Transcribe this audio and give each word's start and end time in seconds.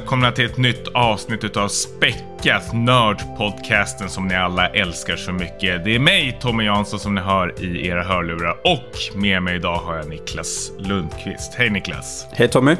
välkomna 0.00 0.32
till 0.32 0.44
ett 0.44 0.56
nytt 0.56 0.88
avsnitt 0.88 1.44
utav 1.44 1.68
Späckat 1.68 2.72
Nördpodcasten 2.74 4.10
som 4.10 4.26
ni 4.26 4.34
alla 4.34 4.68
älskar 4.68 5.16
så 5.16 5.32
mycket. 5.32 5.84
Det 5.84 5.94
är 5.94 5.98
mig, 5.98 6.38
Tommy 6.40 6.64
Jansson, 6.64 7.00
som 7.00 7.14
ni 7.14 7.20
hör 7.20 7.64
i 7.64 7.86
era 7.86 8.02
hörlurar 8.02 8.56
och 8.64 9.20
med 9.20 9.42
mig 9.42 9.56
idag 9.56 9.76
har 9.76 9.96
jag 9.96 10.08
Niklas 10.08 10.72
Lundqvist. 10.78 11.54
Hej 11.54 11.70
Niklas! 11.70 12.26
Hej 12.32 12.48
Tommy! 12.48 12.72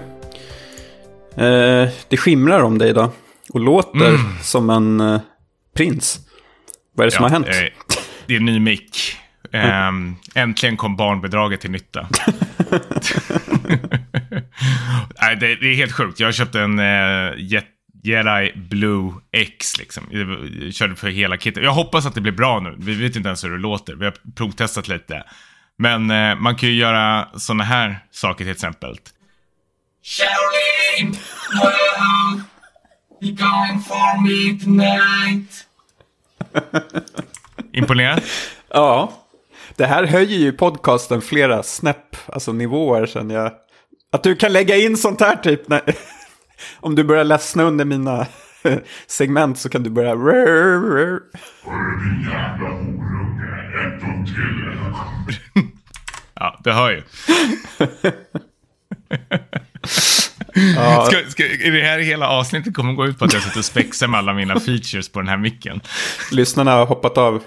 Eh, 1.37 1.89
det 2.09 2.17
skimrar 2.17 2.63
om 2.63 2.79
dig 2.79 2.91
idag 2.91 3.11
och 3.53 3.61
låter 3.61 4.09
mm. 4.09 4.21
som 4.43 4.71
en 4.71 5.01
eh, 5.01 5.21
prins. 5.77 6.19
Vad 6.95 7.07
är 7.07 7.11
det 7.11 7.17
som 7.17 7.23
har 7.23 7.31
hänt? 7.31 7.47
Eh, 7.47 7.53
det 8.27 8.35
är 8.35 8.39
en 8.39 8.45
ny 8.45 8.61
mick. 8.61 9.17
Mm. 9.53 10.17
äntligen 10.35 10.77
kom 10.77 10.97
barnbidraget 10.97 11.61
till 11.61 11.71
nytta. 11.71 12.09
Nej, 15.23 15.37
det, 15.37 15.57
det, 15.57 15.67
är 15.67 15.75
helt 15.75 15.93
sjukt. 15.93 16.21
Jag 16.21 16.35
köpte 16.35 16.61
en 16.61 16.79
uh, 16.79 17.35
Jedi 18.03 18.53
Blue 18.55 19.13
X 19.33 19.79
liksom. 19.79 20.05
Jag 20.11 20.75
körde 20.75 20.97
för 20.97 21.09
hela 21.09 21.37
kittet. 21.37 21.65
Jag 21.65 21.73
hoppas 21.73 22.07
att 22.07 22.15
det 22.15 22.21
blir 22.21 22.33
bra 22.33 22.61
nu. 22.61 22.75
Vi 22.79 22.95
vet 22.95 23.17
inte 23.17 23.29
ens 23.29 23.45
hur 23.45 23.51
det 23.51 23.59
låter. 23.59 23.95
Vi 23.95 24.05
har 24.05 24.15
provtestat 24.37 24.89
lite. 24.89 25.25
Men 25.79 26.11
uh, 26.11 26.35
man 26.35 26.57
kan 26.57 26.69
ju 26.69 26.75
göra 26.75 27.29
sådana 27.35 27.65
här 27.65 27.99
saker 28.11 28.45
till 28.45 28.53
exempel. 28.53 28.97
Well, 31.63 32.41
you 33.21 33.33
going 33.33 33.81
for 33.81 34.23
me 34.23 34.59
tonight? 34.65 35.67
Imponerad? 37.73 38.23
Ja. 38.69 39.13
Det 39.81 39.87
här 39.87 40.05
höjer 40.05 40.39
ju 40.39 40.53
podcasten 40.53 41.21
flera 41.21 41.63
snäpp, 41.63 42.17
alltså 42.27 42.53
nivåer 42.53 43.07
känner 43.07 43.35
jag. 43.35 43.53
Att 44.13 44.23
du 44.23 44.37
kan 44.37 44.53
lägga 44.53 44.77
in 44.77 44.97
sånt 44.97 45.21
här 45.21 45.37
typ, 45.37 45.69
när, 45.69 45.95
om 46.81 46.95
du 46.95 47.05
börjar 47.05 47.25
ledsna 47.25 47.63
under 47.63 47.85
mina 47.85 48.27
segment 49.07 49.59
så 49.59 49.69
kan 49.69 49.83
du 49.83 49.91
börja... 49.91 50.13
Till. 50.13 50.21
ja, 56.35 56.61
det 56.65 56.73
hör 56.73 56.91
ju. 56.91 57.03
Ja. 60.77 61.07
Ska, 61.07 61.31
ska, 61.31 61.45
är 61.45 61.73
det 61.73 61.83
här 61.83 61.99
hela 61.99 62.29
avsnittet 62.29 62.75
kommer 62.75 62.93
gå 62.93 63.07
ut 63.07 63.19
på 63.19 63.25
att 63.25 63.33
jag 63.33 63.43
sitter 63.43 63.59
och 63.59 63.65
spexar 63.65 64.07
med 64.07 64.19
alla 64.19 64.33
mina 64.33 64.61
features 64.61 65.09
på 65.09 65.21
den 65.21 65.29
här 65.29 65.37
micken? 65.37 65.81
Lyssnarna 66.33 66.73
har 66.73 66.87
hoppat 66.87 67.19
av 67.19 67.43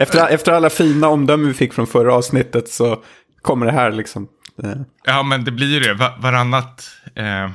efter, 0.00 0.28
efter 0.28 0.52
alla 0.52 0.70
fina 0.70 1.08
omdömen 1.08 1.48
vi 1.48 1.54
fick 1.54 1.72
från 1.72 1.86
förra 1.86 2.14
avsnittet 2.14 2.68
så 2.68 3.02
kommer 3.42 3.66
det 3.66 3.72
här 3.72 3.92
liksom. 3.92 4.28
Eh. 4.62 4.72
Ja, 5.04 5.22
men 5.22 5.44
det 5.44 5.50
blir 5.50 5.66
ju 5.66 5.80
det. 5.80 5.94
Var, 5.94 6.14
varannat, 6.20 6.90
eh, 7.14 7.50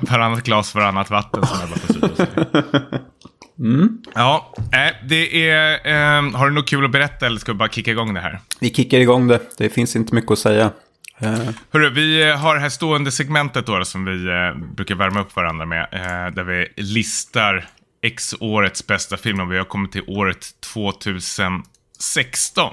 varannat 0.00 0.44
glas, 0.44 0.74
varannat 0.74 1.10
vatten 1.10 1.46
som 1.46 1.58
jag 1.60 1.68
bara 1.68 2.80
mm. 3.58 3.98
Ja, 4.14 4.54
äh, 4.58 5.08
det 5.08 5.50
är... 5.50 5.72
Eh, 5.86 6.30
har 6.32 6.48
du 6.48 6.54
något 6.54 6.68
kul 6.68 6.84
att 6.84 6.90
berätta 6.90 7.26
eller 7.26 7.38
ska 7.38 7.52
vi 7.52 7.58
bara 7.58 7.68
kicka 7.68 7.90
igång 7.90 8.14
det 8.14 8.20
här? 8.20 8.40
Vi 8.60 8.74
kickar 8.74 8.98
igång 8.98 9.28
det. 9.28 9.40
Det 9.58 9.68
finns 9.68 9.96
inte 9.96 10.14
mycket 10.14 10.30
att 10.30 10.38
säga. 10.38 10.70
Uh. 11.22 11.50
Hörru, 11.70 11.90
vi 11.90 12.30
har 12.30 12.54
det 12.54 12.60
här 12.60 12.68
stående 12.68 13.12
segmentet 13.12 13.66
då 13.66 13.84
som 13.84 14.04
vi 14.04 14.12
uh, 14.12 14.74
brukar 14.74 14.94
värma 14.94 15.20
upp 15.20 15.36
varandra 15.36 15.66
med. 15.66 15.88
Uh, 15.92 16.34
där 16.34 16.42
vi 16.42 16.68
listar 16.76 17.68
X 18.02 18.34
årets 18.40 18.86
bästa 18.86 19.16
film 19.16 19.40
och 19.40 19.52
vi 19.52 19.58
har 19.58 19.64
kommit 19.64 19.92
till 19.92 20.04
året 20.06 20.46
2000. 20.74 21.62
16. 22.00 22.72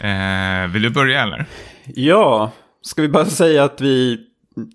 Eh, 0.00 0.66
vill 0.72 0.82
du 0.82 0.90
börja 0.90 1.22
eller? 1.22 1.46
Ja, 1.86 2.52
ska 2.82 3.02
vi 3.02 3.08
bara 3.08 3.26
säga 3.26 3.64
att 3.64 3.80
vi 3.80 4.18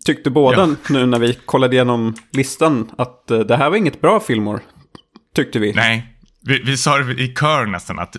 tyckte 0.05 0.29
båda 0.29 0.57
ja. 0.57 0.75
nu 0.89 1.05
när 1.05 1.19
vi 1.19 1.33
kollade 1.33 1.75
igenom 1.75 2.15
listan 2.31 2.91
att 2.97 3.31
eh, 3.31 3.39
det 3.39 3.57
här 3.57 3.69
var 3.69 3.77
inget 3.77 4.01
bra 4.01 4.19
filmår. 4.19 4.61
Tyckte 5.35 5.59
vi. 5.59 5.73
Nej, 5.73 6.15
vi, 6.41 6.61
vi 6.61 6.77
sa 6.77 6.97
det 6.97 7.21
i 7.21 7.33
kör 7.33 7.65
nästan 7.65 7.99
att 7.99 8.15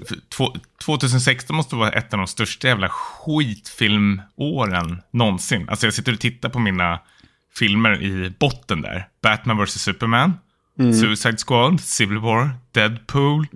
2016 0.84 1.56
måste 1.56 1.76
vara 1.76 1.90
ett 1.90 2.12
av 2.12 2.18
de 2.18 2.26
största 2.26 2.68
jävla 2.68 2.88
skitfilmåren 2.88 5.02
någonsin. 5.12 5.68
Alltså 5.68 5.86
jag 5.86 5.94
sitter 5.94 6.12
och 6.12 6.20
tittar 6.20 6.48
på 6.48 6.58
mina 6.58 7.00
filmer 7.54 8.02
i 8.02 8.32
botten 8.38 8.82
där. 8.82 9.08
Batman 9.22 9.64
vs. 9.64 9.82
Superman, 9.82 10.32
mm. 10.78 10.94
Suicide 10.94 11.36
Squad, 11.46 11.80
Civil 11.80 12.18
War, 12.18 12.50
Deadpool, 12.72 13.46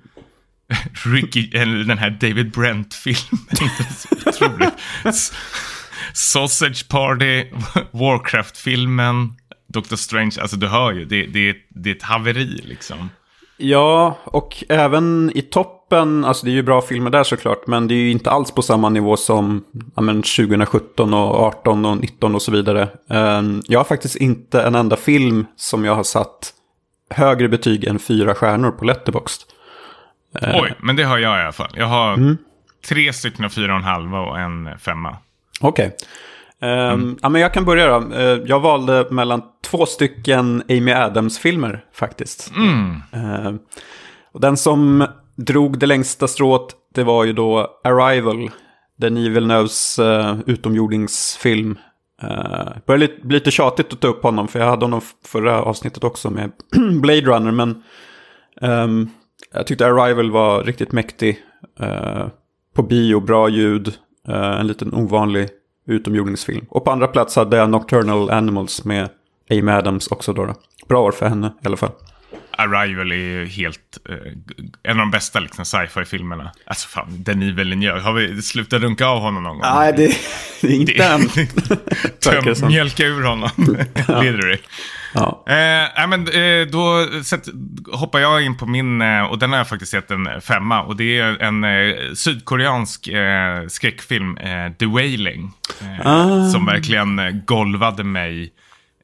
Ricky, 1.05 1.51
den 1.87 1.99
här 1.99 2.11
David 2.11 2.51
Brent-filmen. 2.51 3.71
Otroligt. 4.27 4.75
Sausage 6.15 6.89
Party, 6.89 7.45
Warcraft-filmen, 7.91 9.33
Doctor 9.69 9.97
Strange. 9.97 10.37
Alltså 10.41 10.57
du 10.57 10.67
hör 10.67 10.93
ju, 10.93 11.05
det, 11.05 11.27
det, 11.27 11.57
det 11.69 11.91
är 11.91 11.95
ett 11.95 12.03
haveri 12.03 12.61
liksom. 12.65 13.11
Ja, 13.63 14.19
och 14.25 14.65
även 14.69 15.33
i 15.35 15.43
toppen, 15.43 16.25
alltså 16.25 16.47
det 16.47 16.53
är 16.53 16.55
ju 16.55 16.63
bra 16.63 16.83
filmer 16.83 17.11
där 17.11 17.25
såklart, 17.25 17.67
men 17.67 17.89
det 17.89 17.95
är 17.95 17.99
ju 17.99 18.11
inte 18.11 18.31
alls 18.31 18.51
på 18.51 18.63
samma 18.63 18.89
nivå 18.89 19.17
som 19.17 19.65
ja, 19.97 20.03
men 20.03 20.23
2017 20.23 21.15
och 21.15 21.35
18 21.35 21.85
och 21.85 21.97
19 21.97 22.35
och 22.35 22.43
så 22.43 22.53
vidare. 22.53 22.89
Ehm, 23.11 23.63
jag 23.67 23.79
har 23.81 23.85
faktiskt 23.85 24.17
inte 24.17 24.63
en 24.63 24.75
enda 24.75 24.97
film 24.97 25.47
som 25.57 25.85
jag 25.85 25.95
har 25.95 26.03
satt 26.03 26.53
högre 27.11 27.49
betyg 27.49 27.85
än 27.85 27.99
fyra 27.99 28.35
stjärnor 28.35 28.71
på 28.71 28.85
Letterboxd. 28.85 29.43
Eh. 30.41 30.61
Oj, 30.63 30.75
men 30.79 30.97
det 30.97 31.03
har 31.03 31.19
jag 31.19 31.39
i 31.39 31.43
alla 31.43 31.53
fall. 31.53 31.71
Jag 31.75 31.87
har 31.87 32.15
mm. 32.15 32.37
tre 32.89 33.13
stycken 33.13 33.45
av 33.45 33.49
fyra 33.49 33.73
och 33.73 33.79
en 33.79 33.85
halva 33.85 34.21
och 34.21 34.39
en 34.39 34.79
femma. 34.79 35.17
Okej. 35.61 35.87
Okay. 35.87 36.09
Ehm, 36.71 37.01
mm. 37.01 37.17
ja, 37.23 37.29
men 37.29 37.41
jag 37.41 37.55
kan 37.55 37.65
börja 37.65 37.87
då. 37.87 38.07
Uh, 38.17 38.43
jag 38.47 38.61
valde 38.61 39.07
mellan 39.11 39.43
två 39.65 39.87
stycken 39.87 40.63
Amy 40.69 40.93
Adams-filmer 40.93 41.85
faktiskt. 41.95 42.53
Mm. 42.57 43.03
Uh, 43.15 43.55
och 44.33 44.41
den 44.41 44.57
som 44.57 45.07
drog 45.37 45.79
det 45.79 45.87
längsta 45.87 46.29
strået, 46.29 46.67
det 46.95 47.05
var 47.05 47.25
ju 47.25 47.33
då 47.33 47.81
Arrival. 47.85 48.51
Den 48.99 49.15
Villeneuves 49.15 49.99
uh, 49.99 50.41
utomjordingsfilm. 50.47 51.79
Uh, 52.23 52.69
började 52.87 53.09
bli 53.23 53.35
lite 53.35 53.51
tjatigt 53.51 53.93
att 53.93 54.01
ta 54.01 54.09
upp 54.09 54.23
honom, 54.23 54.49
för 54.49 54.59
jag 54.59 54.67
hade 54.67 54.85
honom 54.85 55.01
förra 55.27 55.63
avsnittet 55.63 56.05
också 56.05 56.31
med 56.31 56.53
Blade 57.03 57.21
Runner. 57.21 57.51
Men 57.53 57.83
um, 58.61 59.11
jag 59.55 59.67
tyckte 59.67 59.87
Arrival 59.87 60.31
var 60.31 60.63
riktigt 60.63 60.93
mäktig. 60.93 61.39
Eh, 61.81 62.27
på 62.75 62.83
bio, 62.83 63.21
bra 63.21 63.49
ljud, 63.49 63.95
Eh, 64.29 64.61
en 64.61 64.67
liten 64.67 64.95
ovanlig 64.95 65.49
utomjordingsfilm. 65.87 66.67
Och 66.69 66.85
på 66.85 66.91
andra 66.91 67.07
plats 67.07 67.37
hade 67.37 67.57
jag 67.57 67.71
Nocturnal 67.71 68.31
Animals 68.31 68.85
med 68.85 69.09
Amy 69.51 69.73
Adams 69.73 70.07
också 70.07 70.33
då. 70.33 70.45
då. 70.45 70.55
Bra 70.89 71.03
år 71.03 71.13
för 71.13 71.27
henne 71.27 71.53
i 71.63 71.67
alla 71.67 71.77
fall. 71.77 71.91
Arrival 72.61 73.13
är 73.13 73.17
ju 73.17 73.47
helt 73.47 73.99
uh, 74.11 74.17
en 74.83 74.91
av 74.91 74.97
de 74.97 75.11
bästa 75.11 75.41
liksom, 75.41 75.65
sci-fi-filmerna. 75.65 76.53
Alltså 76.65 76.89
fan, 76.89 77.23
Denis 77.23 77.55
Villeneuve. 77.55 78.01
Har 78.01 78.13
vi 78.13 78.43
slutat 78.43 78.83
runka 78.83 79.07
av 79.07 79.21
honom 79.21 79.43
någon 79.43 79.59
gång? 79.59 79.75
Nej, 79.75 79.93
det, 79.97 80.17
det 80.61 80.67
är 80.67 80.81
inte 80.81 81.05
än. 81.05 81.29
Töm, 82.21 82.69
mjölka 82.69 83.07
ur 83.07 83.23
honom. 83.23 83.51
Leder 84.09 84.61
Ja. 85.15 85.45
Eh, 85.47 86.09
men, 86.09 86.29
eh, 86.29 86.67
då 86.67 87.09
set, 87.25 87.49
hoppar 87.93 88.19
jag 88.19 88.43
in 88.43 88.57
på 88.57 88.67
min, 88.67 89.03
eh, 89.03 89.23
och 89.23 89.39
den 89.39 89.51
har 89.51 89.59
jag 89.59 89.69
faktiskt 89.69 89.93
sett 89.93 90.11
en 90.11 90.41
femma. 90.41 90.83
Och 90.83 90.97
det 90.97 91.19
är 91.19 91.43
en 91.43 91.65
eh, 91.65 92.13
sydkoreansk 92.15 93.09
eh, 93.09 93.67
skräckfilm, 93.69 94.37
eh, 94.37 94.73
The 94.79 94.87
Wailing. 94.87 95.53
Eh, 95.81 96.07
ah. 96.07 96.49
Som 96.51 96.67
verkligen 96.67 97.43
golvade 97.47 98.05
mig 98.05 98.53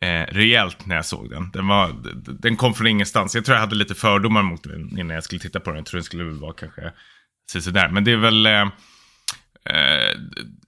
eh, 0.00 0.34
rejält 0.34 0.86
när 0.86 0.96
jag 0.96 1.06
såg 1.06 1.30
den. 1.30 1.50
Den, 1.50 1.66
var, 1.66 1.94
den 2.38 2.56
kom 2.56 2.74
från 2.74 2.86
ingenstans. 2.86 3.34
Jag 3.34 3.44
tror 3.44 3.54
jag 3.54 3.60
hade 3.60 3.76
lite 3.76 3.94
fördomar 3.94 4.42
mot 4.42 4.62
den 4.62 4.98
innan 4.98 5.14
jag 5.14 5.24
skulle 5.24 5.40
titta 5.40 5.60
på 5.60 5.70
den. 5.70 5.76
Jag 5.76 5.86
tror 5.86 5.98
den 5.98 6.04
skulle 6.04 6.24
vara 6.24 6.52
kanske 6.52 6.92
sådär. 7.46 7.88
Men 7.88 8.04
det 8.04 8.12
är 8.12 8.16
väl... 8.16 8.46
Eh, 8.46 8.60
eh 9.64 10.16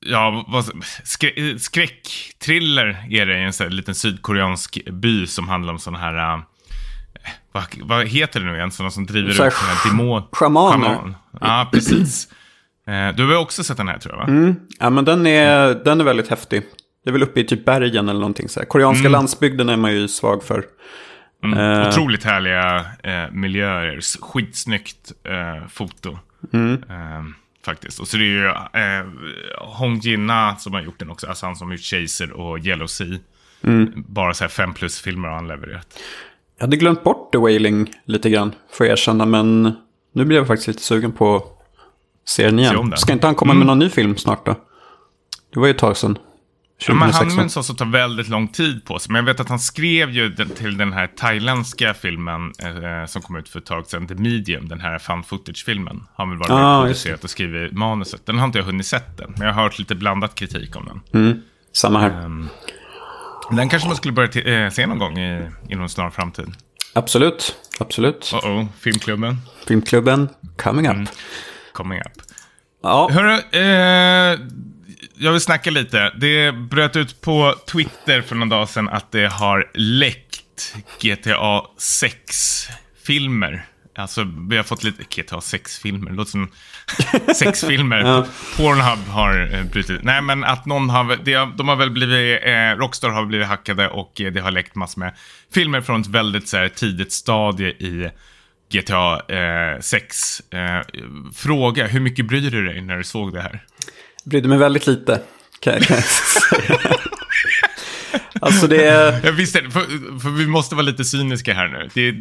ja, 0.00 0.44
vad, 0.48 0.64
skrä, 1.04 1.58
skräcktriller 1.58 3.06
är 3.10 3.26
det 3.26 3.38
i 3.38 3.42
en 3.42 3.52
sån 3.52 3.76
liten 3.76 3.94
sydkoreansk 3.94 4.78
by 4.92 5.26
som 5.26 5.48
handlar 5.48 5.72
om 5.72 5.78
sådana 5.78 5.98
här... 5.98 6.34
Uh, 6.34 6.42
vad, 7.52 7.64
vad, 7.82 8.06
heter 8.06 8.40
det 8.40 8.46
nu 8.46 8.54
igen? 8.54 8.70
Sådana 8.70 8.90
som 8.90 9.06
driver 9.06 9.32
så 9.32 9.46
ut 9.46 9.52
sådana 9.52 9.78
demon... 9.84 10.22
Schamaner. 10.32 10.94
Shaman. 10.94 11.14
Ja, 11.40 11.68
precis. 11.72 12.28
Uh, 12.88 13.16
du 13.16 13.26
har 13.26 13.36
också 13.36 13.64
sett 13.64 13.76
den 13.76 13.88
här 13.88 13.98
tror 13.98 14.14
jag, 14.14 14.20
va? 14.20 14.26
Mm. 14.28 14.56
Ja, 14.78 14.90
men 14.90 15.04
den 15.04 15.26
är, 15.26 15.84
den 15.84 16.00
är 16.00 16.04
väldigt 16.04 16.28
häftig. 16.28 16.62
Det 17.08 17.10
är 17.10 17.12
väl 17.12 17.22
uppe 17.22 17.40
i 17.40 17.44
typ 17.44 17.64
bergen 17.64 18.08
eller 18.08 18.20
någonting 18.20 18.48
så 18.48 18.60
här. 18.60 18.66
Koreanska 18.66 19.00
mm. 19.00 19.12
landsbygden 19.12 19.68
är 19.68 19.76
man 19.76 19.92
ju 19.92 20.08
svag 20.08 20.42
för. 20.42 20.64
Mm. 21.44 21.58
Uh, 21.58 21.88
Otroligt 21.88 22.24
härliga 22.24 22.78
uh, 22.78 23.32
miljöer. 23.32 24.00
Skitsnyggt 24.20 25.12
uh, 25.28 25.68
foto. 25.68 26.18
Mm. 26.52 26.82
faktiskt. 27.64 28.00
Och 28.00 28.08
så 28.08 28.16
det 28.16 28.22
är 28.22 28.26
ju 28.26 28.46
uh, 28.46 28.54
Hong 29.58 29.98
Jinna 29.98 30.56
som 30.56 30.74
har 30.74 30.80
gjort 30.80 30.98
den 30.98 31.10
också. 31.10 31.26
Alltså 31.26 31.46
han 31.46 31.56
som 31.56 31.68
har 31.68 31.74
gjort 31.74 31.84
Chaser 31.84 32.32
och 32.32 32.58
Yellow 32.58 32.86
Sea. 32.86 33.18
Mm. 33.62 33.92
Bara 33.96 34.34
så 34.34 34.44
här 34.44 34.48
fem 34.48 34.74
plus-filmer 34.74 35.28
har 35.28 35.34
han 35.34 35.48
levererat. 35.48 35.98
Jag 36.58 36.66
hade 36.66 36.76
glömt 36.76 37.04
bort 37.04 37.32
The 37.32 37.38
Wailing 37.38 37.92
lite 38.04 38.30
grann, 38.30 38.54
får 38.72 38.86
jag 38.86 38.92
erkänna. 38.92 39.26
Men 39.26 39.72
nu 40.14 40.24
blir 40.24 40.36
jag 40.36 40.46
faktiskt 40.46 40.68
lite 40.68 40.82
sugen 40.82 41.12
på 41.12 41.36
att 41.36 41.44
se 42.24 42.44
den 42.44 42.58
igen. 42.58 42.90
Se 42.90 42.96
Ska 42.96 43.12
inte 43.12 43.26
han 43.26 43.34
komma 43.34 43.52
mm. 43.52 43.58
med 43.58 43.66
någon 43.66 43.78
ny 43.78 43.88
film 43.88 44.16
snart 44.16 44.46
då? 44.46 44.54
Det 45.54 45.60
var 45.60 45.66
ju 45.66 45.70
ett 45.70 45.78
tag 45.78 45.96
sedan. 45.96 46.18
Ja, 46.86 46.94
men 46.94 47.10
han 47.10 47.38
är 47.38 47.42
en 47.42 47.50
sån 47.50 47.64
som 47.64 47.76
tar 47.76 47.86
väldigt 47.86 48.28
lång 48.28 48.48
tid 48.48 48.84
på 48.84 48.98
sig. 48.98 49.12
Men 49.12 49.18
jag 49.18 49.32
vet 49.32 49.40
att 49.40 49.48
han 49.48 49.58
skrev 49.58 50.10
ju 50.10 50.34
till 50.34 50.76
den 50.76 50.92
här 50.92 51.06
thailändska 51.06 51.94
filmen 51.94 52.52
eh, 52.62 53.06
som 53.06 53.22
kom 53.22 53.36
ut 53.36 53.48
för 53.48 53.58
ett 53.58 53.66
tag 53.66 53.86
sedan, 53.86 54.06
The 54.06 54.14
Medium, 54.14 54.68
den 54.68 54.80
här 54.80 54.98
fan 54.98 55.24
footage-filmen. 55.24 56.06
Han 56.16 56.30
vill 56.30 56.38
vara 56.38 56.54
ah, 56.54 56.82
producerat 56.82 57.24
och 57.24 57.30
skrivit 57.30 57.72
manuset. 57.72 58.26
Den 58.26 58.38
har 58.38 58.46
inte 58.46 58.58
jag 58.58 58.64
hunnit 58.64 58.86
sett 58.86 59.16
den, 59.18 59.34
men 59.36 59.46
jag 59.46 59.54
har 59.54 59.62
hört 59.62 59.78
lite 59.78 59.94
blandat 59.94 60.34
kritik 60.34 60.76
om 60.76 60.86
den. 60.86 61.22
Mm, 61.22 61.42
samma 61.72 62.00
här. 62.00 62.24
Um, 62.24 62.48
den 63.50 63.68
kanske 63.68 63.88
man 63.88 63.96
skulle 63.96 64.12
börja 64.12 64.64
äh, 64.64 64.70
se 64.70 64.86
någon 64.86 64.98
gång 64.98 65.18
i, 65.18 65.50
inom 65.68 65.82
en 65.82 65.88
snar 65.88 66.10
framtid. 66.10 66.46
Absolut, 66.94 67.56
absolut. 67.80 68.30
Uh 68.34 68.40
-oh, 68.40 68.66
filmklubben. 68.80 69.36
Filmklubben, 69.66 70.28
coming 70.56 70.86
up. 70.86 70.94
Mm, 70.94 71.06
coming 71.72 72.00
up. 72.00 72.22
Ja. 72.82 73.10
Hörru, 73.12 73.32
eh, 73.32 74.38
jag 75.18 75.32
vill 75.32 75.40
snacka 75.40 75.70
lite. 75.70 76.12
Det 76.16 76.52
bröt 76.52 76.96
ut 76.96 77.20
på 77.20 77.54
Twitter 77.72 78.22
för 78.22 78.34
någon 78.34 78.48
dag 78.48 78.68
sedan 78.68 78.88
att 78.88 79.12
det 79.12 79.26
har 79.26 79.70
läckt 79.74 80.74
GTA 81.00 81.62
6-filmer. 81.78 83.66
Alltså, 83.96 84.26
vi 84.48 84.56
har 84.56 84.64
fått 84.64 84.82
lite 84.82 85.02
GTA 85.02 85.36
6-filmer. 85.36 86.10
låter 86.10 86.30
som 86.30 86.50
sex 87.34 87.64
filmer. 87.64 87.98
ja. 87.98 88.26
Pornhub 88.56 89.08
har 89.08 89.54
eh, 89.54 89.64
brutit. 89.64 90.02
Nej, 90.02 90.22
men 90.22 90.44
att 90.44 90.66
någon 90.66 90.90
har... 90.90 91.16
Det, 91.24 91.48
de 91.56 91.68
har 91.68 91.76
väl 91.76 91.90
blivit... 91.90 92.40
Eh, 92.44 92.76
Rockstar 92.76 93.10
har 93.10 93.24
blivit 93.24 93.46
hackade 93.46 93.88
och 93.88 94.20
eh, 94.20 94.32
det 94.32 94.40
har 94.40 94.50
läckt 94.50 94.74
massor 94.74 95.00
med 95.00 95.14
filmer 95.54 95.80
från 95.80 96.00
ett 96.00 96.06
väldigt 96.06 96.48
så 96.48 96.56
här, 96.56 96.68
tidigt 96.68 97.12
stadie 97.12 97.68
i 97.68 98.10
GTA 98.72 99.34
eh, 99.36 99.80
6. 99.80 100.40
Eh, 100.52 100.80
fråga, 101.34 101.86
hur 101.86 102.00
mycket 102.00 102.26
bryr 102.26 102.50
du 102.50 102.64
dig 102.66 102.80
när 102.80 102.96
du 102.96 103.04
såg 103.04 103.32
det 103.32 103.40
här? 103.40 103.64
Brydde 104.28 104.48
mig 104.48 104.58
väldigt 104.58 104.86
lite. 104.86 105.20
Kan 105.60 105.72
jag, 105.72 105.82
kan 105.82 105.96
jag 105.96 106.04
säga. 106.04 106.78
alltså 108.40 108.66
det 108.66 108.84
är... 108.84 109.20
Jag 109.24 109.32
visste 109.32 109.62
för, 109.70 109.80
för 110.20 110.30
vi 110.30 110.46
måste 110.46 110.74
vara 110.74 110.84
lite 110.84 111.04
cyniska 111.04 111.54
här 111.54 111.68
nu. 111.68 112.02
Är, 112.02 112.14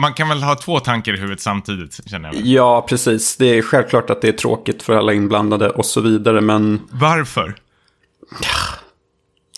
man 0.00 0.14
kan 0.14 0.28
väl 0.28 0.42
ha 0.42 0.54
två 0.54 0.80
tankar 0.80 1.14
i 1.14 1.16
huvudet 1.16 1.40
samtidigt, 1.40 2.00
känner 2.10 2.32
jag. 2.32 2.46
Ja, 2.46 2.86
precis. 2.88 3.36
Det 3.36 3.46
är 3.58 3.62
självklart 3.62 4.10
att 4.10 4.22
det 4.22 4.28
är 4.28 4.32
tråkigt 4.32 4.82
för 4.82 4.96
alla 4.96 5.12
inblandade 5.12 5.70
och 5.70 5.86
så 5.86 6.00
vidare, 6.00 6.40
men... 6.40 6.80
Varför? 6.90 7.54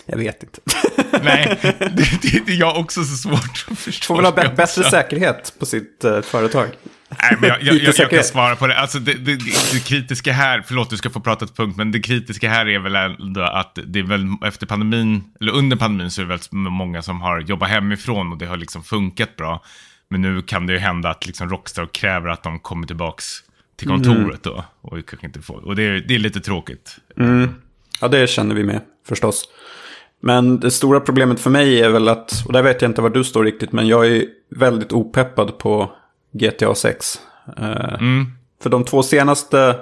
Jag 0.07 0.19
vet 0.19 0.43
inte. 0.43 0.61
Nej, 1.23 1.59
det, 1.63 2.23
det, 2.23 2.47
det 2.47 2.53
är 2.53 2.61
jag 2.61 2.77
också 2.77 3.05
så 3.05 3.17
svårt 3.17 3.67
att 3.71 3.79
förstå. 3.79 4.07
Får 4.07 4.17
väl 4.17 4.25
ha 4.25 4.55
bättre 4.55 4.85
säkerhet 4.85 5.55
på 5.59 5.67
sitt 5.67 6.05
uh, 6.05 6.21
företag. 6.21 6.69
Nej, 7.23 7.37
men 7.41 7.49
jag, 7.49 7.63
jag, 7.63 7.75
jag, 7.75 7.95
jag, 7.99 8.11
kan 8.11 8.25
svara 8.25 8.57
på 8.57 8.67
det. 8.67 8.79
Alltså 8.79 8.99
det, 8.99 9.15
det, 9.15 9.37
det, 9.73 9.85
kritiska 9.85 10.33
här, 10.33 10.63
förlåt 10.67 10.91
du 10.91 10.97
ska 10.97 11.11
få 11.11 11.21
prata 11.21 11.45
ett 11.45 11.57
punkt, 11.57 11.77
men 11.77 11.93
det 11.93 12.01
kritiska 12.01 12.51
här 12.51 12.69
är 12.69 12.79
väl 12.79 12.97
ändå 12.97 13.43
att 13.43 13.79
det 13.87 13.99
är 13.99 14.03
väl 14.03 14.27
efter 14.45 14.67
pandemin, 14.67 15.25
eller 15.41 15.53
under 15.53 15.77
pandemin 15.77 16.11
så 16.11 16.21
är 16.21 16.25
det 16.25 16.29
väldigt 16.29 16.53
många 16.53 17.03
som 17.03 17.21
har 17.21 17.41
jobbat 17.41 17.69
hemifrån 17.69 18.33
och 18.33 18.39
det 18.39 18.47
har 18.47 18.57
liksom 18.57 18.83
funkat 18.83 19.37
bra. 19.37 19.65
Men 20.09 20.23
nu 20.23 20.43
kan 20.43 20.67
det 20.67 20.73
ju 20.73 20.79
hända 20.79 21.11
att 21.11 21.27
liksom 21.27 21.49
Rockstar 21.49 21.87
kräver 21.87 22.29
att 22.29 22.43
de 22.43 22.59
kommer 22.59 22.87
tillbaka 22.87 23.23
till 23.77 23.89
kontoret 23.89 24.43
då. 24.43 24.65
Och, 24.81 25.07
kanske 25.07 25.27
inte 25.27 25.43
får, 25.43 25.67
och 25.67 25.77
det, 25.77 25.83
är, 25.83 26.05
det 26.09 26.15
är 26.15 26.19
lite 26.19 26.41
tråkigt. 26.41 26.97
Mm. 27.17 27.55
Ja, 28.01 28.09
det 28.09 28.31
känner 28.31 28.55
vi 28.55 28.65
med 28.65 28.81
förstås. 29.09 29.49
Men 30.21 30.61
det 30.61 30.71
stora 30.71 31.01
problemet 31.01 31.41
för 31.41 31.51
mig 31.51 31.81
är 31.81 31.89
väl 31.89 32.09
att, 32.09 32.45
och 32.47 32.53
där 32.53 32.63
vet 32.63 32.83
jag 32.83 32.91
inte 32.91 33.03
var 33.03 33.11
du 33.11 33.25
står 33.25 33.45
riktigt, 33.45 33.73
men 33.73 33.89
jag 33.89 34.07
är 34.07 34.25
väldigt 34.51 34.93
opeppad 34.93 35.59
på 35.59 35.93
GTA 36.33 36.75
6. 36.75 37.21
Eh, 37.59 37.95
mm. 37.95 38.27
För 38.63 38.71
de 38.71 38.85
två 38.85 39.03
senaste 39.03 39.77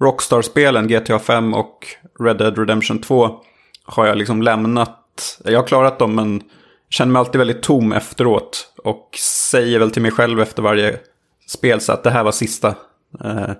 Rockstar-spelen, 0.00 0.88
GTA 0.88 1.18
5 1.18 1.54
och 1.54 1.86
Red 2.20 2.36
Dead 2.36 2.58
Redemption 2.58 2.98
2, 2.98 3.40
har 3.84 4.06
jag 4.06 4.18
liksom 4.18 4.42
lämnat. 4.42 5.40
Jag 5.44 5.60
har 5.60 5.66
klarat 5.66 5.98
dem 5.98 6.14
men 6.14 6.42
känner 6.90 7.12
mig 7.12 7.20
alltid 7.20 7.38
väldigt 7.38 7.62
tom 7.62 7.92
efteråt. 7.92 8.72
Och 8.84 9.10
säger 9.50 9.78
väl 9.78 9.90
till 9.90 10.02
mig 10.02 10.10
själv 10.10 10.40
efter 10.40 10.62
varje 10.62 10.98
spel 11.46 11.80
så 11.80 11.92
att 11.92 12.02
det 12.02 12.10
här 12.10 12.24
var 12.24 12.32
sista. 12.32 12.74
Uh. 13.24 13.50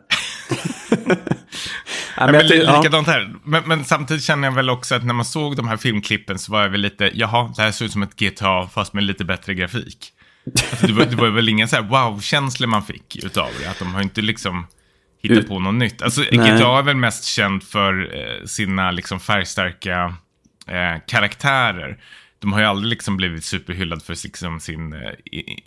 ja, 2.16 2.26
men 2.32 2.46
likadant 2.46 3.06
här. 3.06 3.34
Men, 3.44 3.62
men, 3.66 3.84
samtidigt 3.84 4.22
känner 4.22 4.48
jag 4.48 4.54
väl 4.54 4.70
också 4.70 4.94
att 4.94 5.04
när 5.04 5.14
man 5.14 5.24
såg 5.24 5.56
de 5.56 5.68
här 5.68 5.76
filmklippen 5.76 6.38
så 6.38 6.52
var 6.52 6.62
jag 6.62 6.68
väl 6.68 6.80
lite, 6.80 7.10
jaha, 7.14 7.52
det 7.56 7.62
här 7.62 7.70
ser 7.70 7.84
ut 7.84 7.92
som 7.92 8.02
ett 8.02 8.16
GTA 8.16 8.68
fast 8.74 8.92
med 8.92 9.04
lite 9.04 9.24
bättre 9.24 9.54
grafik. 9.54 10.12
Alltså, 10.70 10.86
det, 10.86 10.92
var, 10.92 11.04
det 11.06 11.16
var 11.16 11.28
väl 11.28 11.48
ingen 11.48 11.68
så 11.68 11.76
här 11.76 11.82
wow-känsla 11.82 12.66
man 12.66 12.82
fick 12.82 13.24
utav 13.24 13.48
det. 13.60 13.70
Att 13.70 13.78
de 13.78 13.94
har 13.94 14.02
inte 14.02 14.22
liksom 14.22 14.66
hittat 15.22 15.48
på 15.48 15.58
något 15.58 15.74
nytt. 15.74 16.02
Alltså, 16.02 16.22
GTA 16.22 16.78
är 16.78 16.82
väl 16.82 16.96
mest 16.96 17.24
känd 17.24 17.62
för 17.62 18.16
eh, 18.16 18.44
sina 18.46 18.90
liksom 18.90 19.20
färgstarka 19.20 20.14
eh, 20.66 21.00
karaktärer. 21.06 21.98
De 22.38 22.52
har 22.52 22.60
ju 22.60 22.66
aldrig 22.66 22.90
liksom 22.90 23.16
blivit 23.16 23.44
superhyllad 23.44 24.02
för 24.02 24.24
liksom 24.24 24.60
sin 24.60 24.92
eh, 24.92 25.10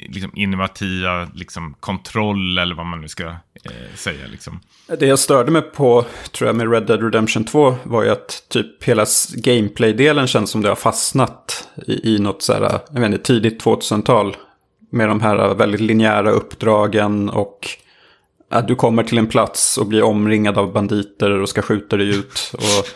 liksom 0.10 0.32
innovativa 0.36 1.28
liksom 1.34 1.76
kontroll 1.80 2.58
eller 2.58 2.76
vad 2.76 2.86
man 2.86 3.02
nu 3.02 3.08
ska 3.08 3.24
eh, 3.24 3.96
säga. 3.96 4.28
Liksom. 4.32 4.60
Det 5.00 5.06
jag 5.06 5.20
störde 5.20 5.52
mig 5.52 5.62
på, 5.62 6.06
tror 6.32 6.48
jag, 6.48 6.56
med 6.56 6.72
Red 6.72 6.88
Dead 6.88 7.04
Redemption 7.04 7.46
2 7.46 7.76
var 7.84 8.04
ju 8.04 8.10
att 8.10 8.44
typ 8.50 8.84
hela 8.84 9.06
gameplay-delen 9.36 10.28
känns 10.28 10.50
som 10.50 10.62
det 10.62 10.70
har 10.70 10.76
fastnat 10.76 11.68
i, 11.88 12.16
i 12.16 12.20
något 12.20 12.44
så 12.44 12.54
här, 12.54 12.80
jag 12.92 13.00
vet 13.00 13.12
inte, 13.12 13.24
tidigt 13.24 13.64
2000-tal. 13.64 14.36
Med 14.90 15.08
de 15.08 15.22
här 15.22 15.54
väldigt 15.54 15.82
linjära 15.82 16.32
uppdragen 16.32 17.30
och 17.30 17.68
att 18.50 18.68
du 18.68 18.76
kommer 18.76 19.04
till 19.04 19.18
en 19.18 19.28
plats 19.28 19.78
och 19.78 19.86
blir 19.86 20.04
omringad 20.04 20.58
av 20.58 20.74
banditer 20.74 21.32
och 21.32 21.50
ska 21.50 21.62
skjuta 21.62 21.98
dig 21.98 22.10
ut. 22.10 22.52
Och 22.54 22.88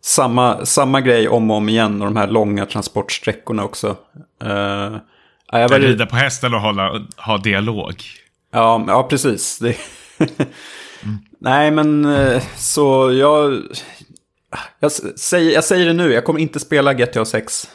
samma, 0.00 0.66
samma 0.66 1.00
grej 1.00 1.28
om 1.28 1.50
och 1.50 1.56
om 1.56 1.68
igen 1.68 2.02
och 2.02 2.06
de 2.06 2.16
här 2.16 2.26
långa 2.26 2.66
transportsträckorna 2.66 3.64
också. 3.64 3.96
Uh, 4.44 4.96
jag 5.52 5.68
var... 5.68 5.78
Rida 5.80 6.06
på 6.06 6.16
hästen 6.16 6.54
och 6.54 6.60
hålla, 6.60 7.06
ha 7.16 7.38
dialog. 7.38 8.02
Ja, 8.52 8.84
ja 8.88 9.02
precis. 9.02 9.58
Det... 9.58 9.76
mm. 10.18 11.18
Nej, 11.38 11.70
men 11.70 12.04
eh, 12.04 12.42
så 12.56 13.12
jag... 13.12 13.62
Jag 14.80 14.92
säger, 14.92 15.54
jag 15.54 15.64
säger 15.64 15.86
det 15.86 15.92
nu, 15.92 16.12
jag 16.12 16.24
kommer 16.24 16.40
inte 16.40 16.60
spela 16.60 16.94
GTA 16.94 17.24
6. 17.24 17.70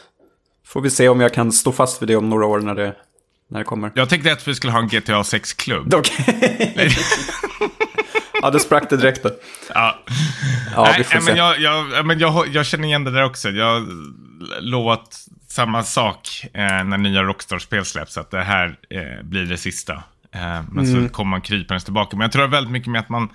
Får 0.66 0.80
vi 0.80 0.90
se 0.90 1.08
om 1.08 1.20
jag 1.20 1.34
kan 1.34 1.52
stå 1.52 1.72
fast 1.72 2.02
vid 2.02 2.08
det 2.08 2.16
om 2.16 2.30
några 2.30 2.46
år 2.46 2.60
när 2.60 2.74
det, 2.74 2.94
när 3.52 3.58
det 3.58 3.64
kommer. 3.64 3.92
Jag 3.94 4.08
tänkte 4.08 4.32
att 4.32 4.48
vi 4.48 4.54
skulle 4.54 4.72
ha 4.72 4.80
en 4.80 4.88
GTA 4.88 5.22
6-klubb. 5.22 5.94
Okej. 5.94 6.96
ja, 8.42 8.50
det 8.50 8.60
sprack 8.60 8.90
det 8.90 8.96
direkt 8.96 9.22
då. 9.22 9.30
Ja. 9.74 9.98
ja 10.74 10.82
Nej, 10.82 10.94
vi 10.98 11.04
får 11.04 11.20
men, 11.20 11.36
jag, 11.36 11.60
jag, 11.60 12.06
men 12.06 12.18
jag, 12.18 12.48
jag 12.48 12.66
känner 12.66 12.88
igen 12.88 13.04
det 13.04 13.10
där 13.10 13.24
också. 13.24 13.50
Jag 13.50 13.86
lovat 14.60 15.26
samma 15.48 15.82
sak 15.82 16.46
eh, 16.54 16.84
när 16.84 16.98
nya 16.98 17.22
Rockstar-spel 17.22 17.84
släpps, 17.84 18.18
att 18.18 18.30
det 18.30 18.42
här 18.42 18.78
eh, 18.90 19.24
blir 19.24 19.44
det 19.44 19.56
sista. 19.56 19.92
Eh, 20.34 20.62
men 20.70 20.86
mm. 20.86 21.08
så 21.08 21.14
kommer 21.14 21.30
man 21.30 21.40
krypandes 21.40 21.84
tillbaka. 21.84 22.16
Men 22.16 22.24
jag 22.24 22.32
tror 22.32 22.48
väldigt 22.48 22.72
mycket 22.72 22.90
med 22.90 23.00
att 23.00 23.08
man, 23.08 23.28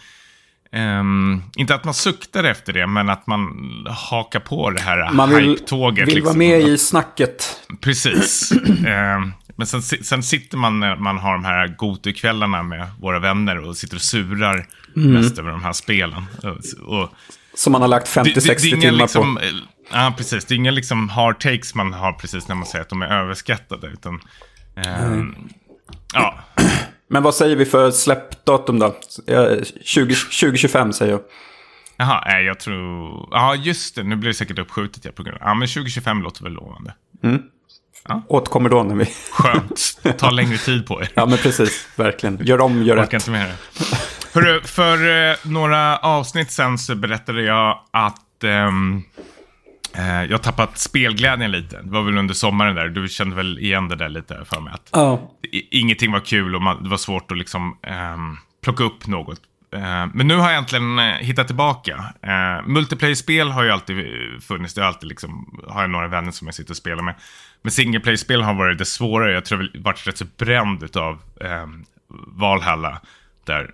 Um, 0.71 1.43
inte 1.55 1.75
att 1.75 1.83
man 1.83 1.93
suktar 1.93 2.43
efter 2.43 2.73
det, 2.73 2.87
men 2.87 3.09
att 3.09 3.27
man 3.27 3.49
hakar 3.89 4.39
på 4.39 4.69
det 4.69 4.81
här 4.81 5.11
man 5.11 5.29
vill, 5.29 5.49
hype-tåget. 5.49 6.07
vill 6.07 6.15
liksom. 6.15 6.25
vara 6.25 6.37
med 6.37 6.61
i 6.61 6.77
snacket. 6.77 7.59
Precis. 7.81 8.51
um, 8.51 9.33
Men 9.57 9.67
sen, 9.67 9.81
sen 9.81 10.23
sitter 10.23 10.57
man 10.57 10.79
när 10.79 10.95
man 10.95 11.17
har 11.17 11.33
de 11.33 11.45
här 11.45 11.67
Gotu-kvällarna 11.67 12.63
med 12.63 12.87
våra 12.99 13.19
vänner 13.19 13.57
och 13.57 13.77
sitter 13.77 13.95
och 13.95 14.01
surar 14.01 14.67
mm. 14.95 15.13
mest 15.13 15.39
över 15.39 15.51
de 15.51 15.63
här 15.63 15.73
spelen. 15.73 16.25
Och, 16.87 17.09
Som 17.53 17.71
man 17.71 17.81
har 17.81 17.87
lagt 17.87 18.07
50-60 18.07 18.81
timmar 18.81 18.91
liksom, 18.91 19.35
på. 19.35 19.41
Ja, 19.91 20.13
precis. 20.17 20.45
Det 20.45 20.53
är 20.53 20.55
inga 20.55 20.71
liksom 20.71 21.09
hard 21.09 21.39
takes 21.39 21.75
man 21.75 21.93
har 21.93 22.13
precis 22.13 22.47
när 22.47 22.55
man 22.55 22.65
säger 22.65 22.81
att 22.81 22.89
de 22.89 23.01
är 23.01 23.07
överskattade. 23.07 23.87
Utan, 23.87 24.19
mm. 24.75 25.35
ja. 26.13 26.39
Men 27.09 27.23
vad 27.23 27.35
säger 27.35 27.55
vi 27.55 27.65
för 27.65 27.91
släppdatum 27.91 28.79
då? 28.79 28.95
20, 29.83 30.15
2025 30.15 30.93
säger 30.93 31.11
jag. 31.11 31.21
Jaha, 31.97 32.23
nej 32.25 32.45
jag 32.45 32.59
tror... 32.59 33.27
Ja, 33.31 33.55
just 33.55 33.95
det. 33.95 34.03
Nu 34.03 34.15
blir 34.15 34.27
det 34.27 34.33
säkert 34.33 34.59
uppskjutet. 34.59 35.05
Ja, 35.05 35.11
på 35.11 35.23
grund 35.23 35.37
av... 35.37 35.41
ja 35.47 35.53
men 35.53 35.67
2025 35.67 36.21
låter 36.21 36.43
väl 36.43 36.53
lovande. 36.53 36.93
Mm. 37.23 37.41
Ja. 38.07 38.21
Återkommer 38.27 38.69
då 38.69 38.83
när 38.83 38.95
vi... 38.95 39.05
Skönt. 39.31 39.99
Ta 40.17 40.29
längre 40.29 40.57
tid 40.57 40.87
på 40.87 41.01
er. 41.01 41.09
ja, 41.13 41.25
men 41.25 41.37
precis. 41.37 41.87
Verkligen. 41.95 42.45
Gör 42.45 42.61
om, 42.61 42.83
gör 42.83 42.95
rätt. 42.95 43.13
inte 43.13 43.31
med 43.31 43.49
det. 43.49 43.55
Hörru, 44.33 44.61
för 44.61 45.29
eh, 45.29 45.35
några 45.43 45.97
avsnitt 45.97 46.51
sen 46.51 46.77
så 46.77 46.95
berättade 46.95 47.41
jag 47.41 47.79
att 47.91 48.43
ehm, 48.43 49.03
eh, 49.95 50.23
jag 50.23 50.43
tappat 50.43 50.77
spelglädjen 50.77 51.51
lite. 51.51 51.81
Det 51.81 51.89
var 51.89 52.01
väl 52.01 52.17
under 52.17 52.33
sommaren 52.33 52.75
där. 52.75 52.87
Du 52.87 53.07
kände 53.07 53.35
väl 53.35 53.59
igen 53.59 53.87
det 53.87 53.95
där 53.95 54.09
lite 54.09 54.45
för 54.45 54.61
mig. 54.61 54.73
Att 54.73 54.97
oh. 54.97 55.19
Ingenting 55.71 56.11
var 56.11 56.19
kul 56.19 56.55
och 56.55 56.61
man, 56.61 56.83
det 56.83 56.89
var 56.89 56.97
svårt 56.97 57.31
att 57.31 57.37
liksom 57.37 57.77
ehm, 57.83 58.37
plocka 58.63 58.83
upp 58.83 59.07
något 59.07 59.41
Eh, 59.73 60.05
men 60.13 60.27
nu 60.27 60.35
har 60.35 60.49
jag 60.49 60.57
äntligen 60.57 60.99
eh, 60.99 61.05
hittat 61.05 61.47
tillbaka. 61.47 61.95
Uh, 62.27 62.67
multiplayer-spel 62.67 63.49
har 63.49 63.63
ju 63.63 63.69
alltid 63.69 64.05
funnits. 64.43 64.73
Det 64.73 64.81
har 64.81 64.87
alltid 64.87 65.09
liksom, 65.09 65.59
har 65.67 65.81
jag 65.81 65.89
några 65.89 66.07
vänner 66.07 66.31
som 66.31 66.47
jag 66.47 66.55
sitter 66.55 66.71
och 66.71 66.77
spelar 66.77 67.03
med. 67.03 67.15
Men 67.61 67.71
singleplay-spel 67.71 68.41
har 68.41 68.53
varit 68.53 68.77
det 68.77 68.85
svårare. 68.85 69.33
Jag 69.33 69.45
tror 69.45 69.69
jag 69.73 69.81
varit 69.81 70.07
rätt 70.07 70.17
så 70.17 70.25
bränd 70.37 70.97
av 70.97 71.13
um, 71.35 71.47
ehm, 71.47 71.85
Valhalla. 72.27 73.01
Där. 73.45 73.71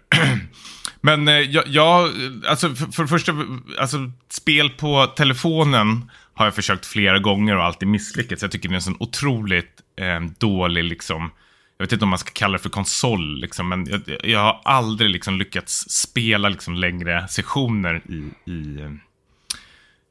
Men 1.01 1.27
eh, 1.27 1.33
jag, 1.33 1.67
jag, 1.67 2.09
alltså 2.47 2.75
för, 2.75 2.85
för 2.85 3.03
det 3.03 3.09
första, 3.09 3.33
alltså 3.79 4.11
spel 4.29 4.69
på 4.69 5.07
telefonen 5.07 6.11
har 6.33 6.45
jag 6.45 6.55
försökt 6.55 6.85
flera 6.85 7.19
gånger 7.19 7.57
och 7.57 7.63
alltid 7.63 7.87
misslyckats. 7.87 8.41
Jag 8.41 8.51
tycker 8.51 8.69
det 8.69 8.73
är 8.73 8.75
en 8.75 8.81
sån 8.81 8.97
otroligt 8.99 9.81
eh, 9.95 10.19
dålig, 10.37 10.83
liksom, 10.83 11.31
jag 11.77 11.85
vet 11.85 11.91
inte 11.91 12.05
om 12.05 12.09
man 12.09 12.19
ska 12.19 12.31
kalla 12.33 12.53
det 12.53 12.59
för 12.63 12.69
konsol, 12.69 13.39
liksom, 13.39 13.69
men 13.69 13.85
jag, 13.89 14.01
jag 14.23 14.39
har 14.39 14.61
aldrig 14.63 15.09
liksom, 15.09 15.37
lyckats 15.37 15.89
spela 15.89 16.49
liksom, 16.49 16.73
längre 16.73 17.27
sessioner 17.27 18.01
i, 18.09 18.51
i, 18.51 18.89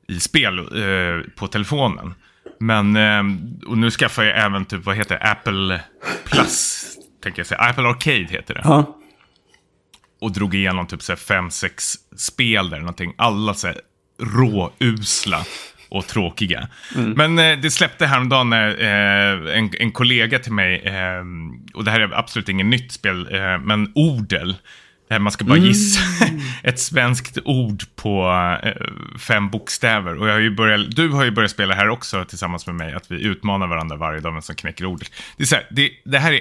i 0.09 0.21
spel 0.21 0.59
eh, 0.59 1.31
på 1.37 1.49
telefonen. 1.49 2.14
Men, 2.59 2.97
eh, 2.97 3.23
och 3.66 3.78
nu 3.78 3.90
skaffar 3.90 4.25
jag 4.25 4.45
även 4.45 4.64
typ, 4.64 4.85
vad 4.85 4.97
heter 4.97 5.19
det, 5.19 5.31
Apple 5.31 5.81
Plus, 6.25 6.85
tänker 7.23 7.40
jag 7.40 7.47
säga. 7.47 7.61
Apple 7.61 7.88
Arcade 7.88 8.26
heter 8.31 8.54
det. 8.54 8.61
Ja. 8.64 8.99
Och 10.21 10.33
drog 10.33 10.54
igenom 10.54 10.87
typ 10.87 11.02
så 11.02 11.16
fem, 11.16 11.50
sex 11.50 11.95
spel 12.16 12.71
där, 12.71 12.78
någonting. 12.78 13.14
Alla 13.19 13.54
så 13.54 13.66
här 13.66 13.81
råusla 14.23 15.45
och 15.93 16.07
tråkiga. 16.07 16.69
Mm. 16.97 17.11
Men 17.11 17.39
eh, 17.39 17.59
det 17.59 17.71
släppte 17.71 18.07
häromdagen 18.07 18.51
när 18.51 18.69
eh, 18.69 19.59
en, 19.59 19.71
en 19.79 19.93
kollega 19.93 20.39
till 20.39 20.53
mig, 20.53 20.83
eh, 20.85 21.25
och 21.75 21.85
det 21.85 21.91
här 21.91 22.01
är 22.01 22.19
absolut 22.19 22.49
inget 22.49 22.67
nytt 22.67 22.93
spel, 22.93 23.29
eh, 23.35 23.59
men 23.59 23.93
Odel. 23.95 24.57
Där 25.09 25.19
man 25.19 25.33
ska 25.33 25.45
bara 25.45 25.57
mm. 25.57 25.69
gissa 25.69 26.01
ett 26.63 26.81
svenskt 26.81 27.39
ord 27.45 27.83
på 27.97 28.33
eh, 28.63 28.73
fem 29.19 29.51
bokstäver. 29.51 30.19
Och 30.19 30.29
jag 30.29 30.33
har 30.33 30.41
ju 30.41 30.51
börjat, 30.51 30.91
du 30.91 31.09
har 31.09 31.25
ju 31.25 31.31
börjat 31.31 31.51
spela 31.51 31.75
här 31.75 31.89
också 31.89 32.25
tillsammans 32.25 32.67
med 32.67 32.75
mig, 32.75 32.93
att 32.93 33.11
vi 33.11 33.23
utmanar 33.23 33.67
varandra 33.67 33.97
varje 33.97 34.21
dag 34.21 34.33
vem 34.33 34.43
som 34.43 34.55
knäcker 34.55 34.85
ordet. 34.85 35.13
Det, 35.37 35.43
är 35.43 35.47
så 35.47 35.55
här, 35.55 35.67
det, 35.71 35.91
det 36.05 36.19
här 36.19 36.33
är 36.33 36.41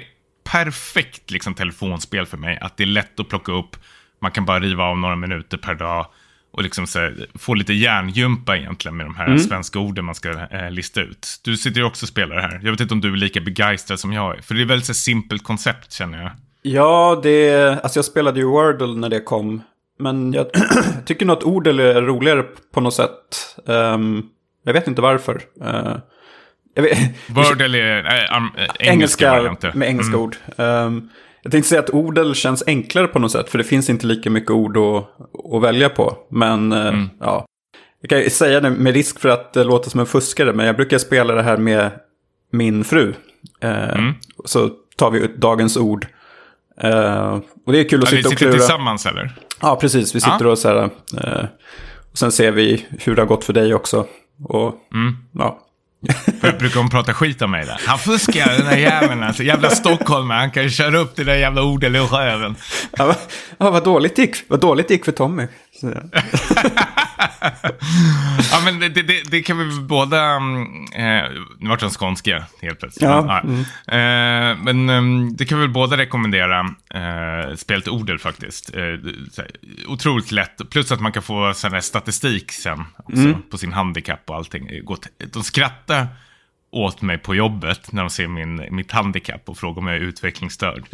perfekt 0.52 1.30
liksom, 1.30 1.54
telefonspel 1.54 2.26
för 2.26 2.36
mig, 2.36 2.58
att 2.60 2.76
det 2.76 2.84
är 2.84 2.86
lätt 2.86 3.20
att 3.20 3.28
plocka 3.28 3.52
upp, 3.52 3.76
man 4.20 4.30
kan 4.30 4.44
bara 4.44 4.60
riva 4.60 4.84
av 4.84 4.98
några 4.98 5.16
minuter 5.16 5.56
per 5.56 5.74
dag 5.74 6.06
och 6.52 6.62
liksom 6.62 6.86
så 6.86 6.98
här, 6.98 7.26
få 7.34 7.54
lite 7.54 7.72
hjärngympa 7.72 8.56
egentligen 8.56 8.96
med 8.96 9.06
de 9.06 9.14
här 9.14 9.26
mm. 9.26 9.38
svenska 9.38 9.78
orden 9.78 10.04
man 10.04 10.14
ska 10.14 10.30
eh, 10.50 10.70
lista 10.70 11.00
ut. 11.00 11.40
Du 11.44 11.56
sitter 11.56 11.80
ju 11.80 11.86
också 11.86 12.04
och 12.04 12.08
spelar 12.08 12.36
här. 12.36 12.60
Jag 12.62 12.70
vet 12.70 12.80
inte 12.80 12.94
om 12.94 13.00
du 13.00 13.12
är 13.12 13.16
lika 13.16 13.40
begeistrad 13.40 14.00
som 14.00 14.12
jag 14.12 14.36
är. 14.36 14.42
För 14.42 14.54
det 14.54 14.62
är 14.62 14.66
väldigt 14.66 14.96
simpelt 14.96 15.42
koncept 15.42 15.92
känner 15.92 16.22
jag. 16.22 16.30
Ja, 16.62 17.20
det 17.22 17.54
alltså 17.82 17.98
jag 17.98 18.04
spelade 18.04 18.40
ju 18.40 18.46
Wordle 18.46 18.94
när 18.94 19.08
det 19.08 19.20
kom. 19.20 19.62
Men 19.98 20.32
jag 20.32 20.46
tycker 21.06 21.26
nog 21.26 21.36
att 21.36 21.42
Ordle 21.42 21.82
är 21.82 22.02
roligare 22.02 22.42
på 22.74 22.80
något 22.80 22.94
sätt. 22.94 23.56
Um, 23.64 24.28
jag 24.64 24.72
vet 24.72 24.88
inte 24.88 25.02
varför. 25.02 25.42
Uh, 25.64 25.96
vet, 26.74 26.98
Wordle 27.26 27.78
är 27.78 28.32
äh, 28.32 28.36
um, 28.36 28.50
engelska, 28.78 29.38
engelska 29.38 29.72
med 29.74 29.88
engelska 29.88 30.14
mm. 30.14 30.20
ord. 30.20 30.36
Um, 30.56 31.10
jag 31.42 31.52
tänkte 31.52 31.68
säga 31.68 31.80
att 31.80 31.90
Odel 31.90 32.34
känns 32.34 32.62
enklare 32.66 33.06
på 33.06 33.18
något 33.18 33.32
sätt, 33.32 33.50
för 33.50 33.58
det 33.58 33.64
finns 33.64 33.90
inte 33.90 34.06
lika 34.06 34.30
mycket 34.30 34.50
ord 34.50 34.76
att, 34.76 35.04
att 35.54 35.62
välja 35.62 35.88
på. 35.88 36.16
Men 36.30 36.72
eh, 36.72 36.86
mm. 36.86 37.10
ja, 37.20 37.46
jag 38.00 38.10
kan 38.10 38.30
säga 38.30 38.60
det 38.60 38.70
med 38.70 38.94
risk 38.94 39.20
för 39.20 39.28
att 39.28 39.52
det 39.52 39.64
låter 39.64 39.90
som 39.90 40.00
en 40.00 40.06
fuskare, 40.06 40.52
men 40.52 40.66
jag 40.66 40.76
brukar 40.76 40.98
spela 40.98 41.34
det 41.34 41.42
här 41.42 41.56
med 41.56 41.90
min 42.52 42.84
fru. 42.84 43.14
Eh, 43.60 43.98
mm. 43.98 44.14
Så 44.44 44.70
tar 44.96 45.10
vi 45.10 45.18
ut 45.18 45.36
dagens 45.36 45.76
ord. 45.76 46.06
Eh, 46.80 47.38
och 47.66 47.72
det 47.72 47.80
är 47.80 47.88
kul 47.88 48.02
att 48.02 48.12
ja, 48.12 48.16
sitta 48.16 48.28
och 48.28 48.34
klura. 48.34 48.52
Ni 48.52 48.58
sitter 48.58 48.66
tillsammans 48.66 49.06
eller? 49.06 49.34
Ja, 49.60 49.76
precis. 49.76 50.14
Vi 50.14 50.20
sitter 50.20 50.44
ja. 50.44 50.50
och 50.50 50.58
så 50.58 50.68
här. 50.68 50.90
Eh, 51.24 51.44
och 52.12 52.18
sen 52.18 52.32
ser 52.32 52.52
vi 52.52 52.86
hur 52.90 53.16
det 53.16 53.22
har 53.22 53.26
gått 53.26 53.44
för 53.44 53.52
dig 53.52 53.74
också. 53.74 54.06
Och 54.44 54.74
mm. 54.94 55.16
ja, 55.32 55.60
Brukar 56.58 56.80
hon 56.80 56.90
prata 56.90 57.14
skit 57.14 57.42
om 57.42 57.50
mig 57.50 57.66
där? 57.66 57.80
Han 57.86 57.98
fuskar 57.98 58.46
den 58.46 58.64
där 58.64 58.76
jäveln 58.76 59.22
alltså. 59.22 59.42
Jävla 59.42 59.70
stockholmare. 59.70 60.38
Han 60.38 60.50
kan 60.50 60.62
ju 60.62 60.70
köra 60.70 60.98
upp 60.98 61.16
det 61.16 61.24
där 61.24 61.34
jävla 61.34 61.62
ordet 61.62 61.94
i 61.94 61.98
röven. 61.98 62.56
Ja, 62.96 63.14
vad, 63.58 63.84
dåligt 63.84 64.18
gick, 64.18 64.36
vad 64.48 64.60
dåligt 64.60 64.90
gick 64.90 65.04
för 65.04 65.12
Tommy. 65.12 65.46
ja, 68.52 68.60
men 68.64 68.80
det, 68.80 68.88
det, 68.88 69.30
det, 69.30 69.42
kan 69.42 69.58
vi 69.58 69.80
båda... 69.80 70.36
Eh, 70.36 71.30
nu 71.58 71.68
vart 71.68 71.80
den 71.80 71.90
skånska 71.90 72.44
helt 72.62 72.80
plötsligt. 72.80 73.02
Ja. 73.02 73.40
Mm. 73.40 73.60
Eh, 73.86 74.58
men 74.64 74.88
eh, 74.88 75.32
det 75.32 75.44
kan 75.44 75.60
vi 75.60 75.68
båda 75.68 75.96
rekommendera. 75.96 76.60
Eh, 76.94 77.56
spelet 77.56 77.88
Odel 77.88 78.18
faktiskt. 78.18 78.74
Eh, 78.74 78.94
otroligt 79.86 80.32
lätt. 80.32 80.70
Plus 80.70 80.92
att 80.92 81.00
man 81.00 81.12
kan 81.12 81.22
få 81.22 81.54
sån 81.54 81.82
statistik 81.82 82.52
sen 82.52 82.84
också, 82.96 83.22
mm. 83.22 83.42
på 83.50 83.58
sin 83.58 83.72
handikapp 83.72 84.30
och 84.30 84.36
allting. 84.36 84.68
De 85.32 85.42
skrattar 85.42 86.08
åt 86.72 87.02
mig 87.02 87.18
på 87.18 87.34
jobbet 87.34 87.92
när 87.92 88.02
de 88.02 88.10
ser 88.10 88.28
min, 88.28 88.66
mitt 88.70 88.92
handikapp 88.92 89.48
och 89.48 89.58
frågar 89.58 89.78
om 89.78 89.86
jag 89.86 89.96
är 89.96 90.00
utvecklingsstörd. 90.00 90.84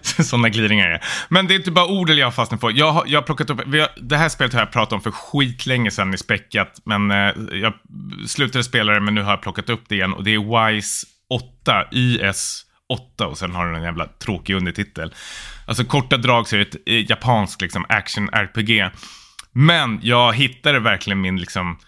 Sådana 0.00 0.48
glidningar 0.48 0.88
är 0.88 1.04
Men 1.28 1.46
det 1.46 1.54
är 1.54 1.56
inte 1.56 1.70
bara 1.70 1.86
orden 1.86 2.16
jag 2.16 2.26
har 2.26 2.32
fastnat 2.32 2.60
på. 2.60 2.70
Jag 2.70 2.92
har, 2.92 3.04
jag 3.06 3.20
har 3.20 3.26
plockat 3.26 3.50
upp, 3.50 3.58
har, 3.58 4.02
det 4.02 4.16
här 4.16 4.28
spelet 4.28 4.52
har 4.52 4.60
jag 4.60 4.72
pratat 4.72 4.92
om 4.92 5.00
för 5.00 5.10
skitlänge 5.10 5.90
sedan 5.90 6.14
i 6.14 6.18
Späckat. 6.18 6.80
Men 6.84 7.10
eh, 7.10 7.32
jag 7.52 7.72
slutade 8.26 8.64
spela 8.64 8.92
det, 8.92 9.00
men 9.00 9.14
nu 9.14 9.22
har 9.22 9.30
jag 9.30 9.42
plockat 9.42 9.70
upp 9.70 9.82
det 9.88 9.94
igen. 9.94 10.12
Och 10.12 10.24
det 10.24 10.34
är 10.34 10.72
WISE 10.72 11.06
8, 11.30 11.84
YS 11.92 12.64
8 12.88 13.26
och 13.26 13.38
sen 13.38 13.54
har 13.54 13.66
den 13.66 13.74
en 13.74 13.82
jävla 13.82 14.06
tråkig 14.06 14.54
undertitel. 14.54 15.14
Alltså 15.66 15.84
korta 15.84 16.16
drag 16.16 16.48
så 16.48 16.56
är 16.56 16.58
det 16.58 16.66
ett 16.66 16.76
eh, 16.86 17.10
japanskt 17.10 17.60
liksom, 17.60 17.86
action-RPG. 17.88 18.90
Men 19.52 20.00
jag 20.02 20.32
hittade 20.32 20.80
verkligen 20.80 21.20
min 21.20 21.36
liksom 21.36 21.78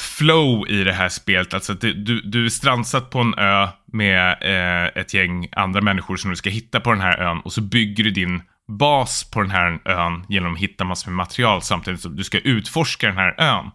flow 0.00 0.68
i 0.68 0.84
det 0.84 0.92
här 0.92 1.08
spelet. 1.08 1.54
Alltså 1.54 1.74
du, 1.74 1.92
du, 1.92 2.20
du 2.20 2.44
är 2.44 2.48
strandsatt 2.48 3.10
på 3.10 3.18
en 3.18 3.34
ö 3.38 3.68
med 3.86 4.36
eh, 4.40 5.00
ett 5.02 5.14
gäng 5.14 5.48
andra 5.52 5.80
människor 5.80 6.16
som 6.16 6.30
du 6.30 6.36
ska 6.36 6.50
hitta 6.50 6.80
på 6.80 6.92
den 6.92 7.00
här 7.00 7.18
ön 7.18 7.40
och 7.40 7.52
så 7.52 7.60
bygger 7.60 8.04
du 8.04 8.10
din 8.10 8.42
bas 8.68 9.30
på 9.30 9.40
den 9.42 9.50
här 9.50 9.80
ön 9.84 10.26
genom 10.28 10.54
att 10.54 10.60
hitta 10.60 10.84
massor 10.84 11.10
med 11.10 11.16
material 11.16 11.62
samtidigt 11.62 12.00
som 12.00 12.16
du 12.16 12.24
ska 12.24 12.38
utforska 12.38 13.06
den 13.06 13.16
här 13.16 13.34
ön. 13.38 13.70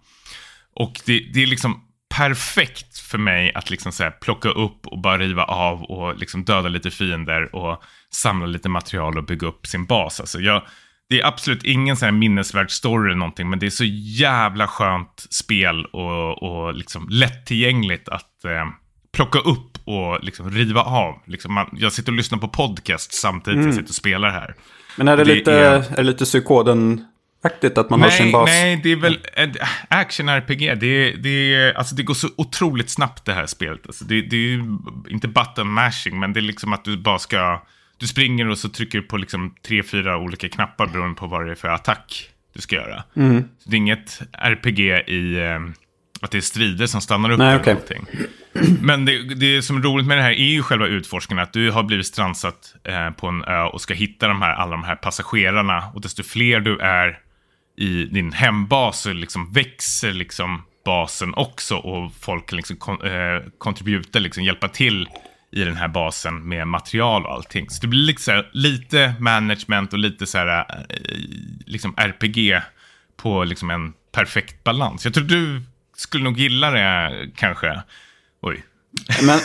Och 0.76 1.02
det, 1.06 1.20
det 1.34 1.44
är 1.44 1.48
liksom 1.48 1.84
perfekt 2.16 3.00
för 3.00 3.18
mig 3.18 3.54
att 3.54 3.70
liksom 3.70 3.92
så 3.92 4.12
plocka 4.22 4.50
upp 4.50 4.88
och 4.88 5.02
bara 5.02 5.18
riva 5.18 5.44
av 5.44 5.84
och 5.84 6.18
liksom 6.18 6.44
döda 6.44 6.70
lite 6.70 6.92
fiender 6.92 7.56
och 7.56 7.84
samla 8.14 8.48
lite 8.48 8.70
material 8.70 9.18
och 9.18 9.26
bygga 9.26 9.48
upp 9.48 9.68
sin 9.68 9.86
bas. 9.86 10.20
Alltså 10.20 10.40
jag, 10.40 10.64
det 11.10 11.22
är 11.22 11.26
absolut 11.28 11.64
ingen 11.64 11.98
sån 11.98 12.06
här 12.06 12.12
minnesvärd 12.12 12.72
story 12.72 13.10
eller 13.10 13.20
någonting, 13.20 13.50
men 13.50 13.60
det 13.60 13.66
är 13.66 13.70
så 13.70 13.86
jävla 14.20 14.68
skönt 14.68 15.28
spel 15.30 15.86
och, 15.86 16.44
och 16.44 16.74
liksom 16.74 17.08
lättillgängligt 17.10 18.10
att 18.10 18.46
eh, 18.46 18.68
plocka 19.12 19.40
upp 19.40 19.78
och 19.86 20.24
liksom 20.24 20.52
riva 20.52 20.82
av. 20.82 21.16
Liksom 21.26 21.54
man, 21.54 21.70
jag 21.80 21.94
sitter 21.94 22.12
och 22.12 22.16
lyssnar 22.16 22.40
på 22.40 22.48
podcast 22.48 23.14
samtidigt 23.14 23.56
mm. 23.56 23.68
jag 23.68 23.76
sitter 23.76 23.90
och 23.90 23.96
spelar 23.96 24.30
här. 24.30 24.56
Men 24.98 25.08
är 25.08 25.18
det, 25.18 25.24
det 25.24 25.36
lite, 25.36 25.54
är... 25.54 25.74
är 25.74 25.96
det 25.96 26.04
lite 26.04 26.26
psykoden 26.26 27.06
aktigt 27.44 27.78
att 27.78 27.90
man 27.90 28.00
nej, 28.00 28.10
har 28.10 28.18
sin 28.18 28.32
bas? 28.32 28.50
Nej, 28.50 28.80
det 28.84 28.92
är 28.92 28.96
väl 28.96 29.20
action-RPG. 29.90 30.76
Det, 30.76 31.12
det, 31.12 31.74
alltså 31.76 31.96
det 31.96 32.04
går 32.04 32.14
så 32.14 32.28
otroligt 32.38 32.90
snabbt 32.90 33.26
det 33.26 33.34
här 33.34 33.46
spelet. 33.46 33.82
Alltså 33.86 34.06
det, 34.06 34.22
det 34.22 34.36
är 34.36 34.40
ju 34.40 34.78
inte 35.10 35.28
button 35.28 35.72
mashing, 35.72 36.20
men 36.20 36.34
det 36.34 36.40
är 36.40 36.42
liksom 36.42 36.74
att 36.74 36.84
du 36.84 36.98
bara 36.98 37.20
ska 37.20 37.62
du 38.00 38.08
springer 38.08 38.50
och 38.50 38.58
så 38.58 38.70
trycker 38.70 38.98
du 38.98 39.08
på 39.08 39.18
liksom 39.18 39.56
tre, 39.68 39.84
fyra 39.84 40.18
olika 40.18 40.50
knappar 40.50 40.88
beroende 40.88 41.16
på 41.16 41.28
vad 41.28 41.46
det 41.46 41.52
är 41.52 41.56
för 41.56 41.68
attack 41.68 42.30
du 42.54 42.62
ska 42.62 42.76
göra. 42.76 43.04
Mm. 43.16 43.44
Så 43.60 43.70
det 43.70 43.76
är 43.76 43.78
inget 43.78 44.22
RPG 44.34 44.80
i 45.08 45.40
eh, 45.40 45.60
att 46.22 46.32
det 46.32 46.38
är 46.38 46.42
strider 46.42 46.86
som 46.86 47.02
stannar 47.02 47.32
upp 47.32 47.40
Nej, 47.40 47.48
eller 47.48 47.60
okay. 47.60 47.74
någonting. 47.74 48.08
Men 48.82 49.06
det, 49.06 49.36
det 49.36 49.62
som 49.62 49.78
är 49.78 49.82
roligt 49.82 50.08
med 50.08 50.18
det 50.18 50.22
här 50.22 50.32
är 50.32 50.52
ju 50.52 50.64
själva 50.64 50.88
utforskningen. 50.88 51.44
Att 51.44 51.54
du 51.54 51.72
har 51.72 51.84
blivit 51.84 52.06
strandsatt 52.06 52.76
eh, 52.84 53.10
på 53.10 53.28
en 53.28 53.44
ö 53.44 53.64
och 53.64 53.82
ska 53.82 53.94
hitta 53.94 54.28
de 54.28 54.42
här, 54.42 54.54
alla 54.54 54.72
de 54.72 54.84
här 54.84 54.96
passagerarna. 54.96 55.84
Och 55.94 56.02
desto 56.02 56.24
fler 56.24 56.60
du 56.60 56.80
är 56.80 57.20
i 57.78 58.04
din 58.04 58.32
hembas 58.32 59.02
så 59.02 59.14
liksom 59.14 59.54
växer 59.54 60.14
liksom 60.14 60.62
basen 60.86 61.34
också. 61.34 61.76
Och 61.76 62.12
folk 62.20 62.52
liksom 62.52 62.76
kon 62.76 63.02
eh, 63.02 64.22
liksom 64.22 64.44
hjälpa 64.44 64.68
till 64.68 65.08
i 65.52 65.64
den 65.64 65.76
här 65.76 65.88
basen 65.88 66.48
med 66.48 66.68
material 66.68 67.26
och 67.26 67.34
allting. 67.34 67.70
Så 67.70 67.82
det 67.82 67.88
blir 67.88 68.06
liksom 68.06 68.44
lite 68.52 69.14
management 69.20 69.94
och 69.94 70.00
lite 70.00 70.26
så 70.26 70.38
här, 70.38 70.60
eh, 70.90 70.96
liksom 71.66 71.94
RPG 71.98 72.62
på 73.18 73.44
liksom 73.44 73.70
en 73.70 73.94
perfekt 74.12 74.64
balans. 74.64 75.06
Jag 75.06 75.14
tror 75.14 75.24
du 75.24 75.62
skulle 75.96 76.24
nog 76.24 76.38
gilla 76.38 76.72
det 76.72 77.12
kanske. 77.36 77.82
Oj. 78.42 78.64
Men 79.22 79.40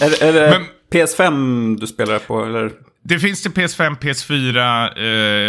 är, 0.00 0.22
är 0.22 0.32
det 0.32 0.50
Men, 0.50 0.66
PS5 0.90 1.80
du 1.80 1.86
spelar 1.86 2.18
på 2.18 2.44
eller? 2.44 2.70
Det 3.08 3.18
finns 3.18 3.42
till 3.42 3.50
PS5, 3.50 3.98
PS4, 3.98 4.98
eh, 4.98 5.04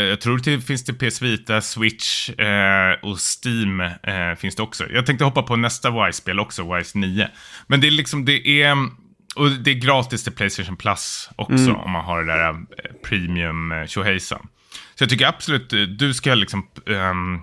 jag 0.09 0.21
tror 0.21 0.37
det 0.43 0.61
finns 0.61 0.85
till 0.85 0.95
PS 0.95 1.21
Vita, 1.21 1.61
Switch 1.61 2.29
eh, 2.29 2.91
och 3.01 3.17
Steam 3.19 3.81
eh, 3.81 4.35
finns 4.37 4.55
det 4.55 4.63
också. 4.63 4.85
Jag 4.89 5.05
tänkte 5.05 5.25
hoppa 5.25 5.43
på 5.43 5.55
nästa 5.55 5.91
Wise-spel 5.91 6.39
också, 6.39 6.75
Wise 6.75 6.97
9. 6.97 7.27
Men 7.67 7.81
det 7.81 7.87
är 7.87 7.91
liksom, 7.91 8.25
det 8.25 8.47
är 8.47 8.75
och 9.37 9.51
det 9.51 9.71
är 9.71 9.75
gratis 9.75 10.23
till 10.23 10.33
Playstation 10.33 10.77
Plus 10.77 11.29
också 11.35 11.53
mm. 11.53 11.75
om 11.75 11.91
man 11.91 12.05
har 12.05 12.23
det 12.23 12.33
där 12.33 12.49
uh, 12.49 12.57
premium 13.03 13.71
uh, 13.71 13.85
Så 14.17 14.37
jag 14.99 15.09
tycker 15.09 15.27
absolut 15.27 15.73
uh, 15.73 15.87
du 15.87 16.13
ska 16.13 16.35
liksom 16.35 16.67
um, 16.85 17.41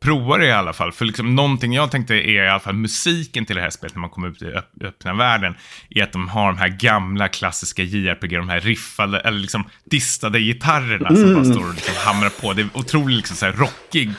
prova 0.00 0.38
det 0.38 0.46
i 0.46 0.52
alla 0.52 0.72
fall. 0.72 0.92
För 0.92 1.04
liksom 1.04 1.34
någonting 1.34 1.72
jag 1.72 1.90
tänkte 1.90 2.14
är 2.14 2.44
i 2.44 2.48
alla 2.48 2.60
fall 2.60 2.74
musiken 2.74 3.46
till 3.46 3.56
det 3.56 3.62
här 3.62 3.70
spelet 3.70 3.94
när 3.94 4.00
man 4.00 4.10
kommer 4.10 4.28
ut 4.28 4.42
i 4.42 4.52
öppna 4.84 5.14
världen. 5.14 5.54
Är 5.90 6.02
att 6.02 6.12
de 6.12 6.28
har 6.28 6.46
de 6.46 6.58
här 6.58 6.68
gamla 6.68 7.28
klassiska 7.28 7.82
JRPG, 7.82 8.36
de 8.36 8.48
här 8.48 8.60
riffade 8.60 9.20
eller 9.20 9.38
liksom 9.38 9.64
distade 9.84 10.40
gitarrerna 10.40 11.08
mm. 11.08 11.22
som 11.22 11.34
bara 11.34 11.44
står 11.44 11.68
och 11.68 11.74
liksom 11.74 11.94
hamrar 11.96 12.30
på. 12.40 12.52
Det 12.52 12.62
är 12.62 12.68
otroligt 12.74 13.16
liksom 13.16 13.36
så 13.36 13.46
här 13.46 13.52
rockig 13.52 14.10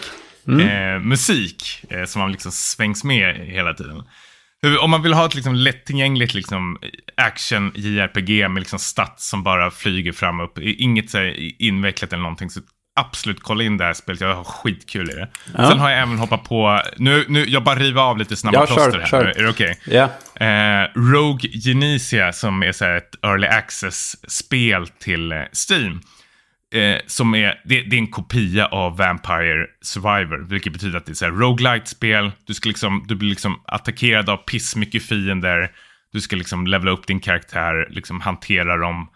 mm. 0.48 0.60
eh, 0.60 1.00
musik 1.00 1.84
eh, 1.90 2.06
som 2.06 2.22
man 2.22 2.32
liksom 2.32 2.52
svängs 2.52 3.04
med 3.04 3.36
hela 3.36 3.74
tiden. 3.74 4.04
Om 4.82 4.92
man 4.92 5.02
vill 5.02 5.14
ha 5.14 5.26
ett 5.26 5.36
liksom 5.36 5.56
lättillgängligt 5.56 6.34
liksom 6.34 6.78
action 7.18 7.72
JRPG 7.76 8.50
med 8.50 8.60
liksom 8.60 8.80
stats 8.80 9.30
som 9.30 9.44
bara 9.44 9.72
flyger 9.72 10.12
fram 10.12 10.40
och 10.40 10.46
upp, 10.46 10.60
inget 10.60 11.10
så 11.10 11.24
invecklat 11.60 12.14
eller 12.14 12.24
någonting, 12.24 12.50
så 12.50 12.62
absolut 13.00 13.40
kolla 13.40 13.64
in 13.64 13.78
det 13.78 13.84
här 13.84 13.94
spelet. 13.94 14.22
Jag 14.22 14.36
har 14.36 14.44
skitkul 14.44 15.10
i 15.10 15.14
det. 15.14 15.30
Ja. 15.58 15.70
Sen 15.70 15.80
har 15.80 15.90
jag 15.90 16.02
även 16.02 16.18
hoppat 16.18 16.44
på, 16.44 16.82
nu, 16.98 17.26
nu 17.28 17.46
jag 17.46 17.64
bara 17.64 17.76
river 17.76 18.02
av 18.02 18.18
lite 18.18 18.36
snabba 18.36 18.60
ja, 18.60 18.66
plåster 18.66 19.00
här. 19.00 19.08
Kör. 19.08 19.26
Är 19.26 19.44
det 19.44 19.50
okej? 19.50 19.78
Okay? 19.86 19.94
Yeah. 19.94 20.84
Eh, 20.84 20.90
Rogue 20.96 21.50
Genesia 21.50 22.34
som 22.34 22.64
är 22.64 22.72
så 22.72 22.86
ett 22.86 23.16
early 23.26 23.48
access-spel 23.48 24.88
till 24.88 25.32
eh, 25.32 25.38
Steam. 25.70 26.02
Eh, 26.74 27.00
som 27.08 27.36
är, 27.36 27.62
det, 27.66 27.82
det, 27.82 27.96
är 27.96 28.00
en 28.00 28.08
kopia 28.08 28.66
av 28.66 28.98
Vampire 28.98 29.68
Survivor, 29.82 30.46
vilket 30.50 30.74
betyder 30.74 30.98
att 30.98 31.06
det 31.06 31.22
är 31.22 31.28
ett 31.28 31.40
roguelite-spel. 31.40 32.32
Du, 32.46 32.54
ska 32.54 32.70
liksom, 32.70 33.06
du 33.08 33.16
blir 33.16 33.30
liksom 33.30 33.62
attackerad 33.66 34.30
av 34.30 34.38
pissmycket 34.38 35.04
fiender. 35.04 35.72
Du 36.12 36.22
ska 36.22 36.36
liksom 36.36 36.68
levela 36.68 36.92
upp 36.92 37.08
din 37.08 37.20
karaktär, 37.20 37.88
liksom 37.90 38.22
hantera 38.22 38.78
dem 38.78 39.08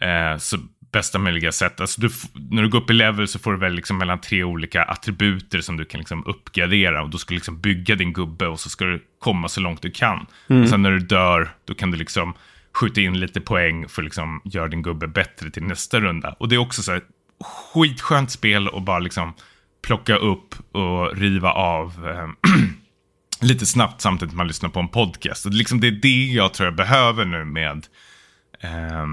eh, 0.00 0.38
så 0.38 0.56
bästa 0.92 1.18
möjliga 1.18 1.52
sätt. 1.52 1.80
Alltså 1.80 2.00
du, 2.00 2.10
när 2.50 2.62
du 2.62 2.68
går 2.68 2.80
upp 2.80 2.90
i 2.90 2.94
level 2.94 3.28
så 3.28 3.38
får 3.38 3.52
du 3.52 3.58
väl 3.58 3.72
liksom 3.72 3.98
mellan 3.98 4.20
tre 4.20 4.44
olika 4.44 4.82
attributer 4.82 5.60
som 5.60 5.76
du 5.76 5.84
kan 5.84 5.98
liksom 5.98 6.26
uppgradera. 6.26 7.02
Och 7.02 7.10
då 7.10 7.18
ska 7.18 7.28
du 7.28 7.36
liksom 7.36 7.60
bygga 7.60 7.94
din 7.94 8.12
gubbe 8.12 8.46
och 8.46 8.60
så 8.60 8.70
ska 8.70 8.84
du 8.84 9.04
komma 9.18 9.48
så 9.48 9.60
långt 9.60 9.82
du 9.82 9.90
kan. 9.90 10.26
Mm. 10.48 10.62
Och 10.62 10.68
sen 10.68 10.82
när 10.82 10.90
du 10.90 10.98
dör, 10.98 11.50
då 11.64 11.74
kan 11.74 11.90
du 11.90 11.98
liksom 11.98 12.34
skjuta 12.74 13.00
in 13.00 13.20
lite 13.20 13.40
poäng 13.40 13.88
för 13.88 14.02
liksom 14.02 14.40
göra 14.44 14.68
din 14.68 14.82
gubbe 14.82 15.06
bättre 15.06 15.50
till 15.50 15.62
nästa 15.62 16.00
runda. 16.00 16.36
Och 16.38 16.48
det 16.48 16.54
är 16.54 16.58
också 16.58 16.82
så 16.82 16.92
här 16.92 17.02
skitskönt 17.44 18.30
spel 18.30 18.68
att 18.68 18.84
bara 18.84 18.98
liksom 18.98 19.34
plocka 19.82 20.16
upp 20.16 20.54
och 20.74 21.16
riva 21.16 21.52
av 21.52 22.08
eh, 22.08 22.50
lite 23.46 23.66
snabbt 23.66 24.00
samtidigt 24.00 24.34
man 24.34 24.48
lyssnar 24.48 24.70
på 24.70 24.80
en 24.80 24.88
podcast. 24.88 25.46
Och 25.46 25.52
liksom 25.52 25.80
det 25.80 25.86
är 25.86 25.98
det 26.02 26.32
jag 26.32 26.54
tror 26.54 26.66
jag 26.66 26.76
behöver 26.76 27.24
nu 27.24 27.44
med 27.44 27.86
eh, 28.60 29.06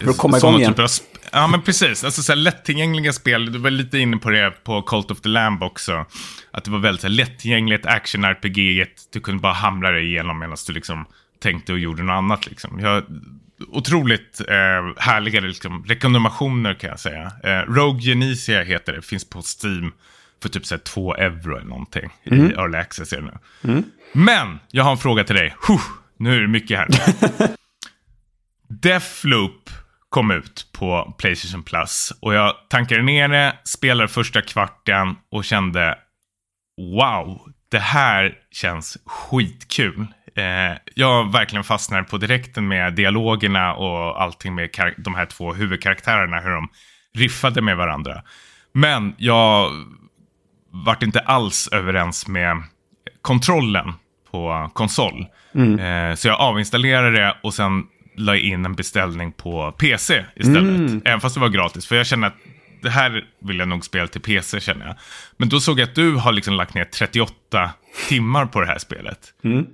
för 0.00 0.10
att 0.10 0.18
komma 0.18 0.38
igång 0.38 0.56
igen. 0.56 0.74
Typ 0.74 0.78
av, 0.78 0.88
ja, 1.32 1.46
men 1.46 1.62
precis. 1.62 2.04
Alltså, 2.04 2.22
så 2.22 2.32
här, 2.32 2.36
lättillgängliga 2.36 3.12
spel. 3.12 3.52
Du 3.52 3.58
var 3.58 3.70
lite 3.70 3.98
inne 3.98 4.16
på 4.16 4.30
det 4.30 4.64
på 4.64 4.82
Cult 4.82 5.10
of 5.10 5.20
the 5.20 5.28
Lamb 5.28 5.62
också. 5.62 6.06
Att 6.50 6.64
det 6.64 6.70
var 6.70 6.78
väldigt 6.78 7.00
så 7.00 7.06
här, 7.06 7.14
lättillgängligt 7.14 7.86
action-RPG. 7.86 8.86
Du 9.12 9.20
kunde 9.20 9.40
bara 9.40 9.52
hamra 9.52 9.90
dig 9.90 10.06
igenom 10.06 10.38
medan 10.38 10.56
du 10.66 10.72
liksom 10.72 11.06
tänkte 11.40 11.72
och 11.72 11.78
gjorde 11.78 12.02
något 12.02 12.14
annat. 12.14 12.46
Liksom. 12.46 12.80
Jag, 12.80 13.04
otroligt 13.68 14.40
eh, 14.40 15.02
härliga 15.02 15.40
liksom, 15.40 15.84
rekommendationer 15.84 16.74
kan 16.74 16.90
jag 16.90 17.00
säga. 17.00 17.32
Eh, 17.44 17.72
Rogue 17.72 18.02
Genesia 18.02 18.62
heter 18.62 18.92
det. 18.92 19.02
Finns 19.02 19.30
på 19.30 19.42
Steam 19.42 19.92
för 20.42 20.48
typ 20.48 20.66
så 20.66 20.74
här, 20.74 20.82
två 20.82 21.14
euro 21.14 21.56
eller 21.56 21.68
någonting. 21.68 22.10
Mm. 22.24 22.50
I 22.50 22.52
Early 22.52 22.78
Access 22.78 23.12
är 23.12 23.16
det 23.16 23.22
nu. 23.22 23.38
Mm. 23.72 23.84
Men 24.12 24.58
jag 24.70 24.84
har 24.84 24.90
en 24.90 24.98
fråga 24.98 25.24
till 25.24 25.36
dig. 25.36 25.54
Huh, 25.68 25.80
nu 26.16 26.36
är 26.36 26.40
det 26.40 26.48
mycket 26.48 26.78
här. 26.78 26.88
Deathloop 28.68 29.70
kom 30.08 30.30
ut 30.30 30.66
på 30.72 31.14
Playstation 31.18 31.62
Plus. 31.62 32.12
Och 32.20 32.34
jag 32.34 32.54
tankade 32.68 33.02
ner 33.02 33.28
det, 33.28 33.56
spelade 33.64 34.08
första 34.08 34.42
kvarten 34.42 35.16
och 35.30 35.44
kände 35.44 35.98
wow, 36.76 37.40
det 37.70 37.78
här 37.78 38.34
känns 38.50 38.98
skitkul. 39.06 40.06
Eh, 40.36 40.78
jag 40.94 41.32
verkligen 41.32 41.64
fastnade 41.64 42.04
på 42.04 42.18
direkten 42.18 42.68
med 42.68 42.94
dialogerna 42.94 43.74
och 43.74 44.22
allting 44.22 44.54
med 44.54 44.70
de 44.96 45.14
här 45.14 45.26
två 45.26 45.52
huvudkaraktärerna, 45.52 46.40
hur 46.40 46.50
de 46.50 46.68
riffade 47.14 47.62
med 47.62 47.76
varandra. 47.76 48.22
Men 48.72 49.14
jag 49.18 49.70
vart 50.72 51.02
inte 51.02 51.20
alls 51.20 51.68
överens 51.72 52.28
med 52.28 52.62
kontrollen 53.22 53.92
på 54.30 54.70
konsol. 54.72 55.26
Mm. 55.54 55.78
Eh, 55.78 56.14
så 56.14 56.28
jag 56.28 56.40
avinstallerade 56.40 57.10
det 57.10 57.36
och 57.42 57.54
sen 57.54 57.86
la 58.16 58.36
in 58.36 58.64
en 58.64 58.74
beställning 58.74 59.32
på 59.32 59.72
PC 59.72 60.24
istället. 60.36 60.62
Mm. 60.62 61.02
Även 61.04 61.20
fast 61.20 61.34
det 61.34 61.40
var 61.40 61.48
gratis. 61.48 61.86
För 61.86 61.96
jag 61.96 62.06
känner 62.06 62.26
att 62.26 62.36
det 62.82 62.90
här 62.90 63.24
vill 63.40 63.58
jag 63.58 63.68
nog 63.68 63.84
spela 63.84 64.06
till 64.06 64.20
PC 64.20 64.60
känner 64.60 64.86
jag. 64.86 64.94
Men 65.36 65.48
då 65.48 65.60
såg 65.60 65.80
jag 65.80 65.88
att 65.88 65.94
du 65.94 66.14
har 66.14 66.32
liksom 66.32 66.54
lagt 66.54 66.74
ner 66.74 66.84
38 66.84 67.70
timmar 68.08 68.46
på 68.46 68.60
det 68.60 68.66
här 68.66 68.78
spelet. 68.78 69.18
Mm. 69.44 69.66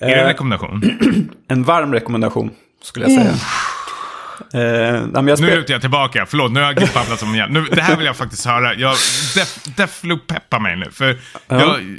Är 0.00 0.08
det 0.08 0.14
en 0.14 0.24
eh, 0.24 0.26
rekommendation? 0.26 0.82
En 1.48 1.62
varm 1.64 1.92
rekommendation 1.92 2.50
skulle 2.82 3.10
jag 3.10 3.22
säga. 3.22 3.34
Uh, 4.54 5.06
nej, 5.12 5.22
nu 5.22 5.56
lutar 5.56 5.74
jag 5.74 5.80
tillbaka, 5.80 6.26
förlåt, 6.26 6.52
nu 6.52 6.60
har 6.60 6.66
jag 6.66 6.88
babblat 6.94 7.18
som 7.20 7.34
igen. 7.34 7.48
Nu, 7.52 7.64
det 7.64 7.82
här 7.82 7.96
vill 7.96 8.06
jag 8.06 8.16
faktiskt 8.16 8.46
höra. 8.46 8.74
Jag, 8.74 8.92
def, 9.34 9.64
Defloop 9.76 10.26
peppar 10.26 10.60
mig 10.60 10.76
nu, 10.76 10.90
för 10.90 11.10
uh. 11.10 11.16
jag, 11.48 11.96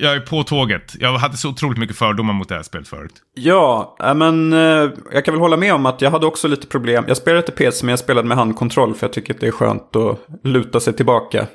jag 0.00 0.14
är 0.14 0.20
på 0.20 0.42
tåget. 0.42 0.94
Jag 0.98 1.18
hade 1.18 1.36
så 1.36 1.48
otroligt 1.48 1.78
mycket 1.78 1.96
fördomar 1.96 2.34
mot 2.34 2.48
det 2.48 2.54
här 2.54 2.62
spelet 2.62 2.88
förut. 2.88 3.12
Ja, 3.34 3.96
men 4.14 4.52
uh, 4.52 4.90
jag 5.12 5.24
kan 5.24 5.34
väl 5.34 5.40
hålla 5.40 5.56
med 5.56 5.74
om 5.74 5.86
att 5.86 6.00
jag 6.00 6.10
hade 6.10 6.26
också 6.26 6.48
lite 6.48 6.66
problem. 6.66 7.04
Jag 7.08 7.16
spelade 7.16 7.38
inte 7.38 7.52
PC, 7.52 7.86
men 7.86 7.90
jag 7.90 7.98
spelade 7.98 8.28
med 8.28 8.36
handkontroll, 8.36 8.94
för 8.94 9.06
jag 9.06 9.12
tycker 9.12 9.34
att 9.34 9.40
det 9.40 9.46
är 9.46 9.52
skönt 9.52 9.96
att 9.96 10.18
luta 10.44 10.80
sig 10.80 10.92
tillbaka. 10.92 11.46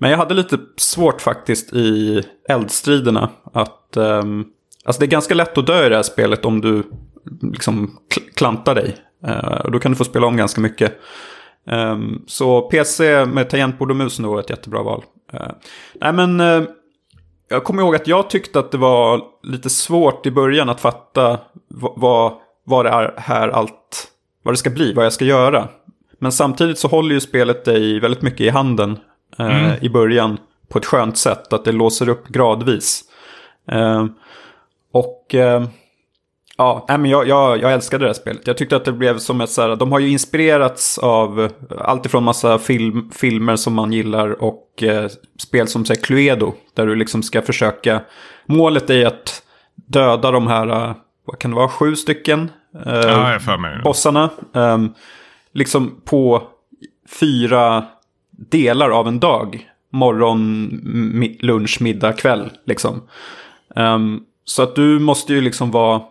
Men 0.00 0.10
jag 0.10 0.18
hade 0.18 0.34
lite 0.34 0.58
svårt 0.76 1.20
faktiskt 1.20 1.72
i 1.72 2.22
eldstriderna. 2.48 3.30
Att, 3.52 3.96
um, 3.96 4.46
alltså 4.84 5.00
det 5.00 5.06
är 5.06 5.10
ganska 5.10 5.34
lätt 5.34 5.58
att 5.58 5.66
dö 5.66 5.86
i 5.86 5.88
det 5.88 5.96
här 5.96 6.02
spelet 6.02 6.44
om 6.44 6.60
du 6.60 6.82
liksom 7.52 7.98
klantar 8.34 8.74
dig. 8.74 8.96
Uh, 9.26 9.70
då 9.70 9.78
kan 9.78 9.92
du 9.92 9.96
få 9.96 10.04
spela 10.04 10.26
om 10.26 10.36
ganska 10.36 10.60
mycket. 10.60 10.92
Um, 11.70 12.24
så 12.26 12.60
PC 12.60 13.26
med 13.26 13.50
tangentbord 13.50 13.90
och 13.90 13.96
mus 13.96 14.18
är 14.18 14.40
ett 14.40 14.50
jättebra 14.50 14.82
val. 14.82 15.04
Uh, 15.34 15.50
nej 16.00 16.12
men 16.12 16.40
uh, 16.40 16.68
jag 17.48 17.64
kommer 17.64 17.82
ihåg 17.82 17.96
att 17.96 18.06
jag 18.06 18.30
tyckte 18.30 18.58
att 18.58 18.70
det 18.70 18.78
var 18.78 19.22
lite 19.42 19.70
svårt 19.70 20.26
i 20.26 20.30
början 20.30 20.68
att 20.68 20.80
fatta 20.80 21.40
vad, 21.96 22.32
vad 22.64 22.84
det 22.84 22.90
är 22.90 23.14
här 23.16 23.48
allt, 23.48 24.08
vad 24.42 24.54
det 24.54 24.58
ska 24.58 24.70
bli, 24.70 24.92
vad 24.92 25.04
jag 25.04 25.12
ska 25.12 25.24
göra. 25.24 25.68
Men 26.18 26.32
samtidigt 26.32 26.78
så 26.78 26.88
håller 26.88 27.14
ju 27.14 27.20
spelet 27.20 27.64
dig 27.64 28.00
väldigt 28.00 28.22
mycket 28.22 28.40
i 28.40 28.48
handen 28.48 28.98
mm. 29.38 29.72
i 29.80 29.88
början 29.88 30.38
på 30.68 30.78
ett 30.78 30.86
skönt 30.86 31.18
sätt, 31.18 31.52
att 31.52 31.64
det 31.64 31.72
låser 31.72 32.08
upp 32.08 32.28
gradvis. 32.28 33.04
och 34.92 35.34
Ja, 36.60 36.84
nej, 36.88 36.98
men 36.98 37.10
jag, 37.10 37.28
jag, 37.28 37.60
jag 37.60 37.72
älskade 37.72 38.04
det 38.04 38.08
här 38.08 38.14
spelet. 38.14 38.46
Jag 38.46 38.56
tyckte 38.56 38.76
att 38.76 38.84
det 38.84 38.92
blev 38.92 39.18
som 39.18 39.40
ett 39.40 39.50
så 39.50 39.62
här, 39.62 39.76
de 39.76 39.92
har 39.92 39.98
ju 39.98 40.08
inspirerats 40.08 40.98
av 40.98 41.48
allt 41.78 42.06
ifrån 42.06 42.24
massa 42.24 42.58
film, 42.58 43.10
filmer 43.14 43.56
som 43.56 43.74
man 43.74 43.92
gillar 43.92 44.42
och 44.42 44.82
eh, 44.82 45.10
spel 45.38 45.68
som 45.68 45.84
säger 45.84 46.02
Cluedo. 46.02 46.52
Där 46.74 46.86
du 46.86 46.94
liksom 46.94 47.22
ska 47.22 47.42
försöka, 47.42 48.00
målet 48.46 48.90
är 48.90 49.06
att 49.06 49.42
döda 49.74 50.30
de 50.30 50.46
här, 50.46 50.94
vad 51.24 51.38
kan 51.38 51.50
det 51.50 51.56
vara, 51.56 51.68
sju 51.68 51.96
stycken 51.96 52.50
uh, 52.86 52.92
ja, 52.94 53.38
bossarna. 53.84 54.30
Um, 54.52 54.94
liksom 55.52 56.00
på 56.04 56.42
fyra 57.20 57.84
delar 58.48 58.90
av 58.90 59.08
en 59.08 59.20
dag. 59.20 59.70
Morgon, 59.92 60.70
lunch, 61.40 61.78
middag, 61.80 62.12
kväll. 62.12 62.50
Liksom. 62.66 63.02
Um, 63.76 64.24
så 64.44 64.62
att 64.62 64.74
du 64.74 64.98
måste 64.98 65.32
ju 65.32 65.40
liksom 65.40 65.70
vara 65.70 66.02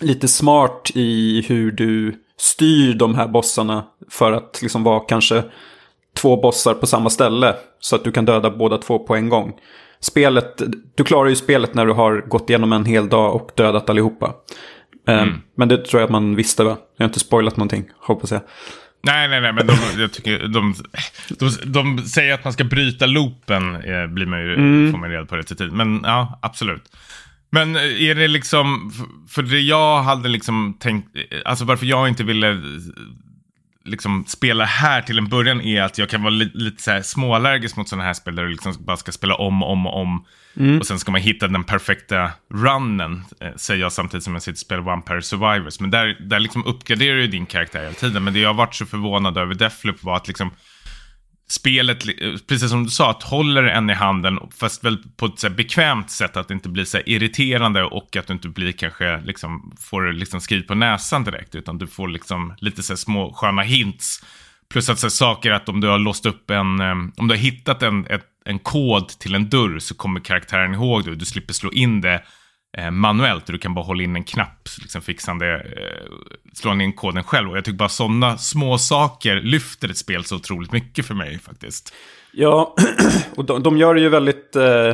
lite 0.00 0.28
smart 0.28 0.90
i 0.94 1.44
hur 1.48 1.70
du 1.72 2.14
styr 2.36 2.94
de 2.94 3.14
här 3.14 3.28
bossarna 3.28 3.84
för 4.10 4.32
att 4.32 4.58
liksom 4.62 4.84
vara 4.84 5.00
kanske 5.00 5.44
två 6.16 6.36
bossar 6.36 6.74
på 6.74 6.86
samma 6.86 7.10
ställe. 7.10 7.54
Så 7.80 7.96
att 7.96 8.04
du 8.04 8.12
kan 8.12 8.24
döda 8.24 8.50
båda 8.50 8.78
två 8.78 8.98
på 8.98 9.14
en 9.16 9.28
gång. 9.28 9.52
Spelet, 10.00 10.62
du 10.94 11.04
klarar 11.04 11.28
ju 11.28 11.36
spelet 11.36 11.74
när 11.74 11.86
du 11.86 11.92
har 11.92 12.20
gått 12.28 12.50
igenom 12.50 12.72
en 12.72 12.84
hel 12.84 13.08
dag 13.08 13.34
och 13.34 13.50
dödat 13.54 13.90
allihopa. 13.90 14.34
Ehm, 15.06 15.18
mm. 15.18 15.40
Men 15.54 15.68
det 15.68 15.84
tror 15.84 16.00
jag 16.00 16.06
att 16.06 16.12
man 16.12 16.36
visste 16.36 16.64
va? 16.64 16.76
Jag 16.96 17.04
har 17.04 17.08
inte 17.08 17.20
spoilat 17.20 17.56
någonting, 17.56 17.90
hoppas 17.98 18.30
jag. 18.30 18.40
Nej, 19.02 19.28
nej, 19.28 19.40
nej, 19.40 19.52
men 19.52 19.66
de, 19.66 19.76
jag 19.98 20.12
tycker, 20.12 20.48
de, 20.48 20.74
de, 21.28 21.50
de 21.64 21.98
säger 21.98 22.34
att 22.34 22.44
man 22.44 22.52
ska 22.52 22.64
bryta 22.64 23.06
loopen, 23.06 23.74
eh, 23.74 24.06
blir 24.06 24.26
man 24.26 24.40
ju, 24.40 24.54
mm. 24.54 24.92
får 24.92 24.98
man 24.98 25.10
reda 25.10 25.26
på 25.26 25.36
det 25.36 25.42
till 25.42 25.56
tid. 25.56 25.72
Men 25.72 26.00
ja, 26.04 26.38
absolut. 26.42 26.82
Men 27.50 27.76
eh, 27.76 27.82
är 27.82 28.14
det 28.14 28.28
liksom, 28.28 28.92
för 29.28 29.42
det 29.42 29.60
jag 29.60 30.02
hade 30.02 30.28
liksom 30.28 30.76
tänkt, 30.80 31.16
eh, 31.16 31.38
alltså 31.44 31.64
varför 31.64 31.86
jag 31.86 32.08
inte 32.08 32.24
ville 32.24 32.62
liksom 33.88 34.24
spela 34.26 34.64
här 34.64 35.02
till 35.02 35.18
en 35.18 35.28
början 35.28 35.60
är 35.60 35.82
att 35.82 35.98
jag 35.98 36.08
kan 36.08 36.22
vara 36.22 36.30
li 36.30 36.50
lite 36.54 36.82
så 36.82 36.90
här 36.90 37.02
småallergisk 37.02 37.76
mot 37.76 37.88
sådana 37.88 38.04
här 38.04 38.14
spel 38.14 38.34
där 38.34 38.42
du 38.42 38.48
liksom 38.48 38.74
bara 38.78 38.96
ska 38.96 39.12
spela 39.12 39.34
om 39.34 39.62
och 39.62 39.72
om 39.72 39.86
och 39.86 40.00
om. 40.00 40.24
Mm. 40.56 40.78
Och 40.78 40.86
sen 40.86 40.98
ska 40.98 41.12
man 41.12 41.20
hitta 41.20 41.48
den 41.48 41.64
perfekta 41.64 42.30
runnen, 42.54 43.24
säger 43.56 43.80
jag 43.80 43.92
samtidigt 43.92 44.24
som 44.24 44.32
jag 44.32 44.42
sitter 44.42 44.52
och 44.52 44.58
spelar 44.58 44.82
Vampire 44.82 45.22
Survivors. 45.22 45.80
Men 45.80 45.90
där, 45.90 46.16
där 46.20 46.40
liksom 46.40 46.66
uppgraderar 46.66 47.16
du 47.16 47.26
din 47.26 47.46
karaktär 47.46 47.82
hela 47.82 47.94
tiden. 47.94 48.24
Men 48.24 48.32
det 48.32 48.40
jag 48.40 48.48
har 48.48 48.54
varit 48.54 48.74
så 48.74 48.86
förvånad 48.86 49.38
över 49.38 49.54
Deathloop 49.54 50.02
var 50.02 50.16
att 50.16 50.28
liksom 50.28 50.50
spelet, 51.50 52.08
eh, 52.08 52.12
precis 52.48 52.70
som 52.70 52.84
du 52.84 52.90
sa, 52.90 53.10
att 53.10 53.22
håller 53.22 53.62
en 53.62 53.90
i 53.90 53.94
handen, 53.94 54.38
fast 54.58 54.84
väl 54.84 54.98
på 55.16 55.26
ett 55.26 55.38
så 55.38 55.50
bekvämt 55.50 56.10
sätt, 56.10 56.36
att 56.36 56.48
det 56.48 56.54
inte 56.54 56.68
blir 56.68 56.84
så 56.84 56.98
irriterande 57.06 57.84
och 57.84 58.16
att 58.16 58.26
du 58.26 58.32
inte 58.32 58.48
blir 58.48 58.72
kanske, 58.72 59.20
liksom, 59.20 59.76
får 59.80 60.12
liksom 60.12 60.40
skrivit 60.40 60.66
på 60.66 60.74
näsan 60.74 61.24
direkt, 61.24 61.54
utan 61.54 61.78
du 61.78 61.86
får 61.86 62.08
liksom 62.08 62.54
lite 62.58 62.82
så 62.82 62.96
små 62.96 63.32
sköna 63.32 63.62
hints. 63.62 64.24
Plus 64.70 64.88
att 64.88 64.98
så 64.98 65.10
saker 65.10 65.52
att 65.52 65.68
om 65.68 65.80
du 65.80 65.88
har 65.88 65.98
låst 65.98 66.26
upp 66.26 66.50
en, 66.50 66.80
ehm, 66.80 67.12
om 67.16 67.28
du 67.28 67.34
har 67.34 67.40
hittat 67.40 67.82
en, 67.82 68.06
ett, 68.06 68.26
en 68.44 68.58
kod 68.58 69.08
till 69.08 69.34
en 69.34 69.48
dörr 69.48 69.78
så 69.78 69.94
kommer 69.94 70.20
karaktären 70.20 70.74
ihåg 70.74 71.04
det 71.04 71.10
och 71.10 71.18
du 71.18 71.24
slipper 71.24 71.52
slå 71.54 71.72
in 71.72 72.00
det 72.00 72.22
Eh, 72.76 72.90
manuellt. 72.90 73.46
Du 73.46 73.58
kan 73.58 73.74
bara 73.74 73.84
hålla 73.84 74.02
in 74.02 74.16
en 74.16 74.24
knapp, 74.24 74.68
liksom 74.80 75.02
fixande, 75.02 75.54
eh, 75.54 76.12
slå 76.54 76.72
in 76.72 76.92
koden 76.92 77.24
själv. 77.24 77.50
Och 77.50 77.56
jag 77.56 77.64
tycker 77.64 77.78
bara 77.78 77.88
sådana 77.88 78.38
små 78.38 78.78
saker 78.78 79.40
lyfter 79.40 79.88
ett 79.90 79.96
spel 79.96 80.24
så 80.24 80.36
otroligt 80.36 80.72
mycket 80.72 81.06
för 81.06 81.14
mig 81.14 81.38
faktiskt. 81.38 81.94
Ja, 82.32 82.74
och 83.36 83.44
de, 83.44 83.62
de 83.62 83.78
gör 83.78 83.94
det 83.94 84.00
ju 84.00 84.08
väldigt, 84.08 84.56
eh, 84.56 84.92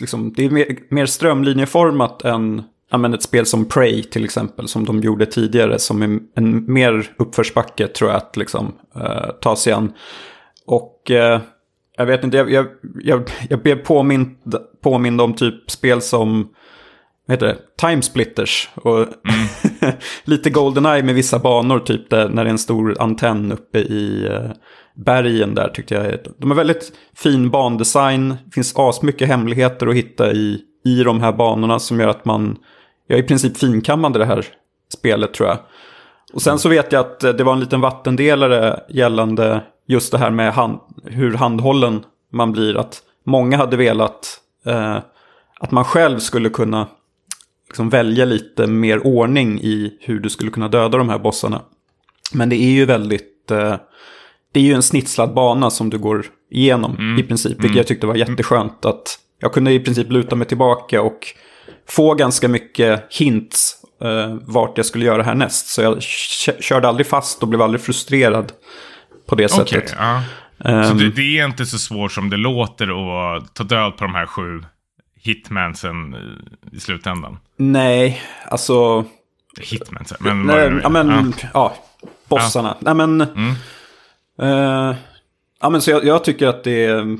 liksom, 0.00 0.32
det 0.32 0.44
är 0.44 0.50
mer, 0.50 0.66
mer 0.90 1.06
strömlinjeformat 1.06 2.22
än 2.22 2.62
men 2.90 3.14
ett 3.14 3.22
spel 3.22 3.46
som 3.46 3.64
Prey 3.64 4.02
till 4.02 4.24
exempel, 4.24 4.68
som 4.68 4.84
de 4.84 5.00
gjorde 5.00 5.26
tidigare, 5.26 5.78
som 5.78 6.02
är 6.02 6.20
en 6.34 6.72
mer 6.72 7.10
uppförsbacke 7.18 7.88
tror 7.88 8.10
jag 8.10 8.16
att 8.16 8.36
liksom, 8.36 8.72
eh, 8.94 9.30
ta 9.40 9.56
sig 9.56 9.72
an. 9.72 9.92
Och 10.66 11.10
eh, 11.10 11.40
jag 11.96 12.06
vet 12.06 12.24
inte, 12.24 12.36
jag, 12.36 12.50
jag, 12.50 12.66
jag, 13.02 13.30
jag 13.48 13.62
blev 13.62 13.76
påmind, 13.76 14.36
påmind 14.82 15.20
om 15.20 15.34
typ 15.34 15.70
spel 15.70 16.02
som 16.02 16.48
vad 17.26 17.34
heter 17.34 17.46
det? 17.46 17.56
Timesplitters. 17.76 18.70
Och 18.74 18.98
mm. 18.98 19.94
lite 20.24 20.50
Goldeneye 20.50 21.02
med 21.02 21.14
vissa 21.14 21.38
banor, 21.38 21.78
typ 21.78 22.10
där, 22.10 22.28
när 22.28 22.44
det 22.44 22.50
är 22.50 22.52
en 22.52 22.58
stor 22.58 22.96
antenn 23.02 23.52
uppe 23.52 23.78
i 23.78 24.26
eh, 24.26 24.50
bergen 24.94 25.54
där 25.54 25.68
tyckte 25.68 25.94
jag. 25.94 26.18
De 26.38 26.50
har 26.50 26.56
väldigt 26.56 26.92
fin 27.16 27.50
bandesign, 27.50 28.28
det 28.28 28.50
finns 28.52 28.76
asmycket 28.76 29.28
hemligheter 29.28 29.86
att 29.86 29.94
hitta 29.94 30.32
i, 30.32 30.60
i 30.84 31.02
de 31.02 31.20
här 31.20 31.32
banorna 31.32 31.78
som 31.78 32.00
gör 32.00 32.08
att 32.08 32.24
man, 32.24 32.58
jag 33.06 33.18
är 33.18 33.22
i 33.22 33.26
princip 33.26 33.56
finkammade 33.56 34.18
det 34.18 34.24
här 34.26 34.46
spelet 34.98 35.34
tror 35.34 35.48
jag. 35.48 35.58
Och 36.32 36.42
sen 36.42 36.58
så 36.58 36.68
vet 36.68 36.92
jag 36.92 37.00
att 37.00 37.24
eh, 37.24 37.32
det 37.32 37.44
var 37.44 37.52
en 37.52 37.60
liten 37.60 37.80
vattendelare 37.80 38.80
gällande 38.88 39.62
just 39.86 40.12
det 40.12 40.18
här 40.18 40.30
med 40.30 40.52
hand, 40.52 40.78
hur 41.04 41.34
handhållen 41.34 42.04
man 42.32 42.52
blir. 42.52 42.76
Att 42.76 43.02
många 43.24 43.56
hade 43.56 43.76
velat 43.76 44.40
eh, 44.66 44.98
att 45.60 45.70
man 45.70 45.84
själv 45.84 46.18
skulle 46.18 46.48
kunna 46.48 46.86
liksom 47.76 47.90
välja 47.90 48.24
lite 48.24 48.66
mer 48.66 49.06
ordning 49.06 49.60
i 49.60 49.98
hur 50.00 50.20
du 50.20 50.30
skulle 50.30 50.50
kunna 50.50 50.68
döda 50.68 50.98
de 50.98 51.08
här 51.08 51.18
bossarna. 51.18 51.62
Men 52.32 52.48
det 52.48 52.56
är 52.56 52.70
ju 52.70 52.84
väldigt... 52.84 53.50
Eh, 53.50 53.76
det 54.52 54.60
är 54.60 54.64
ju 54.64 54.74
en 54.74 54.82
snitslad 54.82 55.34
bana 55.34 55.70
som 55.70 55.90
du 55.90 55.98
går 55.98 56.26
igenom 56.50 56.96
mm. 56.96 57.18
i 57.18 57.22
princip. 57.22 57.52
Vilket 57.52 57.64
mm. 57.64 57.76
jag 57.76 57.86
tyckte 57.86 58.06
var 58.06 58.14
jätteskönt. 58.14 58.84
Att 58.84 59.18
jag 59.40 59.52
kunde 59.52 59.72
i 59.72 59.80
princip 59.80 60.12
luta 60.12 60.36
mig 60.36 60.46
tillbaka 60.46 61.02
och 61.02 61.18
få 61.88 62.14
ganska 62.14 62.48
mycket 62.48 63.06
hints 63.10 63.76
eh, 64.02 64.36
vart 64.46 64.76
jag 64.76 64.86
skulle 64.86 65.04
göra 65.04 65.22
härnäst. 65.22 65.66
Så 65.66 65.82
jag 65.82 66.02
körde 66.62 66.88
aldrig 66.88 67.06
fast 67.06 67.42
och 67.42 67.48
blev 67.48 67.62
aldrig 67.62 67.80
frustrerad 67.80 68.52
på 69.26 69.34
det 69.34 69.48
sättet. 69.48 69.84
Okay, 69.84 69.96
ja. 69.98 70.22
Um, 70.58 70.84
så 70.84 70.94
det, 70.94 71.10
det, 71.10 71.38
är 71.38 71.44
inte 71.44 71.66
så 71.66 71.78
svårt 71.78 72.12
som 72.12 72.30
det 72.30 72.36
låter 72.36 72.86
att 72.86 73.54
ta 73.54 73.64
död 73.64 73.96
på 73.96 74.04
de 74.04 74.14
här 74.14 74.26
sju 74.26 74.62
hitmansen 75.26 76.16
i 76.72 76.80
slutändan? 76.80 77.38
Nej, 77.56 78.22
alltså... 78.48 79.04
Hitmansen, 79.60 80.18
men 80.20 80.42
nej, 80.42 80.80
ja, 80.82 80.88
men, 80.88 81.08
ja. 81.08 81.48
ja 81.54 81.76
bossarna. 82.28 82.76
Ja. 82.80 82.94
Nej, 82.94 83.06
men... 83.06 83.20
Mm. 83.20 83.54
Uh, 84.42 84.96
ja, 85.60 85.70
men 85.70 85.80
så 85.80 85.90
jag, 85.90 86.04
jag, 86.04 86.24
tycker 86.24 86.46
att 86.46 86.64
det 86.64 86.84
är 86.84 87.18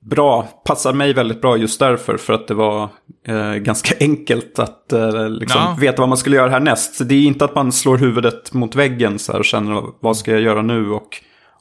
bra, 0.00 0.42
passar 0.64 0.92
mig 0.92 1.12
väldigt 1.12 1.40
bra 1.40 1.56
just 1.56 1.80
därför. 1.80 2.16
För 2.16 2.32
att 2.32 2.48
det 2.48 2.54
var 2.54 2.88
uh, 3.28 3.54
ganska 3.54 3.94
enkelt 4.00 4.58
att 4.58 4.92
uh, 4.92 5.28
liksom, 5.28 5.60
ja. 5.60 5.76
veta 5.80 6.02
vad 6.02 6.08
man 6.08 6.18
skulle 6.18 6.36
göra 6.36 6.50
härnäst. 6.50 6.94
Så 6.94 7.04
det 7.04 7.14
är 7.14 7.22
inte 7.22 7.44
att 7.44 7.54
man 7.54 7.72
slår 7.72 7.96
huvudet 7.96 8.52
mot 8.52 8.74
väggen 8.74 9.18
så 9.18 9.32
här, 9.32 9.38
och 9.38 9.44
känner 9.44 9.82
vad 10.00 10.16
ska 10.16 10.32
jag 10.32 10.40
göra 10.40 10.62
nu. 10.62 10.90
Och, 10.90 11.08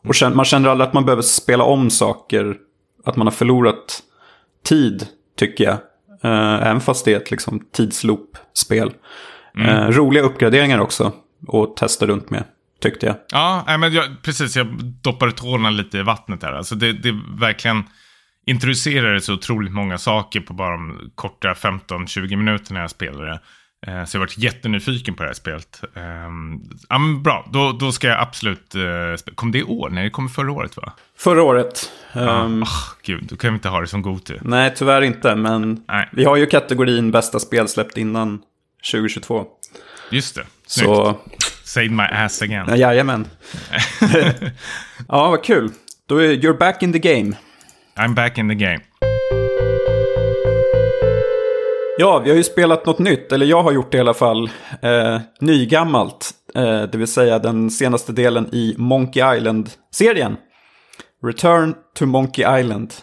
och 0.08 0.16
känner, 0.16 0.36
man 0.36 0.46
känner 0.46 0.70
aldrig 0.70 0.88
att 0.88 0.94
man 0.94 1.06
behöver 1.06 1.24
spela 1.24 1.64
om 1.64 1.90
saker. 1.90 2.58
Att 3.06 3.16
man 3.16 3.28
har 3.28 3.32
förlorat 3.32 4.04
tid 4.66 5.08
tycker 5.38 5.64
jag. 5.64 5.78
Uh, 6.26 6.68
även 6.68 6.82
fast 6.82 7.06
det 7.06 7.14
är 7.14 7.18
ett 7.18 7.32
liksom, 7.32 7.66
tidsloop-spel. 7.74 8.94
Mm. 9.58 9.70
Uh, 9.70 9.90
roliga 9.90 10.24
uppgraderingar 10.24 10.80
också 10.80 11.12
att 11.48 11.78
testa 11.78 12.06
runt 12.06 12.30
med, 12.30 12.44
tyckte 12.82 13.06
jag. 13.06 13.16
Ja, 13.32 13.78
men 13.78 13.94
jag, 13.94 14.06
precis. 14.22 14.56
Jag 14.56 14.68
doppade 15.02 15.32
tårna 15.32 15.70
lite 15.70 15.98
i 15.98 16.04
vattnet 16.04 16.44
här. 16.44 16.54
Alltså 16.54 16.76
det, 16.76 16.94
det 16.94 17.20
verkligen 17.40 17.84
introducerade 18.46 19.22
så 19.22 19.34
otroligt 19.34 19.74
många 19.74 19.98
saker 19.98 20.40
på 20.40 20.54
bara 20.54 20.72
de 20.72 21.12
korta 21.16 21.54
15-20 21.54 22.36
minuterna 22.36 22.80
jag 22.80 22.90
spelade. 22.90 23.40
Eh, 23.88 24.06
så 24.06 24.16
jag 24.16 24.20
har 24.20 24.26
varit 24.26 24.38
jättenyfiken 24.38 25.16
på 25.16 25.24
det 25.24 25.30
här 25.30 25.34
spelet. 25.34 25.82
Um, 25.94 26.70
ja, 26.90 26.98
men 26.98 27.24
bra, 27.24 27.50
då, 27.54 27.72
då 27.72 27.92
ska 27.92 28.08
jag 28.08 28.22
absolut... 28.22 28.76
Uh, 28.76 29.34
kom 29.36 29.52
det 29.52 29.60
i 29.60 29.64
år? 29.64 29.90
Nej, 29.90 30.04
det 30.04 30.10
kom 30.10 30.30
förra 30.30 30.52
året 30.52 30.78
va? 30.78 30.94
Förra 31.18 31.44
året. 31.44 31.92
Um, 32.14 32.64
oh, 32.64 32.70
gud, 33.04 33.24
då 33.30 33.36
kan 33.36 33.54
vi 33.54 33.56
inte 33.56 33.70
ha 33.70 33.82
det 33.82 33.88
som 33.88 34.02
Gotu. 34.02 34.38
Nej, 34.42 34.74
tyvärr 34.76 35.02
inte. 35.02 35.36
Men 35.36 35.84
nej. 35.88 36.10
vi 36.12 36.26
har 36.26 36.36
ju 36.36 36.46
kategorin 36.46 37.12
bästa 37.12 37.40
spel 37.40 37.68
släppt 37.68 37.98
innan 37.98 38.42
2022. 38.92 39.46
Just 40.12 40.36
det. 40.36 40.46
Så... 40.68 41.20
Save 41.64 41.90
my 41.90 42.04
ass 42.04 42.42
again. 42.42 42.66
Ja, 42.70 42.76
jajamän. 42.76 43.28
ja, 45.08 45.30
vad 45.30 45.44
kul. 45.44 45.72
Då 46.08 46.18
är 46.18 46.28
you're 46.28 46.58
back 46.58 46.84
in 46.84 46.94
the 46.94 47.00
game. 47.00 47.36
I'm 47.96 48.14
back 48.14 48.38
in 48.38 48.50
the 48.50 48.56
game. 48.56 48.80
Ja, 51.98 52.20
vi 52.20 52.30
har 52.30 52.38
ju 52.38 52.44
spelat 52.44 52.86
något 52.86 53.00
nytt, 53.00 53.32
eller 53.32 53.46
jag 53.46 53.64
har 53.64 53.72
gjort 53.72 53.92
det 53.92 53.98
i 53.98 54.02
alla 54.02 54.14
fall. 54.14 54.50
Eh, 54.82 55.22
nygammalt, 55.40 56.32
eh, 56.56 56.82
det 56.82 56.98
vill 56.98 57.08
säga 57.08 57.40
den 57.40 57.70
senaste 57.70 58.12
delen 58.12 58.50
i 58.52 58.76
Monkey 58.78 59.38
Island-serien. 59.38 60.38
Return 61.26 61.76
to 61.96 62.06
Monkey 62.06 62.60
Island. 62.60 62.94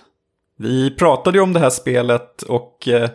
Vi 0.58 0.90
pratade 0.90 1.38
ju 1.38 1.42
om 1.42 1.52
det 1.52 1.60
här 1.60 1.70
spelet 1.70 2.42
och 2.42 2.88
eh, 2.88 3.10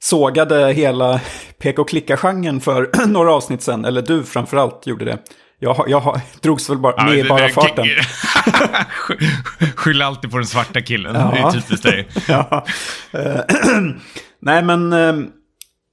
sågade 0.00 0.72
hela 0.72 1.20
peka 1.58 1.80
och 1.80 1.88
klicka-genren 1.88 2.60
för 2.60 2.90
några 3.06 3.32
avsnitt 3.32 3.62
sen. 3.62 3.84
Eller 3.84 4.02
du 4.02 4.24
framförallt 4.24 4.86
gjorde 4.86 5.04
det. 5.04 5.18
Jag, 5.58 5.84
jag 5.88 6.20
drogs 6.42 6.70
väl 6.70 6.78
bara 6.78 6.94
ja, 6.96 7.04
med 7.04 7.18
i 7.18 7.24
bara 7.24 7.48
farten. 7.48 7.86
Skyll 9.76 10.02
alltid 10.02 10.30
på 10.30 10.36
den 10.36 10.46
svarta 10.46 10.80
killen. 10.80 11.14
Ja. 11.14 11.30
Det 11.34 11.38
är 11.38 11.60
typiskt 11.60 11.82
dig. 11.82 12.08
ja. 12.28 12.66
Nej, 14.40 14.62
men 14.62 14.92
eh, 14.92 15.16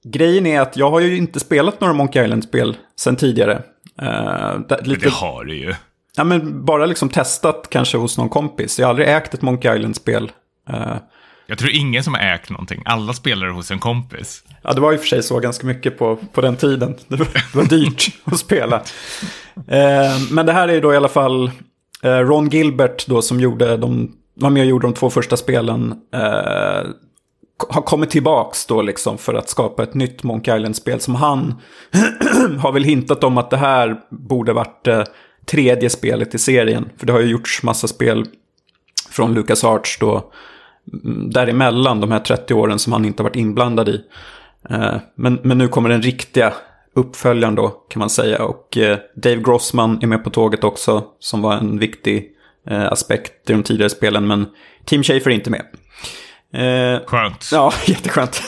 grejen 0.04 0.46
är 0.46 0.60
att 0.60 0.76
jag 0.76 0.90
har 0.90 1.00
ju 1.00 1.16
inte 1.16 1.40
spelat 1.40 1.80
några 1.80 1.94
Monkey 1.94 2.24
Island-spel 2.24 2.76
sen 2.96 3.16
tidigare. 3.16 3.62
Eh, 4.02 4.58
lite... 4.58 4.86
Men 4.86 4.98
det 5.00 5.10
har 5.10 5.44
du 5.44 5.56
ju. 5.56 5.74
Ja, 6.16 6.24
men 6.24 6.64
bara 6.64 6.86
liksom 6.86 7.08
testat 7.08 7.66
kanske 7.70 7.98
hos 7.98 8.18
någon 8.18 8.28
kompis. 8.28 8.78
Jag 8.78 8.86
har 8.86 8.90
aldrig 8.90 9.08
ägt 9.08 9.34
ett 9.34 9.42
Monkey 9.42 9.76
Island-spel. 9.76 10.32
Eh, 10.70 10.96
jag 11.46 11.58
tror 11.58 11.70
ingen 11.70 12.04
som 12.04 12.14
har 12.14 12.20
ägt 12.20 12.50
någonting. 12.50 12.82
Alla 12.84 13.12
spelar 13.12 13.48
hos 13.48 13.70
en 13.70 13.78
kompis. 13.78 14.42
Ja, 14.62 14.72
det 14.72 14.80
var 14.80 14.92
och 14.92 15.00
för 15.00 15.06
sig 15.06 15.22
så 15.22 15.38
ganska 15.38 15.66
mycket 15.66 15.98
på, 15.98 16.16
på 16.32 16.40
den 16.40 16.56
tiden. 16.56 16.94
Det 17.08 17.16
var, 17.16 17.28
det 17.52 17.54
var 17.54 17.64
dyrt 17.64 18.06
att 18.24 18.38
spela. 18.38 18.76
Eh, 19.56 20.20
men 20.30 20.46
det 20.46 20.52
här 20.52 20.68
är 20.68 20.80
då 20.80 20.92
i 20.92 20.96
alla 20.96 21.08
fall 21.08 21.50
eh, 22.02 22.10
Ron 22.10 22.48
Gilbert 22.48 23.06
då 23.06 23.22
som 23.22 23.40
gjorde 23.40 23.76
de, 23.76 24.12
var 24.34 24.50
med 24.50 24.60
och 24.60 24.66
gjorde 24.66 24.86
de 24.86 24.94
två 24.94 25.10
första 25.10 25.36
spelen. 25.36 25.94
Eh, 26.14 26.90
har 27.68 27.82
kommit 27.82 28.10
tillbaks 28.10 28.66
då 28.66 28.82
liksom 28.82 29.18
för 29.18 29.34
att 29.34 29.48
skapa 29.48 29.82
ett 29.82 29.94
nytt 29.94 30.22
Monkey 30.22 30.56
Island-spel 30.56 31.00
som 31.00 31.14
han 31.14 31.54
har 32.58 32.72
väl 32.72 32.84
hintat 32.84 33.24
om 33.24 33.38
att 33.38 33.50
det 33.50 33.56
här 33.56 34.00
borde 34.10 34.52
varit 34.52 34.84
det 34.84 35.06
tredje 35.46 35.90
spelet 35.90 36.34
i 36.34 36.38
serien. 36.38 36.88
För 36.96 37.06
det 37.06 37.12
har 37.12 37.20
ju 37.20 37.26
gjorts 37.26 37.62
massa 37.62 37.88
spel 37.88 38.26
från 39.10 39.34
Lucas 39.34 39.64
Arts 39.64 39.98
då 39.98 40.32
mm, 41.04 41.30
däremellan 41.30 42.00
de 42.00 42.10
här 42.10 42.20
30 42.20 42.54
åren 42.54 42.78
som 42.78 42.92
han 42.92 43.04
inte 43.04 43.22
har 43.22 43.28
varit 43.28 43.36
inblandad 43.36 43.88
i. 43.88 44.00
Eh, 44.70 44.96
men, 45.14 45.38
men 45.42 45.58
nu 45.58 45.68
kommer 45.68 45.88
den 45.88 46.02
riktiga 46.02 46.52
uppföljaren 46.94 47.54
då 47.54 47.68
kan 47.68 48.00
man 48.00 48.10
säga. 48.10 48.44
Och 48.44 48.76
eh, 48.76 48.98
Dave 49.14 49.42
Grossman 49.42 49.98
är 50.02 50.06
med 50.06 50.24
på 50.24 50.30
tåget 50.30 50.64
också 50.64 51.04
som 51.18 51.42
var 51.42 51.54
en 51.54 51.78
viktig 51.78 52.30
eh, 52.70 52.92
aspekt 52.92 53.50
i 53.50 53.52
de 53.52 53.62
tidigare 53.62 53.90
spelen. 53.90 54.26
Men 54.26 54.46
Team 54.84 55.02
Schafer 55.02 55.30
är 55.30 55.34
inte 55.34 55.50
med. 55.50 55.62
Eh, 56.56 57.00
Skönt. 57.06 57.48
Ja, 57.52 57.72
jätteskönt. 57.86 58.42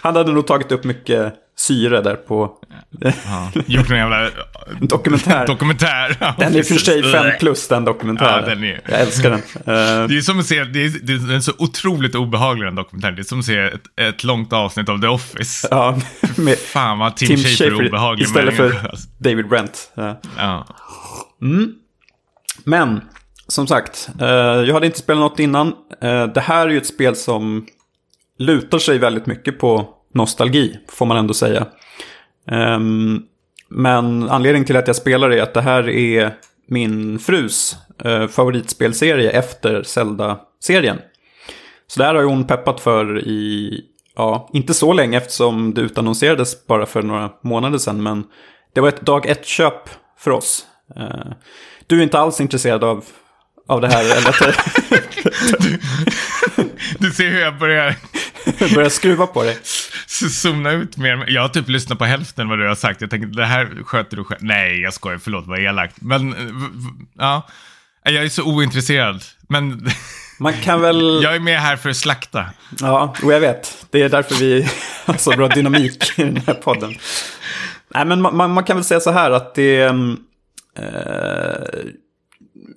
Han 0.00 0.16
hade 0.16 0.32
nog 0.32 0.46
tagit 0.46 0.72
upp 0.72 0.84
mycket 0.84 1.34
syre 1.58 2.02
där 2.02 2.14
på... 2.14 2.52
ja, 3.00 3.52
gjort 3.66 3.90
en 3.90 3.96
jävla... 3.96 4.30
dokumentär. 4.80 5.46
dokumentär. 5.46 6.34
den 6.38 6.56
är 6.56 6.62
för 6.62 6.74
sig 6.74 7.02
5 7.12 7.26
plus 7.40 7.68
den 7.68 7.84
dokumentären. 7.84 8.44
Ja, 8.44 8.54
den 8.54 8.64
är... 8.64 8.80
Jag 8.88 9.00
älskar 9.00 9.30
den. 9.30 9.38
Uh... 9.40 9.44
Det 10.08 10.16
är 10.16 10.20
som 10.20 10.38
att 10.38 10.46
se, 10.46 10.64
det 10.64 10.84
är, 10.84 10.88
det 11.02 11.34
är 11.34 11.40
så 11.40 11.52
otroligt 11.58 12.14
obehaglig 12.14 12.66
den 12.66 12.74
dokumentären. 12.74 13.14
Det 13.14 13.22
är 13.22 13.24
som 13.24 13.38
att 13.38 13.44
se 13.44 13.58
ett, 13.58 13.82
ett 14.00 14.24
långt 14.24 14.52
avsnitt 14.52 14.88
av 14.88 15.00
The 15.00 15.06
Office. 15.06 15.68
Ja, 15.70 15.98
med 16.36 16.58
Fan 16.58 16.98
vad 16.98 17.16
Tim, 17.16 17.28
Tim 17.28 17.38
Schafer 17.38 17.64
är 17.64 17.86
obehaglig. 17.86 18.24
Istället 18.24 18.56
för 18.56 18.90
David 19.18 19.48
Brent. 19.48 19.92
Ja. 19.94 20.20
ja. 20.36 20.66
Mm. 21.42 21.72
Men, 22.64 23.00
som 23.50 23.66
sagt, 23.66 24.10
eh, 24.20 24.28
jag 24.28 24.74
hade 24.74 24.86
inte 24.86 24.98
spelat 24.98 25.20
något 25.20 25.38
innan. 25.38 25.74
Eh, 26.00 26.26
det 26.26 26.40
här 26.40 26.66
är 26.66 26.70
ju 26.70 26.78
ett 26.78 26.86
spel 26.86 27.16
som 27.16 27.66
lutar 28.38 28.78
sig 28.78 28.98
väldigt 28.98 29.26
mycket 29.26 29.58
på 29.58 29.88
nostalgi, 30.14 30.78
får 30.88 31.06
man 31.06 31.16
ändå 31.16 31.34
säga. 31.34 31.66
Ehm, 32.50 33.22
men 33.68 34.30
anledningen 34.30 34.66
till 34.66 34.76
att 34.76 34.86
jag 34.86 34.96
spelar 34.96 35.30
är 35.30 35.42
att 35.42 35.54
det 35.54 35.60
här 35.60 35.88
är 35.88 36.34
min 36.68 37.18
frus 37.18 37.76
eh, 38.04 38.26
favoritspelserie 38.26 39.30
efter 39.30 39.82
Zelda-serien. 39.82 40.98
Så 41.86 42.00
det 42.00 42.06
här 42.06 42.14
har 42.14 42.22
hon 42.22 42.46
peppat 42.46 42.80
för 42.80 43.18
i, 43.18 43.80
ja, 44.16 44.50
inte 44.52 44.74
så 44.74 44.92
länge 44.92 45.16
eftersom 45.16 45.74
det 45.74 45.80
utannonserades 45.80 46.66
bara 46.66 46.86
för 46.86 47.02
några 47.02 47.30
månader 47.42 47.78
sedan. 47.78 48.02
Men 48.02 48.24
det 48.74 48.80
var 48.80 48.88
ett 48.88 49.00
dag 49.00 49.26
ett-köp 49.26 49.90
för 50.18 50.30
oss. 50.30 50.66
Eh, 50.96 51.32
du 51.86 51.98
är 51.98 52.02
inte 52.02 52.18
alls 52.18 52.40
intresserad 52.40 52.84
av, 52.84 53.04
av 53.70 53.80
det 53.80 53.88
här? 53.88 54.04
eller? 54.04 54.56
du, 55.58 55.78
du 56.98 57.10
ser 57.10 57.30
hur 57.30 57.40
jag 57.40 57.58
börjar 57.58 57.96
Börjar 58.74 58.88
skruva 58.88 59.26
på 59.26 59.42
dig. 59.42 59.58
Zona 60.30 60.72
ut 60.72 60.96
mer. 60.96 61.24
Jag 61.28 61.42
har 61.42 61.48
typ 61.48 61.68
lyssnat 61.68 61.98
på 61.98 62.04
hälften 62.04 62.48
vad 62.48 62.58
du 62.58 62.68
har 62.68 62.74
sagt. 62.74 63.00
Jag 63.00 63.10
tänkte, 63.10 63.40
det 63.40 63.46
här 63.46 63.84
sköter 63.84 64.16
du 64.16 64.24
själv. 64.24 64.40
Nej, 64.42 64.80
jag 64.80 64.94
skojar. 64.94 65.18
Förlåt, 65.18 65.46
vad 65.46 65.58
elakt. 65.58 65.96
Men, 66.00 66.34
ja. 67.18 67.46
Jag 68.02 68.24
är 68.24 68.28
så 68.28 68.42
ointresserad. 68.42 69.22
Men 69.48 69.88
man 70.38 70.52
kan 70.52 70.80
väl... 70.80 71.20
Jag 71.22 71.34
är 71.34 71.40
med 71.40 71.60
här 71.60 71.76
för 71.76 71.90
att 71.90 71.96
slakta. 71.96 72.44
Ja, 72.80 73.14
och 73.22 73.32
jag 73.32 73.40
vet. 73.40 73.86
Det 73.90 74.02
är 74.02 74.08
därför 74.08 74.34
vi 74.34 74.68
har 75.04 75.14
så 75.14 75.30
bra 75.30 75.48
dynamik 75.48 76.18
i 76.18 76.22
den 76.22 76.42
här 76.46 76.54
podden. 76.54 76.94
Nej, 77.94 78.04
men 78.04 78.20
man, 78.22 78.50
man 78.50 78.64
kan 78.64 78.76
väl 78.76 78.84
säga 78.84 79.00
så 79.00 79.10
här 79.10 79.30
att 79.30 79.54
det... 79.54 79.80
Eh, 79.80 79.94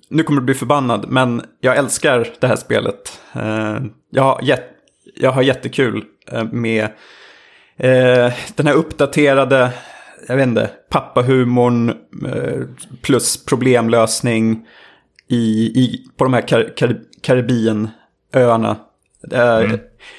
nu 0.08 0.22
kommer 0.22 0.40
du 0.40 0.44
bli 0.44 0.54
förbannad, 0.54 1.06
men 1.08 1.42
jag 1.60 1.76
älskar 1.76 2.28
det 2.40 2.46
här 2.46 2.56
spelet. 2.56 3.20
Eh, 3.32 3.76
jag 4.10 4.22
har 4.22 4.42
gett 4.42 4.70
jag 5.16 5.32
har 5.32 5.42
jättekul 5.42 6.04
eh, 6.32 6.44
med 6.44 6.84
eh, 7.76 8.32
den 8.54 8.66
här 8.66 8.74
uppdaterade, 8.74 9.72
jag 10.28 10.36
vet 10.36 10.46
inte, 10.46 10.70
pappahumorn 10.90 11.94
plus 13.02 13.44
problemlösning 13.44 14.66
i, 15.28 15.64
i, 15.64 16.06
på 16.16 16.24
de 16.24 16.34
här 16.34 16.48
Kar 16.48 16.72
Kar 16.76 17.00
Karibienöarna. 17.20 18.76
Mm. 19.32 19.78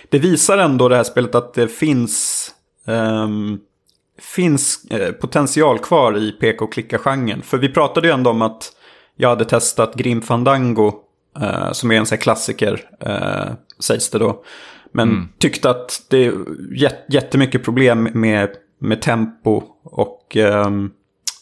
Det 0.10 0.20
visar 0.20 0.58
ändå 0.58 0.90
det 0.90 0.96
här 0.96 1.04
spelet 1.04 1.36
att 1.36 1.54
det 1.54 1.68
finns, 1.68 2.48
um, 2.86 3.60
finns 4.20 4.86
potential 5.22 5.80
kvar 5.80 6.18
i 6.18 6.32
peka 6.32 6.64
och 6.64 6.74
klicka-genren. 6.74 7.42
För 7.42 7.58
vi 7.58 7.70
pratade 7.70 8.08
ju 8.08 8.14
ändå 8.14 8.30
om 8.30 8.42
att 8.42 8.72
jag 9.16 9.30
hade 9.30 9.46
testat 9.46 9.96
Grim 9.96 10.22
Fandango, 10.22 10.94
uh, 11.42 11.72
som 11.72 11.92
är 11.92 11.96
en 11.96 12.06
sån 12.06 12.16
här 12.16 12.22
klassiker, 12.22 12.90
uh, 13.08 13.54
sägs 13.80 14.10
det 14.10 14.20
då. 14.20 14.44
Men 14.92 15.10
mm. 15.10 15.30
tyckte 15.40 15.70
att 15.70 16.02
det 16.10 16.26
är 16.26 16.34
jättemycket 17.10 17.64
problem 17.64 18.10
med, 18.14 18.50
med 18.80 19.02
tempo 19.02 19.64
och 19.84 20.36
um, 20.36 20.92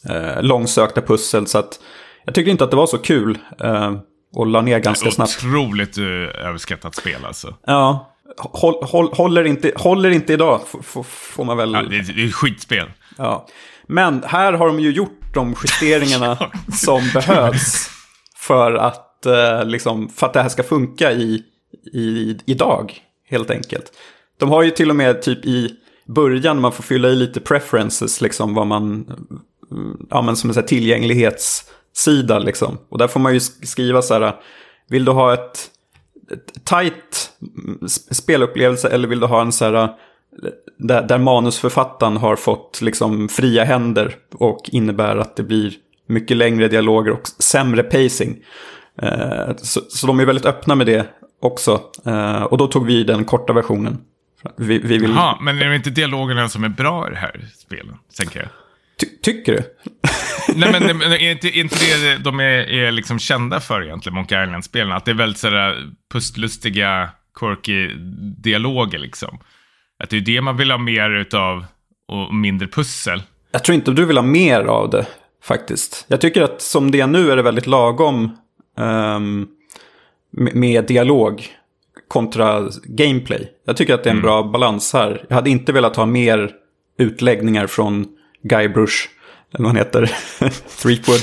uh, 0.09 0.41
långsökta 0.41 1.01
pussel. 1.01 1.47
Så 1.47 1.57
att 1.57 1.79
jag 2.25 2.35
tyckte 2.35 2.51
inte 2.51 2.63
att 2.63 2.71
det 2.71 2.77
var 2.77 2.87
så 2.87 2.97
kul. 2.97 3.37
Uh, 3.63 3.97
och 4.35 4.47
la 4.47 4.61
ner 4.61 4.79
ganska 4.79 5.11
snabbt. 5.11 5.37
Otroligt 5.37 5.97
uh, 5.97 6.47
överskattat 6.47 6.95
spel 6.95 7.25
alltså. 7.25 7.55
Ja. 7.65 8.09
Håll, 8.37 8.83
håll, 8.83 9.09
håller, 9.13 9.43
inte, 9.43 9.71
håller 9.75 10.09
inte 10.09 10.33
idag, 10.33 10.61
får 11.03 11.43
man 11.43 11.57
väl... 11.57 11.73
Ja, 11.73 11.81
det, 11.81 11.95
är, 11.95 12.13
det 12.15 12.23
är 12.23 12.27
ett 12.27 12.33
skitspel. 12.33 12.91
Ja. 13.17 13.47
Men 13.87 14.23
här 14.25 14.53
har 14.53 14.67
de 14.67 14.79
ju 14.79 14.91
gjort 14.91 15.19
de 15.33 15.55
justeringarna 15.63 16.51
som 16.73 17.01
behövs 17.13 17.89
för 18.37 18.73
att, 18.73 19.25
uh, 19.27 19.65
liksom, 19.65 20.09
för 20.09 20.27
att 20.27 20.33
det 20.33 20.41
här 20.41 20.49
ska 20.49 20.63
funka 20.63 21.11
i, 21.11 21.43
i, 21.93 22.37
idag 22.45 22.93
helt 23.29 23.49
enkelt. 23.49 23.91
De 24.39 24.49
har 24.49 24.63
ju 24.63 24.71
till 24.71 24.89
och 24.89 24.95
med 24.95 25.21
typ 25.21 25.45
i 25.45 25.75
början 26.07 26.61
man 26.61 26.71
får 26.71 26.83
fylla 26.83 27.09
i 27.09 27.15
lite 27.15 27.39
preferences, 27.39 28.21
liksom 28.21 28.53
vad 28.53 28.67
man, 28.67 29.05
ja 30.09 30.21
men 30.21 30.35
som 30.35 30.49
en 30.49 30.65
tillgänglighetssida 30.65 32.39
liksom. 32.39 32.77
Och 32.89 32.97
där 32.97 33.07
får 33.07 33.19
man 33.19 33.33
ju 33.33 33.39
skriva 33.39 34.01
så 34.01 34.13
här, 34.13 34.35
vill 34.89 35.05
du 35.05 35.11
ha 35.11 35.33
ett, 35.33 35.69
ett 36.31 36.65
tight 36.65 37.31
spelupplevelse 38.11 38.89
eller 38.89 39.07
vill 39.07 39.19
du 39.19 39.25
ha 39.25 39.41
en 39.41 39.51
så 39.51 39.65
här, 39.65 39.89
där, 40.77 41.07
där 41.07 41.17
manusförfattaren 41.17 42.17
har 42.17 42.35
fått 42.35 42.81
liksom 42.81 43.29
fria 43.29 43.63
händer 43.63 44.15
och 44.31 44.69
innebär 44.71 45.17
att 45.17 45.35
det 45.35 45.43
blir 45.43 45.73
mycket 46.07 46.37
längre 46.37 46.67
dialoger 46.67 47.11
och 47.11 47.27
sämre 47.27 47.83
pacing. 47.83 48.43
Eh, 49.01 49.55
så, 49.57 49.81
så 49.89 50.07
de 50.07 50.19
är 50.19 50.25
väldigt 50.25 50.45
öppna 50.45 50.75
med 50.75 50.87
det 50.87 51.07
också. 51.41 51.81
Uh, 52.07 52.43
och 52.43 52.57
då 52.57 52.67
tog 52.67 52.85
vi 52.85 53.03
den 53.03 53.25
korta 53.25 53.53
versionen. 53.53 53.97
Vi, 54.57 54.79
vi 54.79 54.97
vill... 54.97 55.11
Jaha, 55.11 55.37
men 55.41 55.61
är 55.61 55.69
det 55.69 55.75
inte 55.75 55.89
dialogerna 55.89 56.49
som 56.49 56.63
är 56.63 56.69
bra 56.69 57.07
i 57.07 57.11
det 57.11 57.17
här 57.17 57.45
spelet, 57.57 57.95
tänker 58.17 58.39
jag? 58.39 58.49
Ty 58.99 59.05
tycker 59.21 59.51
du? 59.51 59.63
Nej, 60.55 60.71
men 60.71 61.01
är 61.01 61.31
inte, 61.31 61.47
är 61.47 61.61
inte 61.61 61.75
det 61.75 62.17
de 62.17 62.39
är, 62.39 62.69
är 62.69 62.91
liksom 62.91 63.19
kända 63.19 63.59
för 63.59 63.83
egentligen, 63.83 64.15
Monkey 64.15 64.43
Island-spelen? 64.43 64.91
Att 64.91 65.05
det 65.05 65.11
är 65.11 65.15
väldigt 65.15 65.39
sådär 65.39 65.89
pustlustiga, 66.13 67.09
quirky 67.39 67.89
dialoger 68.37 68.99
liksom. 68.99 69.39
Att 70.03 70.09
det 70.09 70.17
är 70.17 70.21
det 70.21 70.41
man 70.41 70.57
vill 70.57 70.71
ha 70.71 70.77
mer 70.77 71.09
utav 71.09 71.65
och 72.07 72.33
mindre 72.33 72.67
pussel. 72.67 73.23
Jag 73.51 73.63
tror 73.63 73.75
inte 73.75 73.91
du 73.91 74.05
vill 74.05 74.17
ha 74.17 74.23
mer 74.23 74.61
av 74.61 74.89
det, 74.89 75.05
faktiskt. 75.43 76.05
Jag 76.07 76.21
tycker 76.21 76.41
att 76.41 76.61
som 76.61 76.91
det 76.91 76.99
är 76.99 77.07
nu 77.07 77.31
är 77.31 77.35
det 77.35 77.41
väldigt 77.41 77.67
lagom. 77.67 78.37
Um, 78.77 79.47
med 80.31 80.85
dialog 80.85 81.47
kontra 82.07 82.69
gameplay. 82.83 83.51
Jag 83.65 83.77
tycker 83.77 83.93
att 83.93 84.03
det 84.03 84.09
är 84.09 84.11
en 84.11 84.17
mm. 84.17 84.25
bra 84.25 84.43
balans 84.43 84.93
här. 84.93 85.25
Jag 85.29 85.35
hade 85.35 85.49
inte 85.49 85.71
velat 85.71 85.95
ha 85.95 86.05
mer 86.05 86.51
utläggningar 86.99 87.67
från 87.67 88.07
Guybrush, 88.43 89.07
eller 89.53 89.63
vad 89.63 89.67
han 89.67 89.75
heter, 89.75 90.11
Threepwood. 90.81 91.21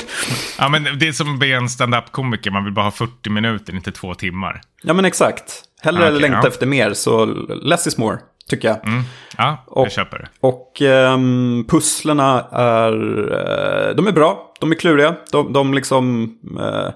Ja, 0.58 0.68
men 0.68 0.98
det 0.98 1.08
är 1.08 1.12
som 1.12 1.34
att 1.34 1.40
be 1.40 1.46
en 1.46 1.68
stand-up-komiker, 1.68 2.50
man 2.50 2.64
vill 2.64 2.72
bara 2.72 2.84
ha 2.84 2.90
40 2.90 3.30
minuter, 3.30 3.74
inte 3.74 3.92
två 3.92 4.14
timmar. 4.14 4.60
Ja, 4.82 4.92
men 4.92 5.04
exakt. 5.04 5.62
Hellre 5.82 6.02
okay, 6.02 6.20
längta 6.20 6.40
ja. 6.42 6.48
efter 6.48 6.66
mer, 6.66 6.92
så 6.92 7.24
less 7.62 7.86
is 7.86 7.98
more, 7.98 8.18
tycker 8.50 8.68
jag. 8.68 8.86
Mm. 8.86 9.02
Ja, 9.36 9.64
jag 9.66 9.76
och, 9.76 9.90
köper 9.90 10.18
det. 10.18 10.28
Och 10.40 10.82
um, 11.14 11.64
pusslerna 11.68 12.46
är, 12.52 12.92
uh, 12.92 13.96
de 13.96 14.06
är 14.06 14.12
bra, 14.12 14.54
de 14.60 14.70
är 14.72 14.76
kluriga, 14.76 15.14
de, 15.32 15.52
de 15.52 15.74
liksom... 15.74 16.24
Uh, 16.60 16.90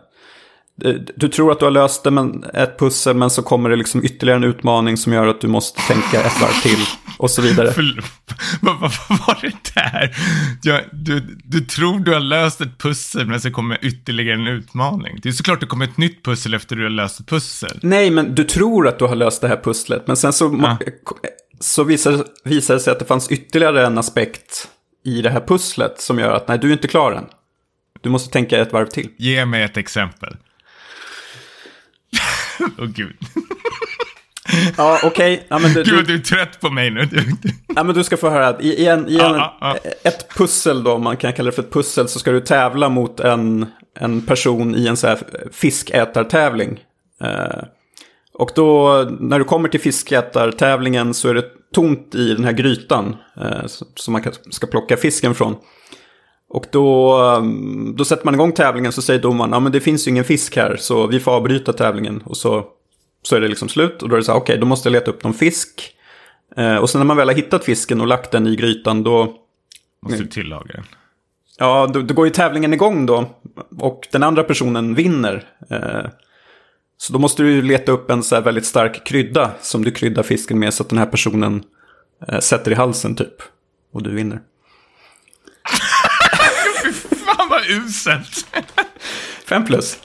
du 1.17 1.29
tror 1.29 1.53
att 1.53 1.59
du 1.59 1.65
har 1.65 1.71
löst 1.71 2.05
det, 2.05 2.11
men 2.11 2.45
ett 2.55 2.79
pussel, 2.79 3.17
men 3.17 3.31
så 3.31 3.43
kommer 3.43 3.71
det 3.71 3.77
liksom 3.77 4.05
ytterligare 4.05 4.39
en 4.39 4.45
utmaning 4.45 4.97
som 4.97 5.13
gör 5.13 5.27
att 5.27 5.41
du 5.41 5.49
måste 5.49 5.81
tänka 5.81 6.21
ett 6.21 6.41
varv 6.41 6.63
till 6.63 6.87
och 7.19 7.31
så 7.31 7.43
vidare. 7.43 7.67
Vad 8.61 8.81
var 8.81 9.39
det 9.41 9.75
där? 9.75 10.17
Ja, 10.63 10.81
du, 10.93 11.21
du 11.45 11.61
tror 11.61 11.99
du 11.99 12.13
har 12.13 12.21
löst 12.21 12.61
ett 12.61 12.79
pussel, 12.79 13.27
men 13.27 13.41
så 13.41 13.51
kommer 13.51 13.85
ytterligare 13.85 14.41
en 14.41 14.47
utmaning. 14.47 15.19
Det 15.23 15.29
är 15.29 15.33
såklart 15.33 15.61
det 15.61 15.67
kommer 15.67 15.85
ett 15.85 15.99
nytt 15.99 16.25
pussel 16.25 16.55
efter 16.55 16.77
du 16.77 16.83
har 16.83 16.91
löst 16.91 17.21
ett 17.21 17.27
pussel. 17.27 17.79
Nej, 17.83 18.11
men 18.11 18.35
du 18.35 18.45
tror 18.45 18.89
att 18.89 18.99
du 18.99 19.05
har 19.05 19.17
löst 19.17 19.41
det 19.41 19.49
här 19.49 19.61
pusslet, 19.65 20.07
men 20.07 20.17
sen 20.17 20.33
så, 20.33 20.59
ja. 20.63 20.79
Så 21.61 21.85
visar, 21.85 22.25
visar 22.45 22.75
det 22.75 22.81
sig 22.81 22.93
att 22.93 22.99
det 22.99 23.05
fanns 23.05 23.31
ytterligare 23.31 23.87
en 23.87 23.99
aspekt 23.99 24.69
i 25.05 25.23
det 25.23 25.31
här 25.31 25.41
pusslet 25.41 26.01
som 26.01 26.19
gör 26.19 26.33
att 26.33 26.49
nej, 26.49 26.59
du 26.59 26.69
är 26.69 26.73
inte 26.73 26.89
klar 26.89 27.13
än. 27.13 27.27
Du 28.01 28.11
måste 28.11 28.33
tänka 28.33 28.59
ett 28.59 28.73
varv 28.73 28.87
till. 28.87 29.11
Ge 29.17 29.47
mig 29.47 29.63
ett 29.63 29.77
exempel. 29.77 30.37
Åh 32.61 32.85
oh, 32.85 32.89
gud. 32.89 33.17
Ja, 34.77 35.01
okej. 35.03 35.35
Okay. 35.35 35.47
Ja, 35.49 35.59
du, 35.59 35.83
Gud, 35.83 36.07
du 36.07 36.15
är 36.15 36.19
trött 36.19 36.61
på 36.61 36.71
mig 36.71 36.91
nu. 36.91 37.09
ja, 37.75 37.85
men 37.85 37.95
du 37.95 38.05
ska 38.05 38.17
få 38.17 38.31
höra 38.31 38.49
att 38.49 38.61
i, 38.61 38.87
en, 38.87 39.09
i 39.09 39.19
en, 39.19 39.35
ah, 39.35 39.57
ah, 39.61 39.71
ah. 39.71 39.77
ett 40.05 40.35
pussel 40.35 40.85
då, 40.85 40.99
man 40.99 41.17
kan 41.17 41.33
kalla 41.33 41.51
det 41.51 41.57
för 41.57 41.63
ett 41.63 41.73
pussel, 41.73 42.09
så 42.09 42.19
ska 42.19 42.33
du 42.33 42.41
tävla 42.41 42.89
mot 42.89 43.21
en, 43.21 43.67
en 43.99 44.23
person 44.23 44.75
i 44.75 44.87
en 44.87 44.97
så 44.97 45.07
här 45.07 45.19
fiskätartävling. 45.53 46.81
Eh, 47.21 47.65
och 48.35 48.51
då, 48.55 48.93
när 49.21 49.39
du 49.39 49.45
kommer 49.45 49.69
till 49.69 49.81
fiskätartävlingen 49.81 51.15
så 51.15 51.29
är 51.29 51.35
det 51.35 51.45
tomt 51.75 52.15
i 52.15 52.35
den 52.35 52.45
här 52.45 52.53
grytan 52.53 53.17
eh, 53.37 53.67
som 53.95 54.13
man 54.13 54.23
ska 54.51 54.67
plocka 54.67 54.97
fisken 54.97 55.35
från. 55.35 55.57
Och 56.49 56.67
då, 56.71 57.19
um, 57.23 57.95
då 57.97 58.05
sätter 58.05 58.25
man 58.25 58.35
igång 58.35 58.53
tävlingen 58.53 58.93
så 58.93 59.03
säger 59.03 59.21
domaren, 59.21 59.53
ja 59.53 59.61
men 59.61 59.73
det 59.73 59.81
finns 59.81 60.07
ju 60.07 60.11
ingen 60.11 60.25
fisk 60.25 60.57
här 60.57 60.77
så 60.77 61.07
vi 61.07 61.21
får 61.21 61.33
avbryta 61.33 61.73
tävlingen. 61.73 62.23
Och 62.25 62.37
så, 62.37 62.65
så 63.23 63.37
är 63.37 63.41
det 63.41 63.49
liksom 63.49 63.69
slut 63.69 64.03
och 64.03 64.09
då 64.09 64.15
är 64.15 64.19
det 64.19 64.25
så 64.25 64.33
här, 64.33 64.39
okej 64.39 64.53
okay, 64.53 64.61
då 64.61 64.67
måste 64.67 64.89
jag 64.89 64.93
leta 64.93 65.11
upp 65.11 65.25
någon 65.25 65.35
fisk. 65.35 65.95
Eh, 66.57 66.77
och 66.77 66.91
sen 66.91 66.99
när 66.99 67.07
man 67.07 67.17
väl 67.17 67.29
har 67.29 67.35
hittat 67.35 67.65
fisken 67.65 68.01
och 68.01 68.07
lagt 68.07 68.31
den 68.31 68.47
i 68.47 68.57
grytan 68.57 69.03
då... 69.03 69.35
Måste 70.03 70.19
du 70.19 70.27
tillaga 70.27 70.75
den? 70.75 70.85
Ja, 71.59 71.91
då, 71.93 72.01
då 72.01 72.15
går 72.15 72.27
ju 72.27 72.33
tävlingen 72.33 72.73
igång 72.73 73.07
då. 73.07 73.25
Och 73.79 74.09
den 74.13 74.23
andra 74.23 74.43
personen 74.43 74.95
vinner. 74.95 75.45
Eh, 75.71 76.05
så 76.97 77.13
då 77.13 77.19
måste 77.19 77.43
du 77.43 77.63
leta 77.63 77.93
upp 77.93 78.11
en 78.11 78.23
så 78.23 78.35
här 78.35 78.43
väldigt 78.43 78.67
stark 78.67 79.07
krydda 79.07 79.51
som 79.61 79.85
du 79.85 79.91
kryddar 79.91 80.23
fisken 80.23 80.59
med 80.59 80.75
så 80.75 80.83
att 80.83 80.89
den 80.89 80.99
här 80.99 81.07
personen 81.07 81.63
eh, 82.29 82.41
sätter 82.41 82.71
i 82.71 82.75
halsen 82.75 83.17
typ. 83.17 83.35
Och 83.93 84.03
du 84.03 84.15
vinner 84.15 84.41
vad 87.51 87.67
uselt. 87.71 88.47
Fem 89.45 89.65
plus. 89.65 89.99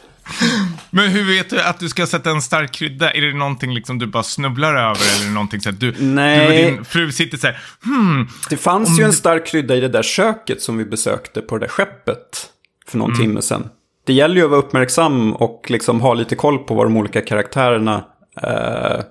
Men 0.89 1.09
hur 1.09 1.23
vet 1.23 1.49
du 1.49 1.61
att 1.61 1.79
du 1.79 1.89
ska 1.89 2.07
sätta 2.07 2.29
en 2.31 2.41
stark 2.41 2.71
krydda? 2.71 3.11
Är 3.11 3.21
det 3.21 3.33
någonting 3.33 3.73
liksom 3.73 3.99
du 3.99 4.07
bara 4.07 4.23
snubblar 4.23 4.75
över 4.75 5.21
eller 5.21 5.31
någonting 5.31 5.61
så 5.61 5.69
att 5.69 5.79
du, 5.79 5.95
Nej. 5.99 6.39
du 6.39 6.45
och 6.45 6.51
din 6.51 6.85
fru 6.85 7.11
sitter 7.11 7.37
så 7.37 7.47
här, 7.47 7.59
hmm. 7.83 8.27
Det 8.49 8.57
fanns 8.57 8.99
ju 8.99 9.03
en 9.03 9.13
stark 9.13 9.47
krydda 9.47 9.75
i 9.75 9.79
det 9.79 9.87
där 9.87 10.03
köket 10.03 10.61
som 10.61 10.77
vi 10.77 10.85
besökte 10.85 11.41
på 11.41 11.57
det 11.57 11.65
där 11.65 11.71
skeppet 11.71 12.49
för 12.87 12.97
någon 12.97 13.11
mm. 13.11 13.21
timme 13.21 13.41
sedan. 13.41 13.69
Det 14.09 14.13
gäller 14.13 14.35
ju 14.35 14.43
att 14.43 14.49
vara 14.49 14.59
uppmärksam 14.59 15.33
och 15.33 15.65
liksom 15.69 16.01
ha 16.01 16.13
lite 16.13 16.35
koll 16.35 16.57
på 16.57 16.75
vad 16.75 16.85
de 16.85 16.97
olika 16.97 17.21
karaktärerna 17.21 18.05
eh, 18.41 19.03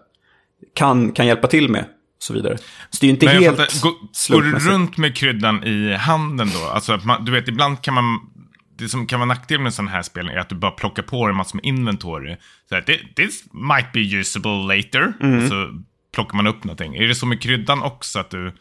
kan, 0.75 1.13
kan 1.13 1.27
hjälpa 1.27 1.47
till 1.47 1.69
med. 1.69 1.85
Så 2.19 2.35
vidare. 2.35 2.59
Så 2.91 2.99
det 3.01 3.05
är 3.05 3.09
ju 3.09 3.13
inte 3.13 3.27
Men 3.27 3.43
helt 3.43 3.57
fattar, 3.57 4.33
Går 4.35 4.43
du 4.43 4.71
runt 4.71 4.97
med 4.97 5.17
kryddan 5.17 5.65
i 5.65 5.95
handen 5.95 6.51
då? 6.55 6.69
Alltså, 6.69 7.01
man, 7.05 7.25
du 7.25 7.33
vet, 7.33 7.49
ibland 7.49 7.83
kan 7.83 7.95
man 7.95 8.05
det 8.79 8.89
som 8.89 9.07
kan 9.07 9.21
vara 9.21 9.29
nackdel 9.29 9.61
med 9.61 9.75
sån 9.75 9.89
här 9.89 10.03
spel 10.03 10.29
är 10.29 10.37
att 10.37 10.49
du 10.49 10.55
bara 10.55 10.71
plockar 10.71 11.03
på 11.03 11.27
dig 11.27 11.37
massor 11.37 11.57
med 11.57 11.65
inventory. 11.65 12.37
Så 12.69 12.75
här, 12.75 12.83
this 13.17 13.45
might 13.53 13.93
be 13.93 14.01
usable 14.01 14.77
later. 14.77 15.13
Mm. 15.21 15.43
Och 15.43 15.49
så 15.49 15.83
plockar 16.15 16.37
man 16.37 16.47
upp 16.47 16.65
någonting. 16.65 16.97
Är 16.97 17.09
det 17.09 17.15
så 17.15 17.27
med 17.27 17.43
kryddan 17.43 17.83
också 17.83 18.19
att 18.19 18.31
du 18.31 18.53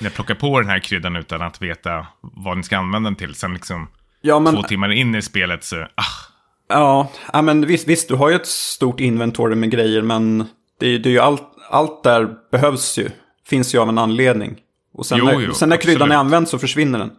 när 0.00 0.10
plockar 0.10 0.34
på 0.34 0.60
den 0.60 0.70
här 0.70 0.78
kryddan 0.78 1.16
utan 1.16 1.42
att 1.42 1.62
veta 1.62 2.06
vad 2.20 2.56
ni 2.56 2.62
ska 2.62 2.78
använda 2.78 3.10
den 3.10 3.16
till. 3.16 3.34
Sen 3.34 3.54
liksom 3.54 3.88
ja, 4.22 4.38
men, 4.38 4.54
två 4.54 4.62
timmar 4.62 4.92
in 4.92 5.14
i 5.14 5.22
spelet 5.22 5.64
så, 5.64 5.76
ah. 5.82 6.32
Ja, 6.68 7.12
ja 7.32 7.42
men 7.42 7.66
visst, 7.66 7.88
visst, 7.88 8.08
du 8.08 8.14
har 8.14 8.28
ju 8.28 8.36
ett 8.36 8.46
stort 8.46 9.00
inventory 9.00 9.54
med 9.54 9.70
grejer, 9.70 10.02
men 10.02 10.38
det, 10.80 10.98
det 10.98 11.08
är 11.08 11.12
ju 11.12 11.18
allt, 11.18 11.42
allt 11.70 12.02
där 12.02 12.28
behövs 12.52 12.98
ju. 12.98 13.10
Finns 13.46 13.74
ju 13.74 13.78
av 13.78 13.88
en 13.88 13.98
anledning. 13.98 14.56
Och 14.94 15.06
sen, 15.06 15.18
jo, 15.18 15.24
när, 15.24 15.40
jo, 15.40 15.54
sen 15.54 15.68
när 15.68 15.76
kryddan 15.76 16.12
är 16.12 16.16
använd 16.16 16.48
så 16.48 16.58
försvinner 16.58 16.98
den. 16.98 17.10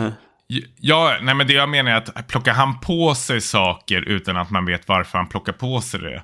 Eh. 0.00 0.12
Ja, 0.76 1.16
nej 1.22 1.34
men 1.34 1.46
det 1.46 1.52
jag 1.52 1.68
menar 1.68 1.90
är 1.90 1.96
att 1.96 2.26
plockar 2.26 2.52
han 2.52 2.80
på 2.80 3.14
sig 3.14 3.40
saker 3.40 4.02
utan 4.02 4.36
att 4.36 4.50
man 4.50 4.64
vet 4.64 4.88
varför 4.88 5.18
han 5.18 5.28
plockar 5.28 5.52
på 5.52 5.80
sig 5.80 6.00
det. 6.00 6.22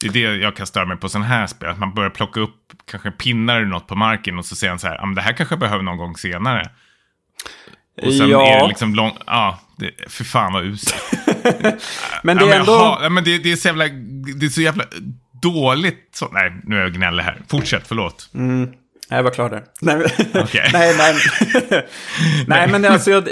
Det 0.00 0.06
är 0.06 0.12
det 0.12 0.36
jag 0.36 0.56
kan 0.56 0.66
störa 0.66 0.84
mig 0.84 0.96
på 0.96 1.08
sådana 1.08 1.26
här 1.26 1.46
spel. 1.46 1.68
Att 1.68 1.78
man 1.78 1.94
börjar 1.94 2.10
plocka 2.10 2.40
upp 2.40 2.72
kanske 2.90 3.10
pinnar 3.10 3.56
eller 3.56 3.66
något 3.66 3.86
på 3.86 3.94
marken 3.94 4.38
och 4.38 4.44
så 4.44 4.56
säger 4.56 4.70
han 4.70 4.78
så 4.78 4.86
här, 4.86 5.14
det 5.14 5.20
här 5.20 5.32
kanske 5.32 5.52
jag 5.52 5.60
behöver 5.60 5.84
någon 5.84 5.96
gång 5.96 6.16
senare. 6.16 6.70
Och 8.02 8.12
sen 8.12 8.30
ja. 8.30 8.46
är 8.46 8.60
det 8.60 8.68
liksom 8.68 8.94
lång, 8.94 9.12
ja, 9.26 9.60
det, 9.76 9.90
för 10.08 10.24
fan 10.24 10.52
vad 10.52 10.64
uselt. 10.64 11.02
men 12.22 12.36
det 12.36 12.44
är 12.44 12.46
ja, 12.46 12.52
men 12.52 12.60
ändå... 12.60 12.72
Ha, 12.72 13.08
men 13.08 13.24
det, 13.24 13.38
det, 13.38 13.52
är 13.52 13.56
så 13.56 13.68
jävla, 13.68 13.84
det 14.36 14.46
är 14.46 14.50
så 14.50 14.60
jävla 14.62 14.84
dåligt. 15.42 16.08
Så, 16.14 16.28
nej, 16.32 16.60
nu 16.64 16.76
är 16.76 16.80
jag 16.80 16.92
gnällig 16.92 17.22
här. 17.22 17.42
Fortsätt, 17.48 17.82
förlåt. 17.86 18.30
Mm. 18.34 18.68
Jag 19.08 19.22
var 19.22 19.30
klar 19.30 19.50
där. 19.50 19.64
Nej, 19.80 19.96
okay. 20.44 20.68
nej, 20.72 20.94
nej. 20.98 21.14
nej, 22.46 22.68
men 22.68 22.84
alltså, 22.84 23.10
jag, 23.10 23.28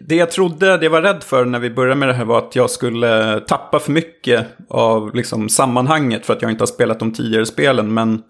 det 0.00 0.16
jag 0.16 0.30
trodde, 0.30 0.76
det 0.76 0.84
jag 0.84 0.90
var 0.90 1.02
rädd 1.02 1.24
för 1.24 1.44
när 1.44 1.58
vi 1.58 1.70
började 1.70 2.00
med 2.00 2.08
det 2.08 2.14
här 2.14 2.24
var 2.24 2.38
att 2.38 2.56
jag 2.56 2.70
skulle 2.70 3.40
tappa 3.40 3.78
för 3.78 3.92
mycket 3.92 4.46
av 4.70 5.14
liksom, 5.14 5.48
sammanhanget 5.48 6.26
för 6.26 6.32
att 6.32 6.42
jag 6.42 6.50
inte 6.50 6.62
har 6.62 6.66
spelat 6.66 6.98
de 6.98 7.12
tidigare 7.12 7.46
spelen. 7.46 7.94
Men, 7.94 8.22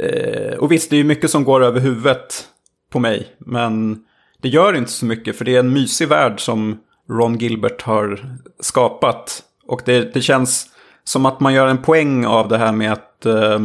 eh, 0.00 0.54
och 0.58 0.72
visst, 0.72 0.90
det 0.90 0.96
är 0.96 0.98
ju 0.98 1.04
mycket 1.04 1.30
som 1.30 1.44
går 1.44 1.64
över 1.64 1.80
huvudet 1.80 2.44
på 2.92 2.98
mig. 2.98 3.26
Men 3.38 4.04
det 4.40 4.48
gör 4.48 4.76
inte 4.76 4.90
så 4.90 5.06
mycket 5.06 5.38
för 5.38 5.44
det 5.44 5.56
är 5.56 5.60
en 5.60 5.72
mysig 5.72 6.08
värld 6.08 6.40
som 6.40 6.78
Ron 7.10 7.38
Gilbert 7.38 7.82
har 7.82 8.36
skapat. 8.60 9.42
Och 9.66 9.82
det, 9.84 10.14
det 10.14 10.20
känns 10.20 10.66
som 11.04 11.26
att 11.26 11.40
man 11.40 11.54
gör 11.54 11.66
en 11.66 11.82
poäng 11.82 12.26
av 12.26 12.48
det 12.48 12.58
här 12.58 12.72
med, 12.72 12.92
att, 12.92 13.26
eh, 13.26 13.60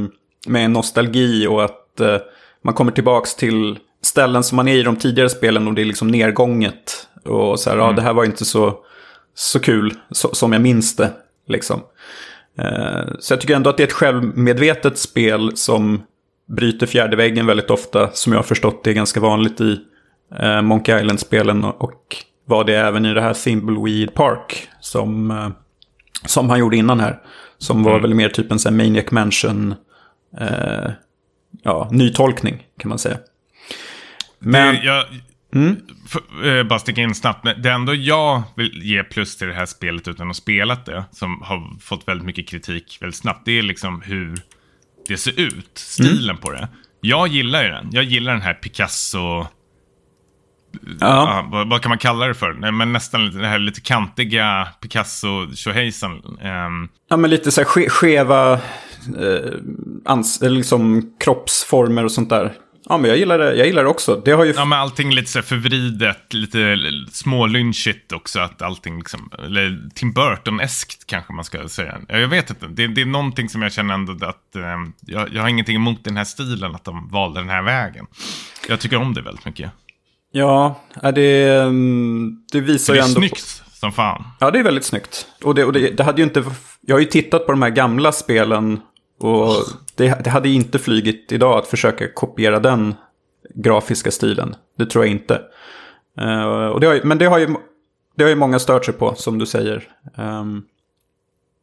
med 0.47 0.71
nostalgi 0.71 1.47
och 1.47 1.65
att 1.65 1.99
eh, 1.99 2.17
man 2.63 2.73
kommer 2.73 2.91
tillbaka 2.91 3.29
till 3.37 3.79
ställen 4.01 4.43
som 4.43 4.55
man 4.55 4.67
är 4.67 4.75
i 4.75 4.83
de 4.83 4.95
tidigare 4.95 5.29
spelen 5.29 5.67
och 5.67 5.73
det 5.73 5.81
är 5.81 5.85
liksom 5.85 6.07
nedgånget. 6.07 7.07
Och 7.25 7.59
så 7.59 7.69
här, 7.69 7.77
mm. 7.77 7.87
ja 7.87 7.93
det 7.93 8.01
här 8.01 8.13
var 8.13 8.25
inte 8.25 8.45
så, 8.45 8.79
så 9.35 9.59
kul 9.59 9.93
så, 10.11 10.35
som 10.35 10.53
jag 10.53 10.61
minns 10.61 10.95
det. 10.95 11.11
Liksom. 11.47 11.81
Eh, 12.57 13.13
så 13.19 13.33
jag 13.33 13.41
tycker 13.41 13.55
ändå 13.55 13.69
att 13.69 13.77
det 13.77 13.83
är 13.83 13.87
ett 13.87 13.93
självmedvetet 13.93 14.97
spel 14.97 15.57
som 15.57 16.01
bryter 16.47 16.87
fjärde 16.87 17.15
väggen 17.15 17.45
väldigt 17.45 17.69
ofta. 17.69 18.09
Som 18.13 18.33
jag 18.33 18.39
har 18.39 18.43
förstått 18.43 18.83
det 18.83 18.89
är 18.89 18.93
ganska 18.93 19.19
vanligt 19.19 19.61
i 19.61 19.79
eh, 20.39 20.61
Monkey 20.61 20.99
Island-spelen 20.99 21.63
och 21.63 22.15
var 22.45 22.63
det 22.63 22.75
även 22.75 23.05
i 23.05 23.13
det 23.13 23.21
här 23.21 23.33
Thimbleweed 23.33 24.13
Park 24.13 24.67
som, 24.81 25.31
eh, 25.31 25.49
som 26.25 26.49
han 26.49 26.59
gjorde 26.59 26.77
innan 26.77 26.99
här. 26.99 27.19
Som 27.57 27.83
var 27.83 27.91
mm. 27.91 28.01
väl 28.01 28.13
mer 28.13 28.29
typ 28.29 28.51
en 28.51 28.59
sån 28.59 28.77
Maniac 28.77 29.11
Mansion 29.11 29.75
eh, 30.39 30.91
ja, 31.63 31.89
nytolkning 31.91 32.67
kan 32.79 32.89
man 32.89 32.99
säga. 32.99 33.17
Men... 34.39 34.75
Det, 34.75 34.81
jag, 34.83 35.05
mm? 35.55 35.75
för, 36.07 36.47
eh, 36.47 36.63
bara 36.63 36.79
sticka 36.79 37.01
in 37.01 37.15
snabbt. 37.15 37.47
Det 37.63 37.69
ändå 37.69 37.95
jag 37.95 38.43
vill 38.55 38.83
ge 38.83 39.03
plus 39.03 39.37
till 39.37 39.47
det 39.47 39.53
här 39.53 39.65
spelet 39.65 40.07
utan 40.07 40.27
att 40.27 40.29
ha 40.29 40.33
spelat 40.33 40.85
det, 40.85 41.03
som 41.11 41.41
har 41.41 41.79
fått 41.79 42.07
väldigt 42.07 42.25
mycket 42.25 42.49
kritik 42.49 42.97
väldigt 43.01 43.19
snabbt, 43.19 43.45
det 43.45 43.59
är 43.59 43.63
liksom 43.63 44.01
hur 44.01 44.41
det 45.07 45.17
ser 45.17 45.39
ut, 45.39 45.71
stilen 45.73 46.29
mm. 46.29 46.37
på 46.37 46.51
det. 46.51 46.67
Jag 47.01 47.27
gillar 47.27 47.63
ju 47.63 47.69
den. 47.69 47.89
Jag 47.91 48.03
gillar 48.03 48.33
den 48.33 48.41
här 48.41 48.53
Picasso... 48.53 49.47
Ja. 50.99 51.47
Vad, 51.51 51.69
vad, 51.69 51.81
kan 51.81 51.89
man 51.89 51.97
kalla 51.97 52.27
det 52.27 52.33
för? 52.33 52.53
Nej, 52.53 52.71
men 52.71 52.93
nästan 52.93 53.31
det 53.31 53.47
här 53.47 53.59
lite 53.59 53.81
kantiga 53.81 54.67
Picasso 54.81 55.55
tjohejsan. 55.55 56.11
Um... 56.41 56.89
Ja, 57.09 57.17
men 57.17 57.29
lite 57.29 57.51
så 57.51 57.61
här 57.61 57.65
ske 57.65 57.89
skeva 57.89 58.53
eh, 58.53 59.53
ans 60.05 60.41
liksom 60.41 61.13
kroppsformer 61.19 62.03
och 62.03 62.11
sånt 62.11 62.29
där. 62.29 62.53
Ja, 62.89 62.97
men 62.97 63.09
jag 63.09 63.19
gillar 63.19 63.39
det, 63.39 63.55
jag 63.55 63.67
gillar 63.67 63.83
det 63.83 63.89
också. 63.89 64.21
Det 64.25 64.31
har 64.31 64.45
ju... 64.45 64.53
Ja, 64.55 64.65
men 64.65 64.79
allting 64.79 65.11
lite 65.11 65.31
så 65.31 65.41
förvridet, 65.41 66.33
lite 66.33 66.77
smålynchigt 67.11 68.11
också. 68.11 68.39
Att 68.39 68.61
allting 68.61 68.97
liksom, 68.97 69.29
eller 69.45 69.89
Tim 69.95 70.13
Burton-eskt 70.13 71.05
kanske 71.05 71.33
man 71.33 71.45
ska 71.45 71.67
säga. 71.67 71.97
Jag 72.07 72.27
vet 72.27 72.49
inte, 72.49 72.67
det, 72.67 72.87
det 72.87 73.01
är 73.01 73.05
någonting 73.05 73.49
som 73.49 73.61
jag 73.61 73.73
känner 73.73 73.93
ändå 73.93 74.25
att, 74.25 74.55
eh, 74.55 74.63
jag, 75.01 75.33
jag 75.33 75.41
har 75.41 75.49
ingenting 75.49 75.75
emot 75.75 76.03
den 76.03 76.17
här 76.17 76.23
stilen, 76.23 76.75
att 76.75 76.83
de 76.83 77.09
valde 77.09 77.39
den 77.39 77.49
här 77.49 77.61
vägen. 77.61 78.05
Jag 78.67 78.79
tycker 78.79 78.97
om 78.97 79.13
det 79.13 79.21
väldigt 79.21 79.45
mycket. 79.45 79.71
Ja, 80.37 80.75
det, 81.13 81.53
mm, 81.53 82.37
det 82.51 82.59
visar 82.59 82.93
ju 82.93 82.99
ändå... 82.99 83.19
Det 83.19 83.25
är 83.25 83.29
snyggt 83.29 83.63
som 83.73 83.91
fan. 83.91 84.23
Ja, 84.39 84.51
det 84.51 84.59
är 84.59 84.63
väldigt 84.63 84.85
snyggt. 84.85 85.27
Och, 85.43 85.55
det, 85.55 85.65
och 85.65 85.73
det, 85.73 85.89
det 85.89 86.03
hade 86.03 86.21
ju 86.21 86.23
inte... 86.23 86.43
Jag 86.81 86.95
har 86.95 86.99
ju 86.99 87.05
tittat 87.05 87.45
på 87.45 87.51
de 87.51 87.61
här 87.61 87.69
gamla 87.69 88.11
spelen 88.11 88.79
och 89.19 89.49
det, 89.95 90.23
det 90.23 90.29
hade 90.29 90.49
inte 90.49 90.79
flygit 90.79 91.31
idag 91.31 91.57
att 91.57 91.67
försöka 91.67 92.07
kopiera 92.13 92.59
den 92.59 92.95
grafiska 93.53 94.11
stilen. 94.11 94.55
Det 94.77 94.85
tror 94.85 95.05
jag 95.05 95.11
inte. 95.11 95.41
Uh, 96.21 96.65
och 96.65 96.79
det 96.79 96.87
har, 96.87 97.01
men 97.03 97.17
det 97.17 97.25
har, 97.25 97.39
ju, 97.39 97.55
det 98.15 98.23
har 98.23 98.29
ju 98.29 98.35
många 98.35 98.59
stört 98.59 98.85
sig 98.85 98.93
på, 98.93 99.15
som 99.15 99.39
du 99.39 99.45
säger. 99.45 99.87
Um, 100.17 100.65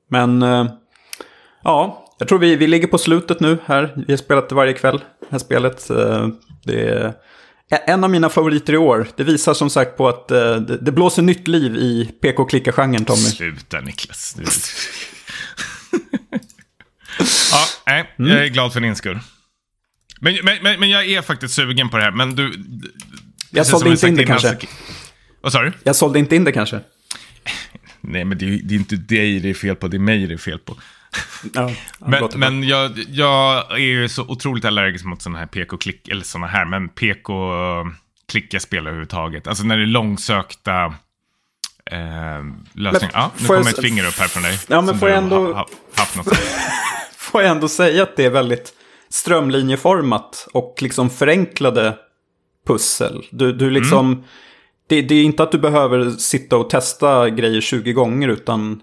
men 0.08 0.42
uh, 0.42 0.66
ja, 1.64 2.06
jag 2.18 2.28
tror 2.28 2.38
vi, 2.38 2.56
vi 2.56 2.66
ligger 2.66 2.88
på 2.88 2.98
slutet 2.98 3.40
nu 3.40 3.58
här. 3.64 3.92
Vi 4.06 4.12
har 4.12 4.16
spelat 4.16 4.48
det 4.48 4.54
varje 4.54 4.72
kväll, 4.72 4.98
det 5.20 5.26
här 5.30 5.38
spelet. 5.38 5.90
Uh, 5.90 6.28
det 6.64 6.88
är 6.88 7.12
en 7.78 8.04
av 8.04 8.10
mina 8.10 8.28
favoriter 8.28 8.72
i 8.72 8.76
år. 8.76 9.06
Det 9.16 9.24
visar 9.24 9.54
som 9.54 9.70
sagt 9.70 9.96
på 9.96 10.08
att 10.08 10.28
det, 10.28 10.78
det 10.78 10.92
blåser 10.92 11.22
nytt 11.22 11.48
liv 11.48 11.76
i 11.76 12.12
PK-klicka-genren, 12.22 13.04
Tommy. 13.04 13.18
Sluta, 13.18 13.80
Niklas. 13.80 14.36
ja, 17.52 17.64
nej, 17.86 18.14
mm. 18.18 18.30
jag 18.30 18.44
är 18.44 18.48
glad 18.48 18.72
för 18.72 18.80
din 18.80 18.96
skull. 18.96 19.18
Men, 20.20 20.38
men, 20.42 20.80
men, 20.80 20.90
jag 20.90 21.06
är 21.10 21.22
faktiskt 21.22 21.54
sugen 21.54 21.88
på 21.88 21.96
det 21.96 22.02
här, 22.02 22.10
men 22.10 22.34
du... 22.34 22.52
Jag 23.50 23.66
sålde 23.66 23.90
inte 23.90 24.08
in 24.08 24.14
det 24.14 24.24
kanske. 24.24 24.56
Vad 25.40 25.52
sa 25.52 25.62
du? 25.62 25.72
Jag 25.84 25.96
sålde 25.96 26.18
inte 26.18 26.36
in 26.36 26.44
det 26.44 26.52
kanske. 26.52 26.80
Nej, 28.00 28.24
men 28.24 28.38
det 28.38 28.44
är, 28.44 28.60
det 28.62 28.74
är 28.74 28.78
inte 28.78 28.96
dig 28.96 29.40
det 29.40 29.50
är 29.50 29.54
fel 29.54 29.76
på, 29.76 29.88
det 29.88 29.96
är 29.96 29.98
mig 29.98 30.26
det 30.26 30.34
är 30.34 30.38
fel 30.38 30.58
på. 30.58 30.76
Ja, 31.54 31.70
men 31.98 32.28
men 32.36 32.62
jag, 32.62 32.92
jag 33.08 33.72
är 33.72 33.76
ju 33.78 34.08
så 34.08 34.22
otroligt 34.22 34.64
allergisk 34.64 35.04
mot 35.04 35.22
sådana 35.22 35.38
här 35.38 35.46
PK-klick, 35.46 36.08
eller 36.08 36.24
sådana 36.24 36.46
här, 36.46 36.64
men 36.64 36.88
PK-klicka 36.88 38.60
spel 38.60 38.86
överhuvudtaget. 38.86 39.46
Alltså 39.46 39.64
när 39.64 39.76
det 39.76 39.82
är 39.82 39.86
långsökta 39.86 40.84
eh, 41.90 42.44
lösningar. 42.72 43.12
Ja, 43.14 43.30
nu 43.38 43.46
kommer 43.46 43.60
ett 43.60 43.80
finger 43.80 44.06
upp 44.06 44.18
här 44.18 44.28
från 44.28 44.42
dig. 44.42 44.58
Ja, 44.68 44.80
men 44.80 44.98
får 44.98 45.08
jag 45.08 45.18
ändå... 45.18 45.46
Ha, 45.46 45.52
ha, 45.52 45.68
haft 45.96 46.16
något 46.16 46.36
får 47.16 47.42
jag 47.42 47.50
ändå 47.50 47.68
säga 47.68 48.02
att 48.02 48.16
det 48.16 48.24
är 48.24 48.30
väldigt 48.30 48.72
strömlinjeformat 49.08 50.48
och 50.52 50.78
liksom 50.80 51.10
förenklade 51.10 51.98
pussel. 52.66 53.24
Du, 53.30 53.52
du 53.52 53.70
liksom... 53.70 54.12
Mm. 54.12 54.24
Det, 54.88 55.02
det, 55.02 55.14
är 55.14 55.24
inte 55.24 55.42
att 55.42 55.52
du 55.52 55.58
behöver 55.58 56.10
sitta 56.10 56.56
och 56.56 56.70
testa 56.70 57.30
grejer 57.30 57.60
20 57.60 57.92
gånger 57.92 58.28
utan 58.28 58.80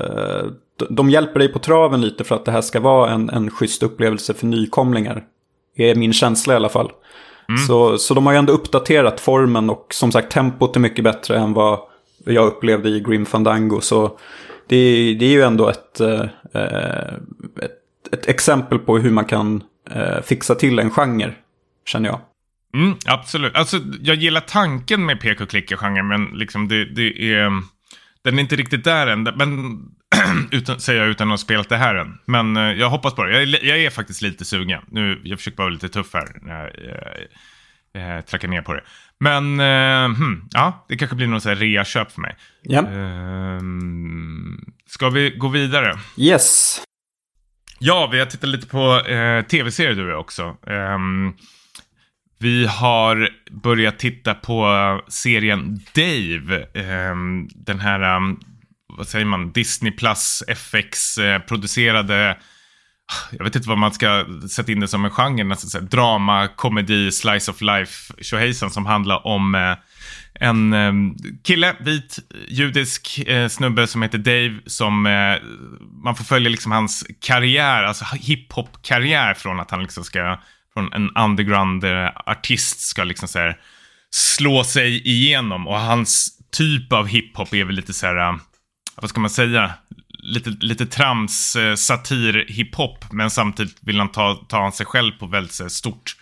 eh, 0.00 0.46
de 0.90 1.10
hjälper 1.10 1.38
dig 1.38 1.48
på 1.48 1.58
traven 1.58 2.00
lite 2.00 2.24
för 2.24 2.34
att 2.34 2.44
det 2.44 2.52
här 2.52 2.60
ska 2.60 2.80
vara 2.80 3.10
en, 3.10 3.30
en 3.30 3.50
schysst 3.50 3.82
upplevelse 3.82 4.34
för 4.34 4.46
nykomlingar. 4.46 5.24
Det 5.76 5.90
är 5.90 5.94
min 5.94 6.12
känsla 6.12 6.52
i 6.52 6.56
alla 6.56 6.68
fall. 6.68 6.90
Mm. 7.48 7.58
Så, 7.58 7.98
så 7.98 8.14
de 8.14 8.26
har 8.26 8.32
ju 8.32 8.38
ändå 8.38 8.52
uppdaterat 8.52 9.20
formen 9.20 9.70
och 9.70 9.86
som 9.90 10.12
sagt 10.12 10.32
tempot 10.32 10.76
är 10.76 10.80
mycket 10.80 11.04
bättre 11.04 11.38
än 11.38 11.52
vad 11.52 11.78
jag 12.24 12.46
upplevde 12.46 12.88
i 12.88 13.00
Grim 13.00 13.26
Fandango. 13.26 13.80
Så 13.80 14.18
det, 14.68 15.14
det 15.14 15.24
är 15.26 15.30
ju 15.30 15.42
ändå 15.42 15.68
ett, 15.68 16.00
eh, 16.00 16.24
ett 17.62 17.82
ett 18.12 18.28
exempel 18.28 18.78
på 18.78 18.98
hur 18.98 19.10
man 19.10 19.24
kan 19.24 19.62
eh, 19.90 20.22
fixa 20.22 20.54
till 20.54 20.78
en 20.78 20.90
genre, 20.90 21.34
känner 21.86 22.08
jag. 22.08 22.20
Mm, 22.74 22.94
absolut. 23.06 23.56
Alltså, 23.56 23.78
jag 24.00 24.16
gillar 24.16 24.40
tanken 24.40 25.06
med 25.06 25.20
pek 25.20 25.40
och 25.40 25.48
klicka-genren, 25.48 26.08
men 26.08 26.24
liksom 26.24 26.68
det, 26.68 26.84
det 26.84 27.32
är... 27.32 27.62
den 28.22 28.38
är 28.38 28.42
inte 28.42 28.56
riktigt 28.56 28.84
där 28.84 29.06
än, 29.06 29.22
men 29.22 29.78
utan, 30.50 30.80
säger 30.80 31.00
jag 31.00 31.10
utan 31.10 31.28
att 31.28 31.32
ha 31.32 31.38
spelat 31.38 31.68
det 31.68 31.76
här 31.76 31.94
än. 31.94 32.18
Men 32.24 32.56
uh, 32.56 32.72
jag 32.72 32.90
hoppas 32.90 33.14
på 33.14 33.24
det. 33.24 33.42
Jag, 33.42 33.64
jag, 33.64 33.78
är 33.78 33.90
faktiskt 33.90 34.22
lite 34.22 34.44
sugen. 34.44 34.82
Nu, 34.90 35.20
jag 35.24 35.38
försöker 35.38 35.58
vara 35.58 35.68
lite 35.68 35.88
tuff 35.88 36.14
här 36.14 36.28
när 36.42 36.54
jag 36.54 38.02
uh, 38.02 38.16
uh, 38.16 38.20
trackar 38.20 38.48
ner 38.48 38.62
på 38.62 38.74
det. 38.74 38.82
Men 39.20 39.60
uh, 39.60 40.16
hmm, 40.16 40.48
ja, 40.52 40.86
det 40.88 40.96
kanske 40.96 41.16
blir 41.16 41.26
någon 41.26 41.40
rea-köp 41.40 42.12
för 42.12 42.20
mig. 42.20 42.36
Ja. 42.62 42.82
ska 44.86 45.10
vi 45.10 45.30
gå 45.30 45.48
vidare? 45.48 45.98
Yes. 46.16 46.80
Ja, 47.78 48.08
vi 48.12 48.18
har 48.18 48.26
tittat 48.26 48.48
lite 48.48 48.66
på 48.66 49.00
tv-serier 49.48 49.94
du 49.94 50.14
också. 50.14 50.56
Um, 50.66 51.34
vi 52.42 52.66
har 52.66 53.28
börjat 53.50 53.98
titta 53.98 54.34
på 54.34 54.66
serien 55.08 55.80
Dave. 55.94 56.66
Ehm, 56.74 57.48
den 57.54 57.80
här, 57.80 58.00
ehm, 58.00 58.40
vad 58.96 59.08
säger 59.08 59.24
man, 59.24 59.52
Disney 59.52 59.92
Plus 59.92 60.42
FX-producerade 60.48 62.30
eh, 62.30 62.36
jag 63.30 63.44
vet 63.44 63.56
inte 63.56 63.68
vad 63.68 63.78
man 63.78 63.92
ska 63.92 64.24
sätta 64.50 64.72
in 64.72 64.80
det 64.80 64.88
som 64.88 65.04
en 65.04 65.10
genre, 65.10 65.44
nästan 65.44 65.70
så 65.70 65.80
drama, 65.80 66.48
komedi, 66.48 67.12
slice 67.12 67.50
of 67.50 67.60
life, 67.60 68.14
tjohejsan 68.22 68.70
som 68.70 68.86
handlar 68.86 69.26
om 69.26 69.54
eh, 69.54 69.76
en 70.34 70.72
eh, 70.72 70.92
kille, 71.44 71.76
vit, 71.80 72.18
judisk 72.48 73.18
eh, 73.18 73.48
snubbe 73.48 73.86
som 73.86 74.02
heter 74.02 74.18
Dave 74.18 74.58
som 74.66 75.06
eh, 75.06 75.36
man 76.04 76.16
får 76.16 76.24
följa 76.24 76.48
liksom 76.48 76.72
hans 76.72 77.06
karriär, 77.20 77.82
alltså 77.82 78.04
hiphop-karriär 78.04 79.34
från 79.34 79.60
att 79.60 79.70
han 79.70 79.82
liksom 79.82 80.04
ska 80.04 80.38
från 80.74 80.92
en 80.92 81.10
underground-artist 81.16 82.76
eh, 82.76 82.80
ska 82.80 83.04
liksom 83.04 83.28
så 83.28 83.38
här 83.38 83.56
slå 84.10 84.64
sig 84.64 85.08
igenom. 85.08 85.68
Och 85.68 85.80
hans 85.80 86.38
typ 86.52 86.92
av 86.92 87.06
hiphop 87.06 87.54
är 87.54 87.64
väl 87.64 87.74
lite 87.74 87.92
så 87.92 88.06
här, 88.06 88.16
eh, 88.16 88.36
vad 88.96 89.10
ska 89.10 89.20
man 89.20 89.30
säga? 89.30 89.70
Lite, 90.08 90.50
lite 90.50 90.86
trams, 90.86 91.56
eh, 91.56 91.74
satir, 91.74 92.46
hiphop. 92.48 93.12
Men 93.12 93.30
samtidigt 93.30 93.76
vill 93.80 93.98
han 93.98 94.12
ta, 94.12 94.34
ta 94.48 94.72
sig 94.72 94.86
själv 94.86 95.12
på 95.12 95.26
väldigt 95.26 95.52
så 95.52 95.64
här, 95.64 95.68
stort 95.68 96.16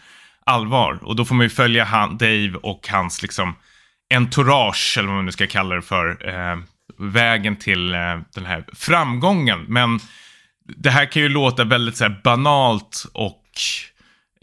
allvar. 0.47 0.99
Och 1.03 1.17
då 1.17 1.25
får 1.25 1.35
man 1.35 1.45
ju 1.47 1.51
följa 1.51 1.85
han, 1.85 2.19
Dave 2.19 2.55
och 2.63 2.89
hans 2.89 3.23
liksom 3.23 3.55
entourage, 4.15 4.97
eller 4.99 5.09
vad 5.09 5.17
man 5.17 5.27
nu 5.27 5.33
ska 5.33 5.47
kalla 5.47 5.75
det 5.75 5.83
för, 5.83 6.29
eh, 6.29 6.59
vägen 6.99 7.57
till 7.57 7.95
eh, 7.95 8.19
den 8.35 8.47
här 8.47 8.65
framgången. 8.73 9.65
Men 9.69 10.01
det 10.77 10.91
här 10.91 11.13
kan 11.13 11.23
ju 11.23 11.29
låta 11.29 11.65
väldigt 11.65 11.97
så 11.97 12.05
här, 12.05 12.21
banalt 12.25 13.07
och 13.13 13.45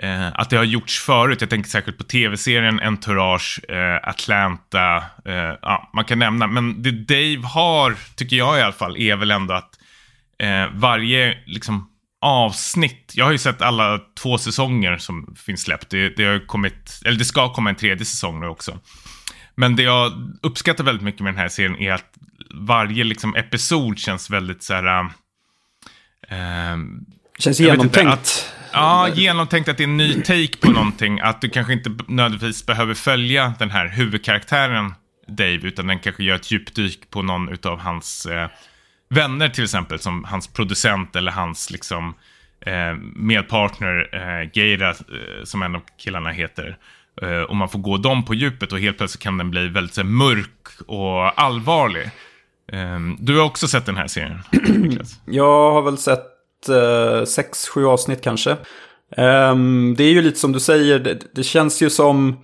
Eh, 0.01 0.27
att 0.33 0.49
det 0.49 0.57
har 0.57 0.63
gjorts 0.63 0.99
förut. 0.99 1.41
Jag 1.41 1.49
tänker 1.49 1.69
särskilt 1.69 1.97
på 1.97 2.03
tv-serien 2.03 2.79
Entourage, 2.79 3.59
eh, 3.69 4.09
Atlanta. 4.09 4.97
Eh, 5.25 5.55
ja, 5.61 5.89
man 5.93 6.05
kan 6.05 6.19
nämna. 6.19 6.47
Men 6.47 6.83
det 6.83 6.91
Dave 6.91 7.47
har, 7.47 7.95
tycker 8.15 8.35
jag 8.35 8.59
i 8.59 8.61
alla 8.61 8.73
fall, 8.73 8.97
är 8.97 9.15
väl 9.15 9.31
ändå 9.31 9.53
att 9.53 9.79
eh, 10.39 10.65
varje 10.73 11.37
liksom, 11.45 11.89
avsnitt. 12.21 13.13
Jag 13.15 13.25
har 13.25 13.31
ju 13.31 13.37
sett 13.37 13.61
alla 13.61 13.99
två 14.19 14.37
säsonger 14.37 14.97
som 14.97 15.35
finns 15.45 15.61
släppt. 15.61 15.89
Det, 15.89 16.09
det, 16.09 16.23
har 16.23 16.47
kommit, 16.47 17.01
eller 17.05 17.17
det 17.17 17.25
ska 17.25 17.53
komma 17.53 17.69
en 17.69 17.75
tredje 17.75 18.05
säsong 18.05 18.39
nu 18.39 18.47
också. 18.47 18.79
Men 19.55 19.75
det 19.75 19.83
jag 19.83 20.11
uppskattar 20.41 20.83
väldigt 20.83 21.03
mycket 21.03 21.21
med 21.21 21.33
den 21.33 21.39
här 21.39 21.49
serien 21.49 21.81
är 21.81 21.91
att 21.91 22.13
varje 22.51 23.03
liksom, 23.03 23.35
episod 23.35 23.99
känns 23.99 24.29
väldigt 24.29 24.63
så 24.63 24.73
här... 24.73 24.99
Eh, 26.29 26.77
känns 27.39 27.59
genomtänkt. 27.59 28.53
Ja, 28.71 29.09
genomtänkt 29.15 29.69
att 29.69 29.77
det 29.77 29.83
är 29.83 29.87
en 29.87 29.97
ny 29.97 30.13
take 30.13 30.57
på 30.61 30.71
någonting. 30.71 31.19
Att 31.19 31.41
du 31.41 31.49
kanske 31.49 31.73
inte 31.73 31.89
nödvändigtvis 31.89 32.65
behöver 32.65 32.93
följa 32.93 33.53
den 33.59 33.71
här 33.71 33.87
huvudkaraktären 33.87 34.93
Dave, 35.27 35.59
utan 35.63 35.87
den 35.87 35.99
kanske 35.99 36.23
gör 36.23 36.35
ett 36.35 36.51
djupdyk 36.51 37.09
på 37.09 37.21
någon 37.21 37.57
av 37.63 37.79
hans 37.79 38.25
eh, 38.25 38.49
vänner 39.09 39.49
till 39.49 39.63
exempel, 39.63 39.99
som 39.99 40.23
hans 40.23 40.47
producent 40.47 41.15
eller 41.15 41.31
hans 41.31 41.71
liksom 41.71 42.13
eh, 42.65 42.95
medpartner 43.15 44.09
eh, 44.11 44.49
Geira, 44.53 44.89
eh, 44.89 44.95
som 45.43 45.61
en 45.61 45.75
av 45.75 45.81
killarna 45.97 46.29
heter. 46.29 46.77
Eh, 47.21 47.41
och 47.41 47.55
man 47.55 47.69
får 47.69 47.79
gå 47.79 47.97
dem 47.97 48.25
på 48.25 48.33
djupet 48.33 48.71
och 48.71 48.79
helt 48.79 48.97
plötsligt 48.97 49.23
kan 49.23 49.37
den 49.37 49.51
bli 49.51 49.67
väldigt 49.67 49.93
så, 49.93 50.03
mörk 50.03 50.67
och 50.87 51.41
allvarlig. 51.41 52.09
Eh, 52.71 52.99
du 53.19 53.37
har 53.37 53.45
också 53.45 53.67
sett 53.67 53.85
den 53.85 53.97
här 53.97 54.07
serien? 54.07 54.39
Jag 55.25 55.71
har 55.71 55.81
väl 55.81 55.97
sett 55.97 56.36
Eh, 56.69 57.25
sex, 57.25 57.67
sju 57.67 57.85
avsnitt 57.85 58.21
kanske. 58.21 58.57
Ehm, 59.17 59.95
det 59.97 60.03
är 60.03 60.11
ju 60.11 60.21
lite 60.21 60.39
som 60.39 60.51
du 60.51 60.59
säger, 60.59 60.99
det, 60.99 61.19
det, 61.35 61.43
känns 61.43 61.81
ju 61.81 61.89
som... 61.89 62.37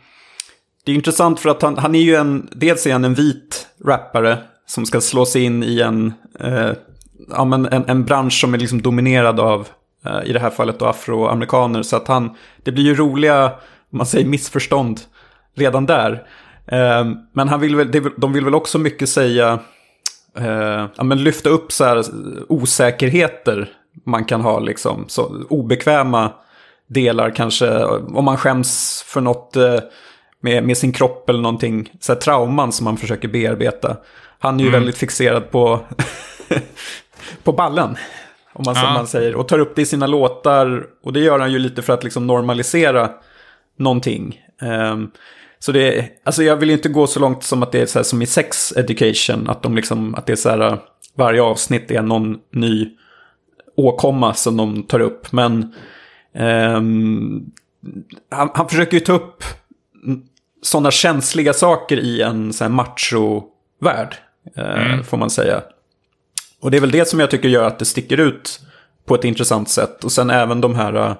Det 0.86 0.92
är 0.92 0.96
intressant 0.96 1.40
för 1.40 1.50
att 1.50 1.62
han, 1.62 1.78
han 1.78 1.96
är 1.96 2.02
ju 2.02 2.16
en, 2.16 2.50
dels 2.52 2.88
är 2.88 2.92
han 2.92 3.04
en 3.04 3.14
vit 3.14 3.68
rappare 3.86 4.38
som 4.66 4.86
ska 4.86 5.02
slå 5.02 5.26
sig 5.26 5.44
in 5.44 5.64
i 5.64 5.82
en, 5.82 6.14
eh, 6.40 6.72
ja, 7.30 7.46
men 7.46 7.66
en, 7.66 7.84
en 7.88 8.06
bransch 8.06 8.42
som 8.42 8.54
är 8.54 8.58
liksom 8.58 8.82
dominerad 8.82 9.40
av, 9.40 9.68
eh, 10.06 10.30
i 10.30 10.34
det 10.34 10.40
här 10.40 10.50
fallet 10.50 10.80
då, 10.80 10.86
afroamerikaner. 10.86 11.84
Så 11.84 11.96
att 11.96 12.08
han, 12.08 12.36
det 12.64 12.72
blir 12.72 12.84
ju 12.84 12.96
roliga, 12.96 13.46
om 13.92 13.98
man 13.98 14.06
säger 14.06 14.26
missförstånd, 14.26 15.00
redan 15.56 15.86
där. 15.86 16.12
Eh, 16.68 17.06
men 17.34 17.50
han 17.50 17.60
vill 17.60 17.76
väl, 17.76 18.12
de 18.18 18.34
vill 18.34 18.46
väl 18.46 18.56
också 18.56 18.80
mycket 18.80 19.10
säga, 19.10 19.60
eh, 20.38 20.88
ja, 20.96 21.04
men 21.04 21.24
lyfta 21.24 21.50
upp 21.50 21.72
så 21.72 21.86
här 21.86 21.98
eh, 21.98 22.04
osäkerheter 22.50 23.70
man 24.06 24.26
kan 24.26 24.42
ha 24.42 24.60
liksom 24.60 25.06
så 25.08 25.46
obekväma 25.50 26.32
delar 26.88 27.30
kanske. 27.30 27.84
Om 27.86 28.26
man 28.26 28.38
skäms 28.38 29.04
för 29.08 29.22
något 29.22 29.56
eh, 29.56 29.80
med, 30.42 30.64
med 30.64 30.78
sin 30.78 30.92
kropp 30.92 31.30
eller 31.30 31.42
någonting. 31.42 31.92
Så 32.00 32.14
här, 32.14 32.20
trauman 32.20 32.72
som 32.72 32.84
man 32.84 32.98
försöker 32.98 33.28
bearbeta. 33.28 33.98
Han 34.40 34.56
är 34.56 34.64
ju 34.64 34.70
mm. 34.70 34.80
väldigt 34.80 34.98
fixerad 34.98 35.52
på, 35.52 35.80
på 37.44 37.52
ballen. 37.52 37.98
Om 38.54 38.64
man, 38.66 38.76
som 38.76 38.94
man 38.94 39.08
säger. 39.08 39.36
Och 39.36 39.48
tar 39.48 39.60
upp 39.60 39.76
det 39.76 39.82
i 39.82 39.86
sina 39.86 40.08
låtar. 40.08 40.86
Och 41.04 41.14
det 41.14 41.20
gör 41.20 41.40
han 41.40 41.52
ju 41.52 41.60
lite 41.60 41.82
för 41.82 41.94
att 41.94 42.04
liksom 42.04 42.28
normalisera 42.28 43.10
någonting. 43.78 44.42
Um, 44.62 45.12
så 45.60 45.72
det, 45.72 46.06
alltså 46.24 46.44
jag 46.44 46.56
vill 46.56 46.70
inte 46.70 46.90
gå 46.90 47.08
så 47.08 47.20
långt 47.20 47.44
som 47.44 47.64
att 47.64 47.72
det 47.72 47.82
är 47.82 47.86
så 47.86 48.04
som 48.04 48.22
i 48.22 48.26
sex 48.26 48.72
education. 48.78 49.50
Att, 49.50 49.64
de 49.64 49.76
liksom, 49.76 50.16
att 50.16 50.26
det 50.26 50.34
är 50.34 50.38
så 50.38 50.50
här, 50.50 50.78
varje 51.18 51.42
avsnitt 51.42 51.92
är 51.92 52.02
någon 52.02 52.38
ny 52.52 52.90
åkomma 53.76 54.34
som 54.34 54.58
de 54.58 54.84
tar 54.84 55.00
upp. 55.00 55.32
Men 55.32 55.74
um, 56.34 57.52
han, 58.32 58.50
han, 58.54 58.70
försöker 58.70 58.94
ju 58.94 59.00
ta 59.00 59.14
upp 59.14 59.44
sådana 60.62 60.92
känsliga 60.92 61.54
saker 61.54 62.00
i 62.00 62.22
en 62.22 62.54
sån 62.54 62.66
här 62.66 62.76
macho-värld. 62.76 64.16
Eh, 64.56 64.86
mm. 64.86 65.04
får 65.04 65.18
man 65.18 65.30
säga. 65.30 65.62
Och 66.62 66.72
det 66.72 66.78
är 66.78 66.82
väl 66.82 66.92
det 66.92 67.08
som 67.08 67.20
jag 67.20 67.32
tycker 67.32 67.50
gör 67.50 67.64
att 67.64 67.80
det 67.80 67.86
sticker 67.86 68.20
ut 68.20 68.60
på 69.06 69.16
ett 69.16 69.24
intressant 69.24 69.70
sätt. 69.70 70.04
Och 70.04 70.12
sen 70.12 70.30
även 70.30 70.62
de 70.62 70.76
här, 70.76 70.96
uh, 70.96 71.14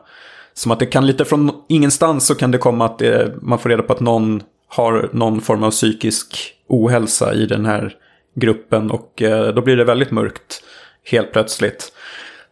som 0.54 0.72
att 0.72 0.80
det 0.80 0.86
kan 0.86 1.08
lite 1.08 1.26
från 1.26 1.52
ingenstans 1.70 2.26
så 2.26 2.36
kan 2.36 2.52
det 2.52 2.58
komma 2.58 2.86
att 2.86 3.00
det, 3.00 3.34
man 3.42 3.60
får 3.60 3.70
reda 3.70 3.84
på 3.84 3.94
att 3.94 4.00
någon 4.00 4.44
har 4.68 5.10
någon 5.14 5.42
form 5.42 5.64
av 5.64 5.72
psykisk 5.72 6.54
ohälsa 6.68 7.34
i 7.34 7.46
den 7.46 7.66
här 7.66 7.96
gruppen. 8.36 8.92
Och 8.92 9.22
uh, 9.22 9.48
då 9.48 9.62
blir 9.62 9.78
det 9.78 9.84
väldigt 9.84 10.12
mörkt 10.12 10.64
helt 11.12 11.32
plötsligt. 11.32 11.94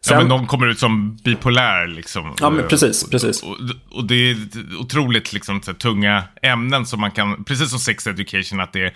Sen, 0.06 0.14
ja, 0.14 0.20
men 0.20 0.30
de 0.30 0.48
kommer 0.48 0.68
ut 0.68 0.80
som 0.80 1.16
bipolär 1.16 1.88
liksom. 1.88 2.36
Ja, 2.40 2.50
men 2.50 2.68
precis, 2.68 3.10
precis. 3.10 3.44
Och, 3.44 3.58
och, 3.90 4.06
det 4.06 4.16
är 4.16 4.38
otroligt 4.80 5.34
liksom, 5.34 5.62
så, 5.62 5.74
tunga 5.74 6.24
ämnen 6.42 6.86
som 6.86 7.02
man 7.02 7.12
kan, 7.12 7.44
precis 7.44 7.70
som 7.70 7.80
sex 7.80 8.08
education, 8.08 8.60
att 8.60 8.74
det, 8.74 8.94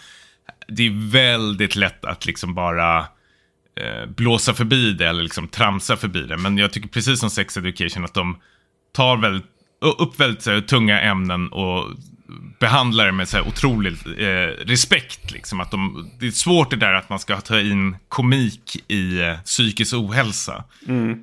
det 0.68 0.84
är 0.88 1.12
väldigt 1.12 1.76
lätt 1.76 2.06
att 2.06 2.26
liksom 2.26 2.54
bara 2.54 3.00
eh, 3.80 4.06
blåsa 4.16 4.54
förbi 4.54 4.94
det 4.94 5.08
eller 5.08 5.24
liksom 5.24 5.48
tramsa 5.48 5.98
förbi 5.98 6.22
det. 6.22 6.38
Men 6.38 6.58
jag 6.58 6.74
tycker 6.74 6.88
precis 6.88 7.20
som 7.20 7.30
sex 7.30 7.58
education 7.58 8.06
att 8.06 8.14
de 8.14 8.38
tar 8.94 9.18
väldigt, 9.18 9.46
upp 10.00 10.20
väldigt 10.20 10.42
så, 10.42 10.62
tunga 10.62 11.02
ämnen 11.02 11.48
och 11.48 11.86
behandlar 12.60 13.06
det 13.06 13.12
med 13.12 13.28
så 13.28 13.38
här 13.38 13.48
otrolig 13.48 13.94
eh, 14.18 14.66
respekt. 14.66 15.32
Liksom. 15.32 15.60
Att 15.60 15.72
de, 15.72 16.12
det 16.20 16.28
är 16.28 16.32
svårt 16.32 16.70
det 16.70 16.76
där 16.76 16.94
att 16.94 17.10
man 17.10 17.20
ska 17.20 17.42
ta 17.42 17.60
in 17.60 17.98
komik 18.08 18.84
i 18.88 19.22
eh, 19.22 19.40
psykisk 19.46 19.94
ohälsa. 19.94 20.64
Mm. 20.88 21.20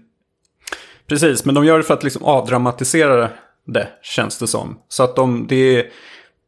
Precis, 1.08 1.44
men 1.44 1.54
de 1.54 1.64
gör 1.64 1.78
det 1.78 1.84
för 1.84 1.94
att 1.94 2.04
liksom 2.04 2.24
avdramatisera 2.24 3.30
det, 3.66 3.88
känns 4.02 4.38
det 4.38 4.46
som. 4.46 4.78
Så 4.88 5.02
att 5.02 5.16
de, 5.16 5.46
det 5.46 5.56
är, 5.56 5.86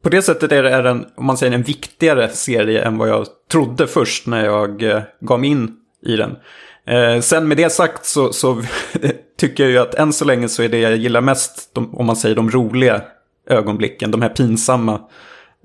på 0.03 0.09
det 0.09 0.21
sättet 0.21 0.51
är 0.51 0.63
det 0.63 0.69
är 0.69 0.83
en, 0.83 1.05
om 1.17 1.25
man 1.25 1.37
säger 1.37 1.53
en 1.53 1.63
viktigare 1.63 2.29
serie 2.29 2.81
än 2.81 2.97
vad 2.97 3.09
jag 3.09 3.27
trodde 3.51 3.87
först 3.87 4.27
när 4.27 4.45
jag 4.45 4.83
eh, 4.83 5.01
gav 5.21 5.39
mig 5.39 5.49
in 5.49 5.75
i 6.05 6.15
den. 6.15 6.35
Eh, 6.87 7.21
sen 7.21 7.47
med 7.47 7.57
det 7.57 7.69
sagt 7.69 8.05
så, 8.05 8.33
så 8.33 8.63
tycker 9.39 9.63
jag 9.63 9.71
ju 9.71 9.77
att 9.77 9.95
än 9.95 10.13
så 10.13 10.25
länge 10.25 10.49
så 10.49 10.63
är 10.63 10.69
det 10.69 10.79
jag 10.79 10.97
gillar 10.97 11.21
mest, 11.21 11.69
de, 11.73 11.95
om 11.95 12.05
man 12.05 12.15
säger 12.15 12.35
de 12.35 12.51
roliga 12.51 13.01
ögonblicken, 13.47 14.11
de 14.11 14.21
här 14.21 14.29
pinsamma 14.29 14.99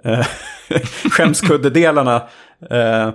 eh, 0.05 0.27
skämskuddedelarna. 1.11 2.23
Eh, 2.71 3.11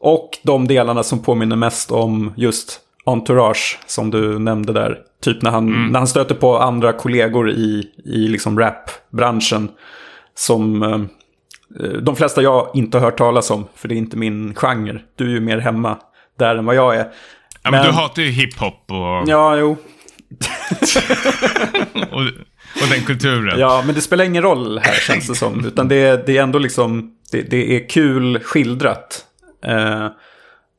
och 0.00 0.30
de 0.42 0.68
delarna 0.68 1.02
som 1.02 1.22
påminner 1.22 1.56
mest 1.56 1.92
om 1.92 2.32
just 2.36 2.80
entourage 3.04 3.78
som 3.86 4.10
du 4.10 4.38
nämnde 4.38 4.72
där. 4.72 4.98
Typ 5.22 5.42
när 5.42 5.50
han, 5.50 5.68
mm. 5.68 5.86
när 5.88 5.98
han 5.98 6.06
stöter 6.06 6.34
på 6.34 6.58
andra 6.58 6.92
kollegor 6.92 7.50
i, 7.50 7.90
i 8.04 8.28
liksom 8.28 8.58
rapbranschen. 8.58 9.70
Som, 10.34 10.82
eh, 10.82 10.98
de 12.02 12.16
flesta 12.16 12.42
jag 12.42 12.70
inte 12.74 12.98
har 12.98 13.04
hört 13.04 13.18
talas 13.18 13.50
om, 13.50 13.64
för 13.74 13.88
det 13.88 13.94
är 13.94 13.96
inte 13.96 14.16
min 14.16 14.54
genre. 14.54 15.00
Du 15.16 15.24
är 15.24 15.30
ju 15.30 15.40
mer 15.40 15.58
hemma 15.58 15.98
där 16.38 16.56
än 16.56 16.66
vad 16.66 16.74
jag 16.74 16.96
är. 16.96 17.12
Ja, 17.62 17.70
men, 17.70 17.72
men 17.72 17.86
du 17.86 17.92
hatar 17.92 18.22
ju 18.22 18.30
hiphop 18.30 18.90
och... 18.90 19.28
Ja, 19.28 19.56
jo. 19.56 19.76
och, 22.10 22.20
och 22.82 22.88
den 22.90 23.02
kulturen. 23.06 23.58
Ja, 23.58 23.82
men 23.86 23.94
det 23.94 24.00
spelar 24.00 24.24
ingen 24.24 24.42
roll 24.42 24.78
här 24.78 24.94
känns 24.94 25.28
det 25.28 25.34
som. 25.34 25.64
Utan 25.66 25.88
det, 25.88 26.26
det 26.26 26.38
är 26.38 26.42
ändå 26.42 26.58
liksom, 26.58 27.16
det, 27.30 27.42
det 27.42 27.76
är 27.76 27.88
kul 27.88 28.38
skildrat. 28.38 29.24
Eh, 29.64 30.06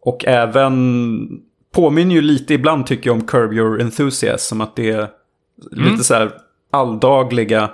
och 0.02 0.26
även 0.26 1.28
påminner 1.74 2.16
ju 2.16 2.22
lite 2.22 2.54
ibland 2.54 2.88
tycker 2.88 3.10
jag 3.10 3.16
om 3.16 3.28
Curb 3.28 3.54
Your 3.54 3.82
Enthusiasm. 3.82 4.62
Att 4.62 4.76
det 4.76 4.90
är 4.90 5.08
mm. 5.78 5.92
lite 5.92 6.04
så 6.04 6.14
här 6.14 6.32
alldagliga 6.72 7.72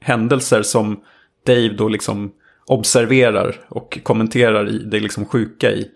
händelser 0.00 0.62
som 0.62 1.00
Dave 1.46 1.68
då 1.68 1.88
liksom 1.88 2.32
observerar 2.66 3.56
och 3.68 3.98
kommenterar 4.02 4.68
i 4.68 4.78
det 4.78 5.00
liksom 5.00 5.26
sjuka 5.26 5.70
i. 5.70 5.90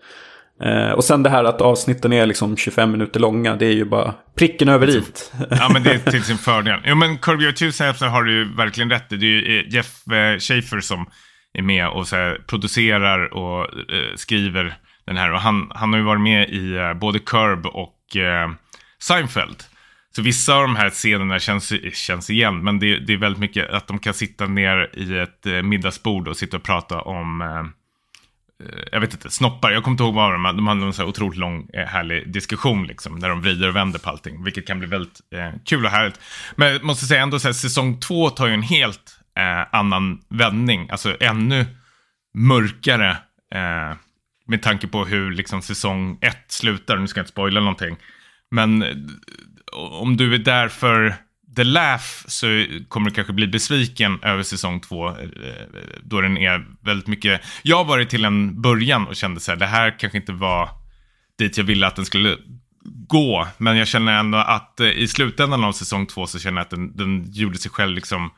Eh, 0.63 0.91
och 0.91 1.03
sen 1.03 1.23
det 1.23 1.29
här 1.29 1.43
att 1.43 1.61
avsnitten 1.61 2.13
är 2.13 2.25
liksom 2.25 2.57
25 2.57 2.91
minuter 2.91 3.19
långa, 3.19 3.55
det 3.55 3.65
är 3.65 3.73
ju 3.73 3.85
bara 3.85 4.13
pricken 4.37 4.69
över 4.69 4.89
i. 4.89 5.03
ja, 5.49 5.69
men 5.73 5.83
det 5.83 5.93
är 5.93 6.11
till 6.11 6.23
sin 6.23 6.37
fördel. 6.37 6.79
Jo, 6.85 6.95
men 6.95 7.17
Curb 7.17 7.41
Your 7.41 7.49
Enthusiasm 7.49 8.05
har 8.05 8.23
du 8.23 8.33
ju 8.33 8.55
verkligen 8.55 8.89
rätt 8.89 9.11
i. 9.11 9.17
Det 9.17 9.25
är 9.25 9.29
ju 9.29 9.59
eh, 9.59 9.73
Jeff 9.73 10.07
eh, 10.07 10.39
Schaefer 10.39 10.79
som 10.79 11.05
är 11.53 11.61
med 11.61 11.87
och 11.87 12.07
så 12.07 12.15
här, 12.15 12.41
producerar 12.47 13.33
och 13.33 13.61
eh, 13.63 14.15
skriver 14.15 14.77
den 15.05 15.17
här. 15.17 15.31
Och 15.31 15.41
han, 15.41 15.71
han 15.75 15.93
har 15.93 15.99
ju 15.99 16.05
varit 16.05 16.21
med 16.21 16.49
i 16.49 16.75
eh, 16.75 16.93
både 16.93 17.19
Curb 17.19 17.65
och 17.65 18.15
eh, 18.15 18.51
Seinfeld. 18.99 19.63
Så 20.15 20.21
vissa 20.21 20.55
av 20.55 20.61
de 20.61 20.75
här 20.75 20.89
scenerna 20.89 21.39
känns, 21.39 21.73
känns 21.93 22.29
igen, 22.29 22.63
men 22.63 22.79
det, 22.79 22.99
det, 22.99 23.13
är 23.13 23.17
väldigt 23.17 23.39
mycket 23.39 23.69
att 23.69 23.87
de 23.87 23.99
kan 23.99 24.13
sitta 24.13 24.45
ner 24.45 24.89
i 24.93 25.17
ett 25.17 25.45
eh, 25.45 25.61
middagsbord 25.61 26.27
och 26.27 26.37
sitta 26.37 26.57
och 26.57 26.63
prata 26.63 27.01
om, 27.01 27.41
eh 27.41 27.63
Eh, 28.63 28.79
jag 28.91 28.99
vet 28.99 29.13
inte, 29.13 29.29
snoppar. 29.29 29.71
Jag 29.71 29.83
kommer 29.83 29.93
inte 29.93 30.03
ihåg 30.03 30.13
vad 30.13 30.31
de 30.31 30.45
hade. 30.45 30.57
De 30.57 30.67
hade 30.67 30.85
en 30.85 30.93
så 30.93 31.01
här 31.01 31.09
otroligt 31.09 31.37
lång, 31.39 31.69
eh, 31.73 31.85
härlig 31.85 32.33
diskussion, 32.33 32.87
liksom, 32.87 33.19
där 33.19 33.29
de 33.29 33.41
vrider 33.41 33.67
och 33.67 33.75
vänder 33.75 33.99
på 33.99 34.09
allting, 34.09 34.43
vilket 34.43 34.67
kan 34.67 34.79
bli 34.79 34.87
väldigt 34.87 35.21
eh, 35.35 35.59
kul 35.65 35.85
och 35.85 35.91
härligt. 35.91 36.19
Men 36.55 36.73
jag 36.73 36.83
måste 36.83 37.05
säga 37.05 37.21
ändå 37.21 37.39
så 37.39 37.47
här, 37.47 37.53
säsong 37.53 37.99
två 37.99 38.29
tar 38.29 38.47
ju 38.47 38.53
en 38.53 38.61
helt 38.61 39.19
eh, 39.37 39.75
annan 39.75 40.21
vändning, 40.29 40.89
alltså 40.89 41.17
ännu 41.19 41.65
mörkare 42.37 43.09
eh, 43.53 43.95
med 44.47 44.61
tanke 44.61 44.87
på 44.87 45.05
hur 45.05 45.31
liksom 45.31 45.61
säsong 45.61 46.17
ett 46.21 46.45
slutar. 46.51 46.97
Nu 46.97 47.07
ska 47.07 47.19
jag 47.19 47.23
inte 47.23 47.31
spoila 47.31 47.59
någonting. 47.59 47.97
Men 48.51 48.85
om 49.73 50.17
du 50.17 50.33
är 50.33 50.39
där 50.39 50.67
för 50.67 51.15
The 51.55 51.63
Laugh 51.63 52.03
så 52.27 52.65
kommer 52.87 53.09
du 53.09 53.15
kanske 53.15 53.33
bli 53.33 53.47
besviken 53.47 54.19
över 54.21 54.43
säsong 54.43 54.79
två. 54.79 55.07
Eh, 55.09 55.15
då 56.03 56.21
den 56.21 56.37
är 56.37 56.65
väldigt 56.81 57.07
mycket... 57.07 57.41
Jag 57.63 57.85
var 57.85 57.97
det 57.97 58.05
till 58.05 58.25
en 58.25 58.61
början 58.61 59.07
och 59.07 59.15
kände 59.15 59.39
så 59.39 59.51
här, 59.51 59.57
det 59.57 59.65
här 59.65 59.99
kanske 59.99 60.17
inte 60.17 60.31
var 60.31 60.69
dit 61.39 61.57
jag 61.57 61.65
ville 61.65 61.87
att 61.87 61.95
den 61.95 62.05
skulle 62.05 62.37
gå. 63.07 63.47
Men 63.57 63.77
jag 63.77 63.87
känner 63.87 64.19
ändå 64.19 64.37
att 64.37 64.79
eh, 64.79 64.87
i 64.87 65.07
slutändan 65.07 65.63
av 65.63 65.71
säsong 65.71 66.05
två 66.05 66.27
så 66.27 66.39
känner 66.39 66.57
jag 66.57 66.63
att 66.63 66.69
den, 66.69 66.97
den 66.97 67.31
gjorde 67.31 67.57
sig 67.57 67.71
själv 67.71 67.95
liksom... 67.95 68.29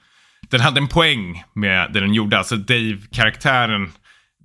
Den 0.50 0.62
hade 0.62 0.80
en 0.80 0.88
poäng 0.88 1.44
med 1.54 1.94
det 1.94 2.00
den 2.00 2.14
gjorde. 2.14 2.38
Alltså 2.38 2.56
Dave-karaktären 2.56 3.92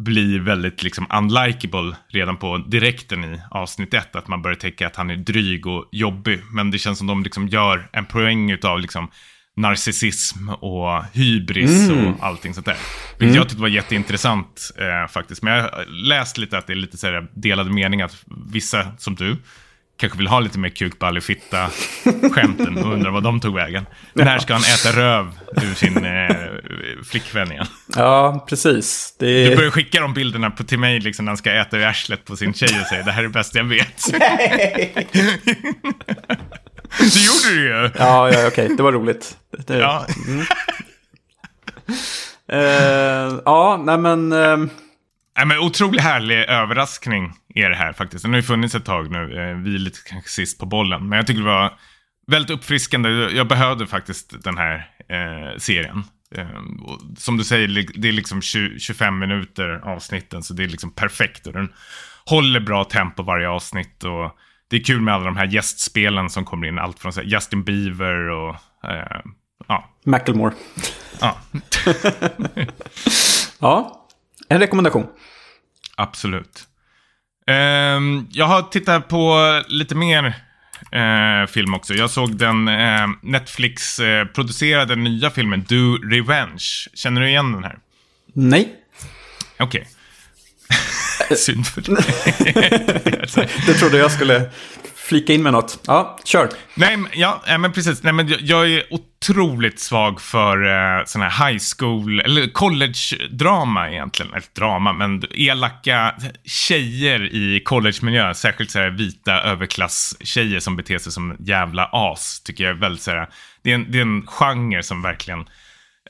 blir 0.05 0.41
väldigt 0.41 0.83
liksom 0.83 1.07
unlikable 1.11 1.97
redan 2.09 2.37
på 2.37 2.59
direkten 2.59 3.25
i 3.25 3.41
avsnitt 3.51 3.95
ett. 3.95 4.17
Att 4.17 4.29
man 4.29 4.43
börjar 4.43 4.57
tänka 4.57 4.87
att 4.87 4.97
han 4.97 5.11
är 5.11 5.17
dryg 5.17 5.67
och 5.67 5.89
jobbig. 5.93 6.41
Men 6.53 6.71
det 6.71 6.79
känns 6.79 6.99
som 6.99 7.07
de 7.07 7.23
liksom 7.23 7.49
gör 7.49 7.89
en 7.93 8.07
poäng 8.07 8.57
av 8.63 8.81
liksom 8.81 9.11
narcissism 9.57 10.49
och 10.49 11.05
hybris 11.13 11.89
mm. 11.89 12.07
och 12.07 12.25
allting 12.27 12.55
sånt 12.55 12.67
där. 12.67 12.77
Vilket 13.11 13.23
mm. 13.23 13.35
jag 13.35 13.49
tyckte 13.49 13.63
var 13.63 13.69
jätteintressant 13.69 14.71
eh, 14.79 15.11
faktiskt. 15.13 15.43
Men 15.43 15.53
jag 15.55 15.63
har 15.63 15.85
läst 15.87 16.39
lite 16.39 16.59
att 16.59 16.67
det 16.67 16.73
är 16.73 16.77
lite 16.77 16.97
så 16.97 17.07
här 17.07 17.29
delade 17.35 17.71
meningar. 17.71 18.05
Att 18.05 18.25
vissa, 18.53 18.97
som 18.99 19.15
du, 19.15 19.37
kanske 19.97 20.19
vill 20.19 20.27
ha 20.27 20.41
lite 20.41 20.59
mer 20.59 20.69
kukballefitta 20.69 21.71
skämten 22.33 22.79
och 22.79 22.93
undrar 22.93 23.11
vad 23.11 23.23
de 23.23 23.41
tog 23.41 23.55
vägen. 23.55 23.87
När 24.13 24.39
ska 24.39 24.53
han 24.53 24.63
äta 24.63 25.01
röv 25.01 25.39
ur 25.63 25.75
sin 25.75 26.05
eh, 26.05 26.37
flickvän 27.05 27.53
igen? 27.53 27.67
Ja, 27.97 28.47
precis. 28.49 29.17
Det... 29.19 29.49
Du 29.49 29.57
börjar 29.57 29.71
skicka 29.71 30.01
de 30.01 30.15
bilderna 30.15 30.51
på, 30.51 30.65
till 30.65 30.79
mig 30.79 31.01
liksom, 31.01 31.25
när 31.25 31.31
han 31.31 31.37
ska 31.37 31.53
äta 31.53 31.79
ur 31.79 31.85
arslet 31.85 32.25
på 32.25 32.37
sin 32.37 32.55
tjej 32.55 32.81
och 32.81 32.87
säger 32.87 33.05
det 33.05 33.13
här 33.13 33.23
är 33.23 33.27
det 33.27 33.33
bästa 33.33 33.59
jag 33.59 33.65
vet. 33.65 34.13
Nej. 34.13 34.93
det 36.99 37.25
gjorde 37.25 37.49
du 37.49 37.63
ju. 37.63 37.71
Ja, 37.71 37.91
ja 37.99 38.29
okej. 38.29 38.47
Okay. 38.47 38.69
Det 38.69 38.83
var 38.83 38.93
roligt. 38.93 39.37
Det... 39.67 39.79
Ja. 39.79 40.07
Mm. 40.27 40.41
uh, 42.53 43.41
ja, 43.45 43.83
nej 43.87 43.99
men... 43.99 44.33
Uh... 44.33 44.67
Nej, 45.37 45.47
men 45.47 45.59
otroligt 45.59 46.01
härlig 46.01 46.45
överraskning 46.45 47.33
är 47.55 47.71
det 47.71 47.77
här 47.77 47.93
faktiskt. 47.93 48.23
Den 48.25 48.33
har 48.33 48.39
ju 48.39 48.43
funnits 48.43 48.75
ett 48.75 48.85
tag 48.85 49.11
nu. 49.11 49.19
Eh, 49.19 49.57
vi 49.57 49.75
är 49.75 49.79
lite 49.79 49.99
kanske 50.07 50.31
sist 50.31 50.59
på 50.59 50.67
bollen. 50.67 51.09
Men 51.09 51.17
jag 51.17 51.27
tycker 51.27 51.41
det 51.41 51.47
var 51.47 51.73
väldigt 52.27 52.51
uppfriskande. 52.51 53.11
Jag 53.11 53.49
behövde 53.49 53.87
faktiskt 53.87 54.43
den 54.45 54.59
här 54.59 54.91
eh, 55.09 55.59
serien. 55.59 56.05
Eh, 56.35 56.47
som 57.17 57.37
du 57.37 57.45
säger, 57.45 57.87
det 58.01 58.09
är 58.09 58.13
liksom 58.13 58.43
20, 58.43 58.79
25 58.79 59.19
minuter 59.19 59.81
avsnitten. 59.85 60.43
Så 60.43 60.55
det 60.55 60.65
är 60.65 60.69
liksom 60.69 60.91
perfekt. 60.91 61.47
Och 61.47 61.53
den 61.53 61.73
håller 62.25 62.61
bra 62.61 62.85
tempo 62.85 63.23
varje 63.23 63.49
avsnitt. 63.49 64.05
Och 64.05 64.37
det 64.69 64.77
är 64.77 64.85
kul 64.85 65.01
med 65.01 65.15
alla 65.15 65.25
de 65.25 65.37
här 65.37 65.47
gästspelen 65.47 66.31
som 66.31 66.45
kommer 66.45 66.67
in. 66.67 66.79
Allt 66.79 66.99
från 66.99 67.13
Justin 67.25 67.65
Bieber 67.65 68.29
och... 68.29 68.55
Eh, 68.85 69.21
ja. 69.69 69.91
Macklemore. 70.05 70.55
Ja. 71.21 71.37
ja, 73.59 74.07
en 74.49 74.61
rekommendation. 74.61 75.07
Absolut. 75.97 76.69
Um, 77.47 78.29
jag 78.31 78.47
har 78.47 78.63
tittat 78.63 79.09
på 79.09 79.39
lite 79.69 79.95
mer 79.95 80.35
uh, 80.97 81.47
film 81.47 81.75
också. 81.75 81.95
Jag 81.95 82.11
såg 82.11 82.37
den 82.37 82.69
uh, 82.69 83.09
Netflix-producerade 83.23 84.97
nya 84.97 85.31
filmen 85.31 85.65
Do 85.69 85.97
Revenge. 85.97 86.65
Känner 86.95 87.21
du 87.21 87.29
igen 87.29 87.53
den 87.53 87.65
här? 87.65 87.79
Nej. 88.35 88.73
Okej. 89.59 89.81
Okay. 89.81 91.37
Synd 91.37 91.67
för 91.67 91.81
dig. 91.81 92.05
det 93.67 93.75
trodde 93.75 93.99
jag 93.99 94.13
skulle 94.13 94.51
flika 95.13 95.33
in 95.33 95.43
med 95.43 95.53
något. 95.53 95.81
Ja, 95.87 96.19
kör. 96.25 96.49
Nej, 96.75 96.99
ja, 97.13 97.43
men 97.59 97.73
precis. 97.73 98.03
Nej, 98.03 98.13
men 98.13 98.35
jag 98.41 98.71
är 98.71 98.83
otroligt 98.91 99.81
svag 99.81 100.21
för 100.21 100.57
eh, 100.65 101.05
sådana 101.05 101.29
här 101.29 101.49
high 101.49 101.63
school, 101.79 102.21
eller 102.21 102.47
college-drama 102.47 103.91
egentligen. 103.91 104.33
Eller 104.33 104.47
drama, 104.57 104.93
men 104.93 105.23
elaka 105.31 106.15
tjejer 106.45 107.35
i 107.35 107.61
college-miljö. 107.65 108.35
Särskilt 108.35 108.71
så 108.71 108.79
här 108.79 108.91
vita 108.91 109.43
överklass-tjejer 109.43 110.61
som 110.61 110.77
beter 110.77 110.99
sig 110.99 111.13
som 111.13 111.37
jävla 111.39 111.89
as. 111.93 112.43
Tycker 112.45 112.65
jag 112.65 112.77
är 112.77 112.81
väldigt 112.81 113.03
så 113.03 113.11
här, 113.11 113.29
det 113.63 113.71
är 113.71 113.75
en, 113.75 113.87
det 113.93 113.99
är 113.99 114.03
en 114.03 114.27
genre 114.27 114.83
som 114.83 115.03
verkligen 115.03 115.45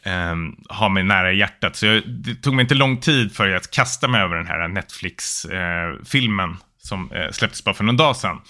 Um, 0.05 0.57
har 0.69 0.89
mig 0.89 1.03
nära 1.03 1.33
hjärtat. 1.33 1.77
Så 1.77 1.87
jag, 1.87 2.03
det 2.07 2.35
tog 2.35 2.55
mig 2.55 2.63
inte 2.63 2.75
lång 2.75 3.01
tid 3.01 3.37
för 3.37 3.49
att 3.49 3.71
kasta 3.71 4.09
mig 4.09 4.21
över 4.21 4.37
den 4.37 4.47
här 4.47 4.69
Netflix-filmen. 4.69 6.51
Eh, 6.51 6.57
som 6.83 7.13
eh, 7.13 7.31
släpptes 7.31 7.65
bara 7.65 7.75
för 7.75 7.85
någon 7.85 7.97
dag 7.97 8.17
sedan. 8.17 8.41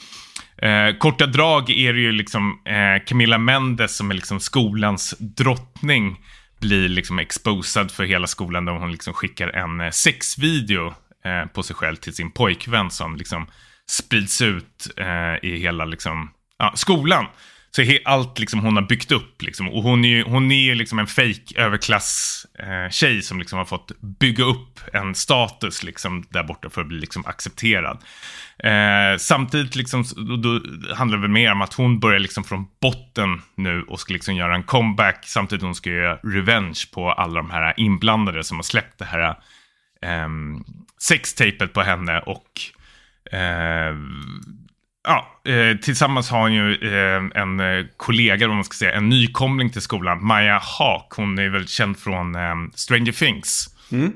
Eh, 0.63 0.97
korta 0.99 1.27
drag 1.27 1.71
är 1.71 1.93
det 1.93 2.01
ju 2.01 2.13
liksom 2.13 2.61
eh, 2.65 3.05
Camilla 3.07 3.39
Mendes 3.39 3.97
som 3.97 4.11
är 4.11 4.15
liksom 4.15 4.41
skolans 4.41 5.15
drottning 5.19 6.17
blir 6.61 6.89
liksom 6.89 7.19
exposad 7.19 7.91
för 7.91 8.05
hela 8.05 8.27
skolan 8.27 8.65
där 8.65 8.73
hon 8.73 8.93
liksom 8.93 9.15
skickar 9.15 9.49
en 9.49 9.81
eh, 9.81 9.91
sexvideo 9.91 10.95
eh, 11.25 11.47
på 11.55 11.63
sig 11.63 11.77
själv 11.77 11.97
till 11.97 12.15
sin 12.15 12.31
pojkvän 12.31 12.91
som 12.91 13.17
liksom 13.17 13.47
sprids 13.87 14.43
ut 14.43 14.89
eh, 14.97 15.51
i 15.51 15.59
hela 15.59 15.85
liksom, 15.85 16.31
ja, 16.59 16.73
skolan. 16.75 17.27
Så 17.77 17.99
allt 18.05 18.39
liksom 18.39 18.61
hon 18.61 18.77
har 18.77 18.83
byggt 18.83 19.13
upp 19.13 19.43
liksom. 19.43 19.69
Och 19.69 19.83
hon 19.83 20.05
är 20.05 20.09
ju 20.09 20.23
hon 20.23 20.53
är 20.53 20.75
liksom 20.75 20.99
en 20.99 21.07
fake 21.07 21.55
överklass 21.57 22.47
eh, 22.59 22.91
tjej 22.91 23.23
som 23.23 23.39
liksom 23.39 23.59
har 23.59 23.65
fått 23.65 24.01
bygga 24.01 24.45
upp 24.45 24.81
en 24.93 25.15
status 25.15 25.83
liksom 25.83 26.25
där 26.31 26.43
borta 26.43 26.71
för 26.71 26.81
att 26.81 26.87
bli 26.87 26.99
liksom 26.99 27.27
accepterad. 27.27 27.99
Eh, 28.59 29.19
samtidigt 29.19 29.77
liksom, 29.77 30.05
då, 30.17 30.37
då 30.37 30.61
handlar 30.95 31.19
det 31.19 31.23
väl 31.23 31.31
mer 31.31 31.53
om 31.53 31.63
att 31.63 31.75
hon 31.75 32.01
börjar 32.01 32.19
liksom 32.19 32.45
från 32.45 32.67
botten 32.81 33.43
nu 33.55 33.83
och 33.83 34.01
ska 34.01 34.13
liksom 34.13 34.35
göra 34.37 34.55
en 34.55 34.63
comeback 34.63 35.25
samtidigt 35.27 35.61
som 35.61 35.69
hon 35.69 35.75
ska 35.75 35.91
göra 35.91 36.17
revenge 36.17 36.85
på 36.95 37.13
alla 37.13 37.35
de 37.35 37.51
här 37.51 37.75
inblandade 37.77 38.45
som 38.45 38.59
har 38.59 38.63
släppt 38.63 38.99
det 38.99 39.05
här 39.05 39.29
eh, 40.03 40.29
sextapet 40.99 41.73
på 41.73 41.83
henne 41.83 42.21
och 42.21 42.61
eh, 43.37 43.97
Ja, 45.05 45.41
eh, 45.53 45.77
tillsammans 45.77 46.31
har 46.31 46.41
hon 46.41 46.53
ju 46.53 46.75
eh, 46.75 47.43
en 47.43 47.61
eh, 47.61 47.87
kollega, 47.97 48.47
vad 48.47 48.57
man 48.57 48.65
ska 48.65 48.75
säga, 48.75 48.93
en 48.93 49.09
nykomling 49.09 49.71
till 49.71 49.83
skolan, 49.83 50.25
Maya 50.27 50.61
Hawk. 50.79 51.13
Hon 51.17 51.39
är 51.39 51.49
väl 51.49 51.69
känd 51.69 51.99
från 51.99 52.35
eh, 52.35 52.55
Stranger 52.75 53.13
Things. 53.13 53.69
Mm. 53.93 54.13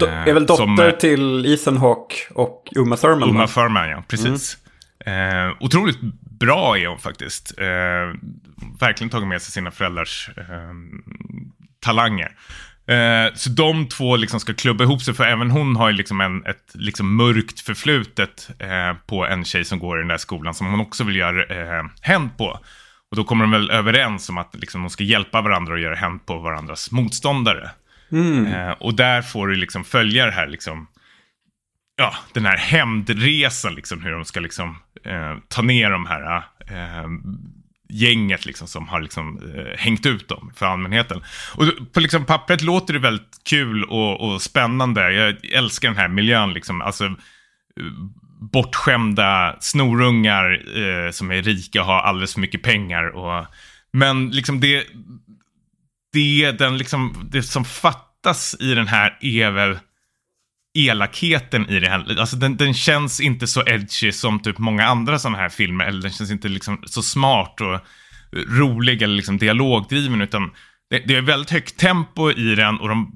Do 0.00 0.06
är 0.06 0.32
väl 0.32 0.46
dotter 0.46 0.64
som, 0.64 0.80
eh, 0.80 0.90
till 0.90 1.46
Ethan 1.54 1.76
Hawke 1.76 2.14
och 2.34 2.68
Uma 2.76 2.96
Thurman? 2.96 3.30
Uma 3.30 3.46
Thurman, 3.46 3.88
ja. 3.90 4.02
Precis. 4.08 4.56
Mm. 5.06 5.48
Eh, 5.48 5.56
otroligt 5.60 5.98
bra 6.40 6.78
är 6.78 6.86
hon 6.86 6.98
faktiskt. 6.98 7.58
Eh, 7.58 7.66
verkligen 8.80 9.10
tagit 9.10 9.28
med 9.28 9.42
sig 9.42 9.52
sina 9.52 9.70
föräldrars 9.70 10.30
eh, 10.36 10.74
talanger. 11.80 12.36
Eh, 12.86 13.34
så 13.34 13.50
de 13.50 13.88
två 13.88 14.16
liksom 14.16 14.40
ska 14.40 14.54
klubba 14.54 14.84
ihop 14.84 15.02
sig, 15.02 15.14
för 15.14 15.24
även 15.24 15.50
hon 15.50 15.76
har 15.76 15.90
ju 15.90 15.96
liksom 15.96 16.20
en, 16.20 16.46
ett 16.46 16.72
liksom 16.74 17.16
mörkt 17.16 17.60
förflutet 17.60 18.50
eh, 18.58 18.96
på 19.06 19.26
en 19.26 19.44
tjej 19.44 19.64
som 19.64 19.78
går 19.78 19.98
i 19.98 20.00
den 20.00 20.08
där 20.08 20.16
skolan 20.16 20.54
som 20.54 20.66
hon 20.66 20.80
också 20.80 21.04
vill 21.04 21.16
göra 21.16 21.44
eh, 21.44 21.84
hänt 22.00 22.38
på. 22.38 22.60
Och 23.10 23.16
då 23.16 23.24
kommer 23.24 23.44
de 23.44 23.50
väl 23.50 23.70
överens 23.70 24.28
om 24.28 24.38
att 24.38 24.54
liksom, 24.54 24.80
de 24.80 24.90
ska 24.90 25.04
hjälpa 25.04 25.40
varandra 25.40 25.72
och 25.72 25.80
göra 25.80 25.94
hänt 25.94 26.26
på 26.26 26.38
varandras 26.38 26.90
motståndare. 26.90 27.70
Mm. 28.12 28.46
Eh, 28.46 28.70
och 28.70 28.94
där 28.94 29.22
får 29.22 29.48
du 29.48 29.54
liksom 29.54 29.84
följa 29.84 30.26
det 30.26 30.32
här 30.32 30.46
liksom, 30.46 30.86
ja, 31.96 32.14
den 32.32 32.46
här 32.46 32.56
hämndresan, 32.56 33.74
liksom, 33.74 34.02
hur 34.02 34.10
de 34.10 34.24
ska 34.24 34.40
liksom 34.40 34.76
eh, 35.04 35.36
ta 35.48 35.62
ner 35.62 35.90
de 35.90 36.06
här 36.06 36.36
eh, 36.60 37.08
gänget 37.94 38.46
liksom 38.46 38.68
som 38.68 38.88
har 38.88 39.00
liksom, 39.00 39.52
eh, 39.56 39.78
hängt 39.78 40.06
ut 40.06 40.28
dem 40.28 40.52
för 40.56 40.66
allmänheten. 40.66 41.22
Och 41.54 41.64
på 41.92 42.00
liksom, 42.00 42.24
pappret 42.24 42.62
låter 42.62 42.92
det 42.92 42.98
väldigt 42.98 43.40
kul 43.44 43.84
och, 43.84 44.20
och 44.20 44.42
spännande. 44.42 45.12
Jag 45.12 45.44
älskar 45.52 45.88
den 45.88 45.98
här 45.98 46.08
miljön, 46.08 46.52
liksom. 46.52 46.82
alltså, 46.82 47.04
eh, 47.04 47.12
bortskämda 48.52 49.56
snorungar 49.60 50.62
eh, 50.76 51.10
som 51.10 51.30
är 51.30 51.42
rika 51.42 51.80
och 51.80 51.86
har 51.86 52.00
alldeles 52.00 52.34
för 52.34 52.40
mycket 52.40 52.62
pengar. 52.62 53.04
Och, 53.04 53.46
men 53.92 54.30
liksom 54.30 54.60
det, 54.60 54.84
det, 56.12 56.52
den 56.52 56.78
liksom, 56.78 57.28
det 57.32 57.42
som 57.42 57.64
fattas 57.64 58.56
i 58.60 58.74
den 58.74 58.88
här 58.88 59.18
är 59.20 59.50
väl 59.50 59.78
elakheten 60.74 61.68
i 61.68 61.80
det 61.80 61.88
här. 61.88 62.20
Alltså 62.20 62.36
den, 62.36 62.56
den, 62.56 62.74
känns 62.74 63.20
inte 63.20 63.46
så 63.46 63.62
edgy 63.66 64.12
som 64.12 64.40
typ 64.40 64.58
många 64.58 64.86
andra 64.86 65.18
sådana 65.18 65.38
här 65.38 65.48
filmer. 65.48 65.84
Eller 65.84 66.02
den 66.02 66.10
känns 66.10 66.30
inte 66.30 66.48
liksom 66.48 66.82
så 66.86 67.02
smart 67.02 67.60
och 67.60 67.80
rolig 68.58 69.02
eller 69.02 69.14
liksom 69.14 69.38
dialogdriven. 69.38 70.20
Utan 70.20 70.50
det, 70.90 70.98
det 70.98 71.16
är 71.16 71.20
väldigt 71.20 71.50
högt 71.50 71.76
tempo 71.76 72.30
i 72.30 72.54
den 72.54 72.78
och 72.78 72.88
de 72.88 73.12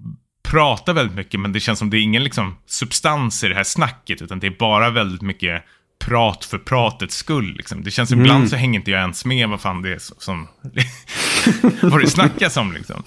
pratar 0.49 0.93
väldigt 0.93 1.17
mycket. 1.17 1.41
Men 1.41 1.53
det 1.53 1.61
känns 1.61 1.79
som 1.79 1.91
det 1.91 1.99
är 1.99 2.03
ingen 2.03 2.25
liksom 2.25 2.57
substans 2.67 3.45
i 3.45 3.49
det 3.49 3.55
här 3.55 3.65
snacket. 3.65 4.23
Utan 4.23 4.41
det 4.41 4.47
är 4.47 4.57
bara 4.59 4.91
väldigt 4.91 5.23
mycket 5.23 5.65
prat 6.05 6.45
för 6.45 6.59
pratets 6.59 7.17
skull. 7.17 7.55
Liksom. 7.57 7.85
Det 7.85 7.91
känns 7.91 8.13
mm. 8.13 8.25
ibland 8.25 8.51
så 8.51 8.57
hänger 8.57 8.79
inte 8.79 8.91
jag 8.91 9.01
ens 9.01 9.25
med 9.25 9.49
vad 9.49 9.61
fan 9.61 9.83
det 9.83 9.93
är 9.93 9.99
som... 9.99 10.49
vad 11.83 12.01
det 12.01 12.11
snackas 12.11 12.57
om 12.57 12.73
liksom. 12.73 13.03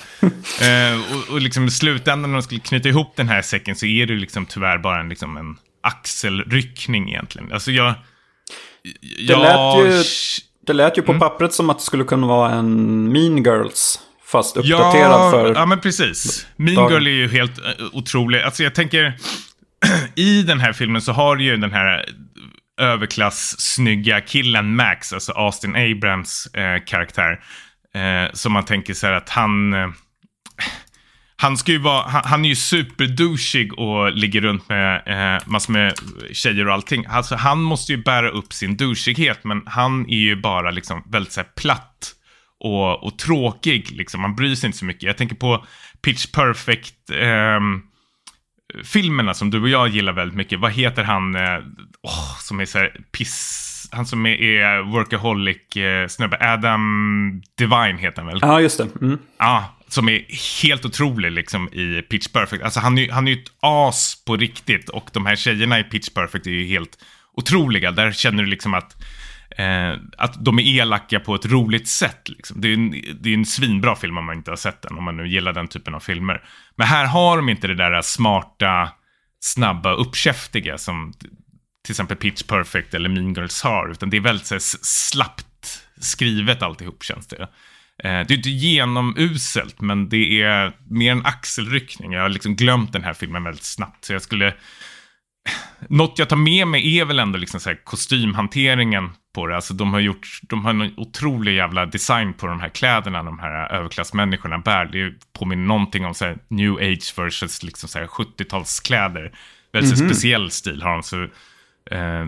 Eh, 0.62 1.16
och, 1.16 1.34
och 1.34 1.42
liksom 1.42 1.66
i 1.66 1.72
slutändan 1.72 2.32
när 2.32 2.38
de 2.38 2.44
skulle 2.44 2.60
knyta 2.60 2.90
ihop 2.90 3.14
den 3.16 3.30
här 3.30 3.42
säcken 3.42 3.76
så 3.76 3.86
är 3.86 4.06
det 4.06 4.14
liksom 4.14 4.46
tyvärr 4.46 4.78
bara 4.78 5.00
en, 5.00 5.10
liksom 5.10 5.38
en 5.38 5.58
axelryckning 5.84 7.10
egentligen. 7.10 7.52
Alltså 7.52 7.72
jag... 7.72 7.94
jag... 9.18 9.40
Det, 9.40 9.44
lät 9.44 9.98
ju, 9.98 10.04
det 10.68 10.74
lät 10.74 10.98
ju 10.98 11.02
på 11.02 11.12
mm. 11.12 11.20
pappret 11.20 11.54
som 11.54 11.70
att 11.70 11.78
det 11.78 11.84
skulle 11.84 12.04
kunna 12.04 12.28
vara 12.28 12.52
en 12.52 13.04
Mean 13.12 13.44
Girls. 13.44 14.00
Fast 14.26 14.58
uppdaterad 14.58 15.12
ja, 15.12 15.32
för... 15.32 15.54
Ja, 15.56 15.66
men 15.66 15.80
precis. 15.80 16.48
Mean 16.56 16.76
dagen. 16.76 16.92
Girl 16.92 17.08
är 17.08 17.12
ju 17.12 17.28
helt 17.28 17.60
uh, 17.60 17.66
otrolig. 17.92 18.42
Alltså 18.42 18.64
jag 18.64 18.76
tänker, 18.76 19.14
i 20.16 20.44
den 20.44 20.60
här 20.60 20.74
filmen 20.74 21.02
så 21.02 21.12
har 21.12 21.36
du 21.36 21.44
ju 21.44 21.58
den 21.58 21.72
här 21.72 22.06
överklass 22.82 23.56
snygga 23.60 24.22
killen 24.22 24.76
Max, 24.76 25.14
alltså 25.14 25.32
Austin 25.32 25.76
Abrams 25.76 26.48
eh, 26.54 26.84
karaktär. 26.86 27.44
Eh, 27.96 28.32
så 28.34 28.50
man 28.50 28.66
tänker 28.66 28.94
så 28.94 29.08
här 29.08 29.14
att 29.14 29.30
han... 29.30 29.74
Eh, 29.74 29.90
han, 31.36 31.58
ska 31.58 31.72
ju 31.72 31.78
vara, 31.78 32.08
han, 32.08 32.22
han 32.26 32.46
är 32.46 32.50
ju 32.50 32.56
superdouchig 32.56 33.80
och 33.80 34.12
ligger 34.12 34.42
runt 34.42 34.70
med 34.70 35.04
eh, 35.06 35.42
massor 35.46 35.74
med 35.74 35.94
tjejer 36.32 36.68
och 36.68 36.74
allting. 36.74 37.06
Alltså, 37.06 37.36
han 37.36 37.62
måste 37.62 37.92
ju 37.92 38.04
bära 38.04 38.30
upp 38.30 38.54
sin 38.54 38.78
douchighet, 38.78 39.44
men 39.44 39.62
han 39.66 40.10
är 40.10 40.18
ju 40.18 40.36
bara 40.36 40.72
liksom 40.72 41.04
väldigt 41.10 41.34
så 41.34 41.42
här, 41.42 41.48
platt 41.56 42.16
och, 42.60 43.04
och 43.04 43.20
tråkig. 43.20 43.92
Liksom. 43.92 44.22
Man 44.22 44.36
bryr 44.36 44.56
sig 44.56 44.68
inte 44.68 44.78
så 44.78 44.86
mycket. 44.86 45.04
Jag 45.04 45.18
tänker 45.18 45.36
på 45.36 45.66
Pitch 46.02 46.26
Perfect. 46.32 47.10
Eh, 47.10 47.60
filmerna 48.84 49.34
som 49.34 49.50
du 49.50 49.62
och 49.62 49.70
jag 49.70 49.88
gillar 49.88 50.14
väldigt 50.14 50.38
mycket. 50.38 50.60
Vad 50.60 50.72
heter 50.72 51.04
han 51.04 51.36
eh, 51.36 51.60
oh, 52.04 52.40
som 52.40 52.60
är 52.60 52.66
så 52.66 52.78
här 52.78 52.96
piss... 53.12 53.68
Han 53.92 54.06
som 54.06 54.26
är, 54.26 54.42
är 54.42 54.82
workaholic 54.82 55.76
eh. 55.76 56.54
Adam 56.54 57.42
Divine 57.58 57.98
heter 57.98 58.22
han 58.22 58.28
väl? 58.28 58.40
Ja, 58.42 58.62
just 58.62 58.78
det. 58.78 58.88
Mm. 59.02 59.18
Ja, 59.38 59.78
som 59.88 60.10
är 60.10 60.26
helt 60.64 60.86
otrolig 60.86 61.32
liksom 61.32 61.68
i 61.68 62.02
Pitch 62.02 62.28
Perfect. 62.28 62.64
Alltså 62.64 62.80
han 62.80 62.98
är, 62.98 63.12
han 63.12 63.28
är 63.28 63.32
ju 63.32 63.42
ett 63.42 63.52
as 63.60 64.24
på 64.26 64.38
riktigt. 64.38 64.90
Och 64.90 65.10
de 65.14 65.26
här 65.26 65.36
tjejerna 65.36 65.80
i 65.80 65.84
Pitch 65.84 66.10
Perfect 66.10 66.48
är 66.48 66.52
ju 66.52 66.66
helt 66.66 66.98
otroliga. 67.34 67.92
Där 67.92 68.12
känner 68.12 68.44
du 68.44 68.50
liksom 68.50 68.74
att 68.74 68.96
Eh, 69.58 69.94
att 70.18 70.46
de 70.46 70.60
är 70.60 70.64
elaka 70.64 71.20
på 71.20 71.36
ett 71.36 71.46
roligt 71.46 71.88
sätt. 71.88 72.30
Liksom. 72.30 72.62
Det, 72.62 72.68
är 72.68 72.74
en, 72.74 72.92
det 73.22 73.30
är 73.30 73.34
en 73.34 73.46
svinbra 73.46 73.96
film 73.96 74.18
om 74.18 74.26
man 74.26 74.38
inte 74.38 74.52
har 74.52 74.56
sett 74.56 74.82
den, 74.82 74.98
om 74.98 75.04
man 75.04 75.18
nu 75.18 75.28
gillar 75.28 75.54
den 75.54 75.68
typen 75.68 75.96
av 75.96 76.00
filmer. 76.00 76.44
Men 76.76 76.88
här 76.88 77.06
har 77.06 77.38
de 77.38 77.50
inte 77.50 77.68
det 77.68 77.76
där 77.76 78.02
smarta, 78.02 78.90
snabba, 79.40 79.94
uppkäftiga 79.94 80.78
som 80.78 81.14
till 81.86 81.92
exempel 81.92 82.18
Pitch 82.18 82.44
Perfect 82.44 82.94
eller 82.94 83.10
Mean 83.10 83.34
Girls 83.34 83.62
har, 83.62 83.92
utan 83.92 84.10
det 84.10 84.18
är 84.18 84.22
väldigt 84.22 84.46
så 84.46 84.56
här, 84.56 84.62
slappt 84.82 85.84
skrivet 86.00 86.62
alltihop 86.62 87.04
känns 87.04 87.28
det. 87.28 87.42
Eh, 88.04 88.28
det 88.28 88.34
är 88.34 88.38
inte 88.38 88.50
genomuselt, 88.50 89.82
men 89.82 90.10
det 90.10 90.42
är 90.42 90.74
mer 90.90 91.12
en 91.12 91.26
axelryckning. 91.26 92.12
Jag 92.12 92.22
har 92.22 92.30
liksom 92.30 92.56
glömt 92.56 92.94
den 92.94 93.04
här 93.04 93.14
filmen 93.14 93.44
väldigt 93.44 93.64
snabbt, 93.64 94.06
så 94.06 94.14
jag 94.14 94.22
skulle 94.22 94.54
något 95.90 96.20
jag 96.20 96.30
tar 96.30 96.36
med 96.36 96.68
mig 96.68 97.00
är 97.00 97.06
väl 97.06 97.20
ändå 97.20 97.38
liksom 97.38 97.60
så 97.60 97.76
kostymhanteringen 97.84 99.10
på 99.36 99.48
det. 99.48 99.56
Alltså 99.56 99.74
de 99.74 99.94
har 99.94 100.00
gjort, 100.00 100.40
de 100.42 100.66
har 100.66 100.72
en 100.72 100.94
otrolig 100.98 101.56
jävla 101.56 101.86
design 101.86 102.34
på 102.34 102.48
de 102.48 102.60
här 102.60 102.70
kläderna 102.70 103.24
de 103.24 103.40
här 103.40 103.74
överklassmänniskorna 103.74 104.58
bär. 104.58 104.86
Det 104.86 105.14
påminner 105.34 105.66
någonting 105.66 106.06
om 106.06 106.14
så 106.14 106.26
här 106.26 106.38
new 106.48 106.74
age 106.74 107.14
versus 107.18 107.64
liksom 107.64 107.90
så 107.90 108.00
70-talskläder. 108.00 109.32
Väldigt 109.74 109.94
mm 109.94 110.06
-hmm. 110.06 110.14
speciell 110.14 110.52
stil 110.52 110.82
har 110.82 110.92
de. 110.92 111.04
Så, 111.04 111.28
eh, 111.92 112.28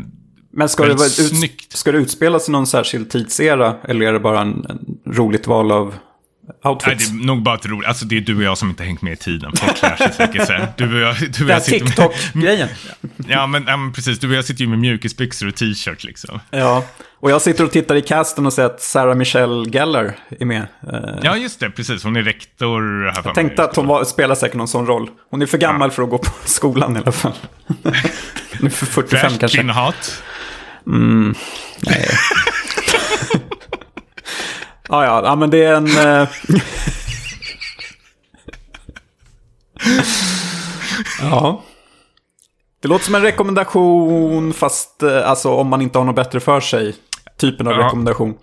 men 0.55 0.69
ska 0.69 0.83
det, 0.83 0.93
vara 0.93 1.05
ut, 1.05 1.73
ska 1.73 1.91
det 1.91 1.97
utspelas 1.97 2.49
i 2.49 2.51
någon 2.51 2.67
särskild 2.67 3.09
tidsera? 3.09 3.75
Eller 3.83 4.05
är 4.05 4.13
det 4.13 4.19
bara 4.19 4.41
en, 4.41 4.65
en 4.69 5.13
roligt 5.13 5.47
val 5.47 5.71
av 5.71 5.93
outfits. 6.63 7.09
Nej, 7.09 7.19
det 7.19 7.23
är 7.23 7.27
nog 7.27 7.43
bara 7.43 7.55
ett 7.55 7.65
roligt. 7.65 7.87
Alltså 7.87 8.05
det 8.05 8.17
är 8.17 8.21
du 8.21 8.37
och 8.37 8.43
jag 8.43 8.57
som 8.57 8.69
inte 8.69 8.83
hängt 8.83 9.01
med 9.01 9.13
i 9.13 9.15
tiden. 9.15 9.51
Folk 9.55 9.81
lär 9.81 9.95
sig 9.95 10.13
säkert 10.13 10.47
så 10.47 10.53
Du 10.77 10.93
och 10.95 10.99
jag, 10.99 11.15
du 11.31 11.43
och 11.43 11.49
jag 11.49 11.61
sitter 11.61 11.85
TikTok-grejen. 11.85 12.69
Ja 13.27 13.47
men, 13.47 13.63
ja, 13.67 13.77
men 13.77 13.93
precis. 13.93 14.19
Du 14.19 14.29
och 14.29 14.35
jag 14.35 14.45
sitter 14.45 14.61
ju 14.61 14.69
med 14.69 14.79
mjukisbyxor 14.79 15.47
och 15.47 15.55
t-shirt 15.55 16.03
liksom. 16.03 16.39
Ja, 16.51 16.85
och 17.19 17.31
jag 17.31 17.41
sitter 17.41 17.63
och 17.63 17.71
tittar 17.71 17.95
i 17.95 18.01
casten 18.01 18.45
och 18.45 18.53
ser 18.53 18.65
att 18.65 18.81
Sarah 18.81 19.15
Michelle 19.15 19.69
Geller 19.69 20.17
är 20.39 20.45
med. 20.45 20.67
Ja, 21.23 21.37
just 21.37 21.59
det. 21.59 21.69
Precis. 21.69 22.03
Hon 22.03 22.15
är 22.15 22.23
rektor 22.23 23.11
här 23.11 23.21
Jag 23.25 23.35
tänkte 23.35 23.63
att 23.63 23.75
hon 23.75 23.87
var, 23.87 24.03
spelar 24.03 24.35
säkert 24.35 24.57
någon 24.57 24.67
sån 24.67 24.85
roll. 24.85 25.09
Hon 25.29 25.41
är 25.41 25.45
för 25.45 25.57
gammal 25.57 25.89
ja. 25.89 25.95
för 25.95 26.03
att 26.03 26.09
gå 26.09 26.17
på 26.17 26.31
skolan 26.45 26.95
i 26.95 26.99
alla 26.99 27.11
fall. 27.11 27.33
hon 27.67 28.65
är 28.65 28.69
för 28.69 28.85
45 28.85 29.19
Fräsch 29.19 29.39
kanske. 29.39 29.57
Kvinnohat? 29.57 30.23
Mm, 30.87 31.35
nej. 31.79 32.07
Ja, 34.89 35.05
ja, 35.05 35.21
ja 35.25 35.35
men 35.35 35.49
det 35.49 35.63
är 35.63 35.73
en... 35.75 35.87
Eh, 35.87 36.29
ja. 41.21 41.63
Det 42.81 42.87
låter 42.87 43.05
som 43.05 43.15
en 43.15 43.21
rekommendation 43.21 44.53
fast 44.53 45.03
eh, 45.03 45.29
alltså, 45.29 45.49
om 45.49 45.67
man 45.67 45.81
inte 45.81 45.97
har 45.97 46.05
något 46.05 46.15
bättre 46.15 46.39
för 46.39 46.59
sig. 46.59 46.95
Typen 47.37 47.67
av 47.67 47.73
ja. 47.73 47.85
rekommendation. 47.85 48.37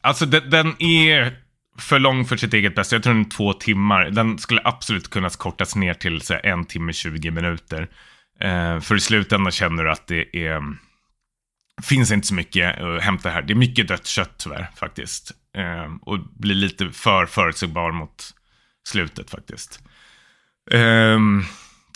Alltså 0.00 0.26
den, 0.26 0.50
den, 0.50 0.82
är 0.82 1.36
för 1.78 1.98
lång 1.98 2.24
för 2.24 2.36
sitt 2.36 2.54
eget 2.54 2.74
bästa. 2.74 2.96
Jag 2.96 3.02
tror 3.02 3.14
den 3.14 3.24
är 3.24 3.30
två 3.30 3.52
timmar. 3.52 4.10
Den 4.10 4.38
skulle 4.38 4.60
absolut 4.64 5.10
kunna 5.10 5.28
kortas 5.28 5.76
ner 5.76 5.94
till 5.94 6.20
så 6.20 6.34
en 6.42 6.64
timme 6.64 6.92
20 6.92 7.30
minuter. 7.30 7.88
Eh, 8.40 8.80
för 8.80 8.96
i 8.96 9.00
slutändan 9.00 9.52
känner 9.52 9.84
du 9.84 9.90
att 9.90 10.06
det 10.06 10.36
är 10.36 10.62
finns 11.82 12.12
inte 12.12 12.26
så 12.26 12.34
mycket 12.34 12.80
att 12.80 13.02
hämta 13.02 13.30
här. 13.30 13.42
Det 13.42 13.52
är 13.52 13.54
mycket 13.54 13.88
dött 13.88 14.06
kött 14.06 14.34
tyvärr 14.38 14.70
faktiskt. 14.76 15.32
Eh, 15.54 15.94
och 16.00 16.18
blir 16.36 16.54
lite 16.54 16.90
för 16.90 17.26
förutsägbar 17.26 17.92
mot 17.92 18.34
slutet 18.88 19.30
faktiskt. 19.30 19.80
Eh, 20.70 21.18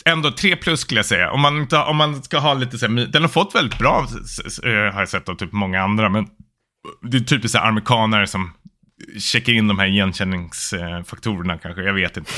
ändå 0.05 0.31
tre 0.31 0.55
plus 0.55 0.79
skulle 0.79 0.99
jag 0.99 1.05
säga. 1.05 1.31
Om 1.31 1.41
man, 1.41 1.57
inte, 1.57 1.77
om 1.77 1.97
man 1.97 2.23
ska 2.23 2.39
ha 2.39 2.53
lite 2.53 2.77
så 2.77 2.87
här, 2.87 3.05
den 3.05 3.21
har 3.21 3.29
fått 3.29 3.55
väldigt 3.55 3.79
bra, 3.79 4.07
eh, 4.63 4.93
har 4.93 4.99
jag 4.99 5.09
sett 5.09 5.29
av 5.29 5.35
typ 5.35 5.51
många 5.51 5.81
andra, 5.81 6.09
men 6.09 6.27
det 7.01 7.17
är 7.17 7.21
typiskt 7.21 7.51
så 7.51 7.57
här 7.57 7.67
amerikanare 7.67 8.27
som 8.27 8.53
checkar 9.19 9.53
in 9.53 9.67
de 9.67 9.79
här 9.79 9.87
igenkänningsfaktorerna 9.87 11.57
kanske, 11.57 11.81
jag 11.81 11.93
vet 11.93 12.17
inte. 12.17 12.31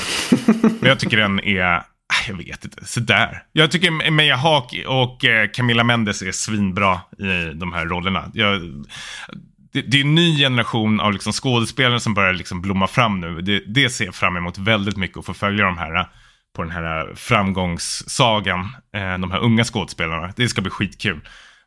Men 0.62 0.88
jag 0.88 1.00
tycker 1.00 1.16
den 1.16 1.40
är 1.40 1.82
ah, 2.12 2.28
jag 2.28 2.34
vet 2.34 2.64
inte, 2.64 2.84
sådär. 2.86 3.42
Jag 3.52 3.70
tycker 3.70 4.10
Meja 4.10 4.36
Haak 4.36 4.74
och 4.86 5.24
eh, 5.24 5.48
Camilla 5.48 5.84
Mendes 5.84 6.22
är 6.22 6.32
svinbra 6.32 7.00
i 7.18 7.54
de 7.54 7.72
här 7.72 7.86
rollerna. 7.86 8.30
Jag, 8.34 8.60
det, 9.72 9.82
det, 9.82 9.96
är 9.96 10.04
en 10.04 10.14
ny 10.14 10.38
generation 10.38 11.00
av 11.00 11.12
liksom 11.12 11.32
skådespelare 11.32 12.00
som 12.00 12.14
börjar 12.14 12.32
liksom 12.32 12.62
blomma 12.62 12.86
fram 12.86 13.20
nu. 13.20 13.40
Det, 13.40 13.62
det 13.66 13.90
ser 13.90 14.04
jag 14.04 14.14
fram 14.14 14.36
emot 14.36 14.58
väldigt 14.58 14.96
mycket 14.96 15.18
att 15.18 15.26
få 15.26 15.34
följa 15.34 15.64
de 15.64 15.78
här 15.78 16.08
på 16.56 16.62
den 16.62 16.70
här 16.70 17.14
framgångssagan. 17.14 18.60
Eh, 18.94 19.18
de 19.18 19.30
här 19.30 19.38
unga 19.38 19.64
skådespelarna. 19.64 20.32
Det 20.36 20.48
ska 20.48 20.60
bli 20.60 20.70
skitkul. 20.70 21.20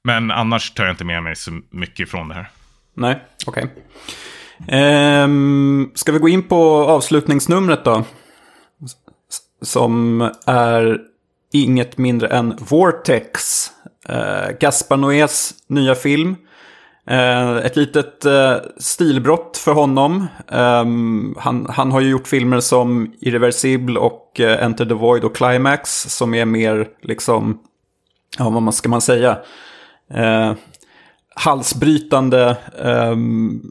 Men 0.03 0.31
annars 0.31 0.71
tar 0.71 0.83
jag 0.83 0.93
inte 0.93 1.05
med 1.05 1.23
mig 1.23 1.35
så 1.35 1.61
mycket 1.71 2.09
från 2.09 2.27
det 2.27 2.35
här. 2.35 2.49
Nej, 2.93 3.21
okej. 3.45 3.63
Okay. 3.63 5.23
Um, 5.23 5.91
ska 5.95 6.11
vi 6.11 6.19
gå 6.19 6.29
in 6.29 6.43
på 6.43 6.85
avslutningsnumret 6.85 7.85
då? 7.85 8.05
som 9.61 10.21
är 10.45 10.99
inget 11.53 11.97
mindre 11.97 12.27
än 12.27 12.57
Vortex. 12.59 13.67
Eh, 14.09 14.57
Gaspar 14.59 14.97
Noés 14.97 15.53
nya 15.67 15.95
film. 15.95 16.35
Eh, 17.07 17.55
ett 17.57 17.75
litet 17.75 18.25
eh, 18.25 18.55
stilbrott 18.77 19.57
för 19.57 19.73
honom. 19.73 20.27
Ehm, 20.47 21.35
han, 21.39 21.67
han 21.69 21.91
har 21.91 22.01
ju 22.01 22.09
gjort 22.09 22.27
filmer 22.27 22.59
som 22.59 23.13
Irreversible 23.19 23.99
och 23.99 24.39
eh, 24.39 24.63
Enter 24.63 24.85
the 24.85 24.93
Void 24.93 25.23
och 25.23 25.35
Climax 25.35 26.01
som 26.01 26.33
är 26.33 26.45
mer 26.45 26.87
liksom, 27.01 27.59
ja 28.37 28.49
vad 28.49 28.73
ska 28.73 28.89
man 28.89 29.01
säga, 29.01 29.37
eh, 30.13 30.53
halsbrytande, 31.35 32.57
ehm, 32.83 33.61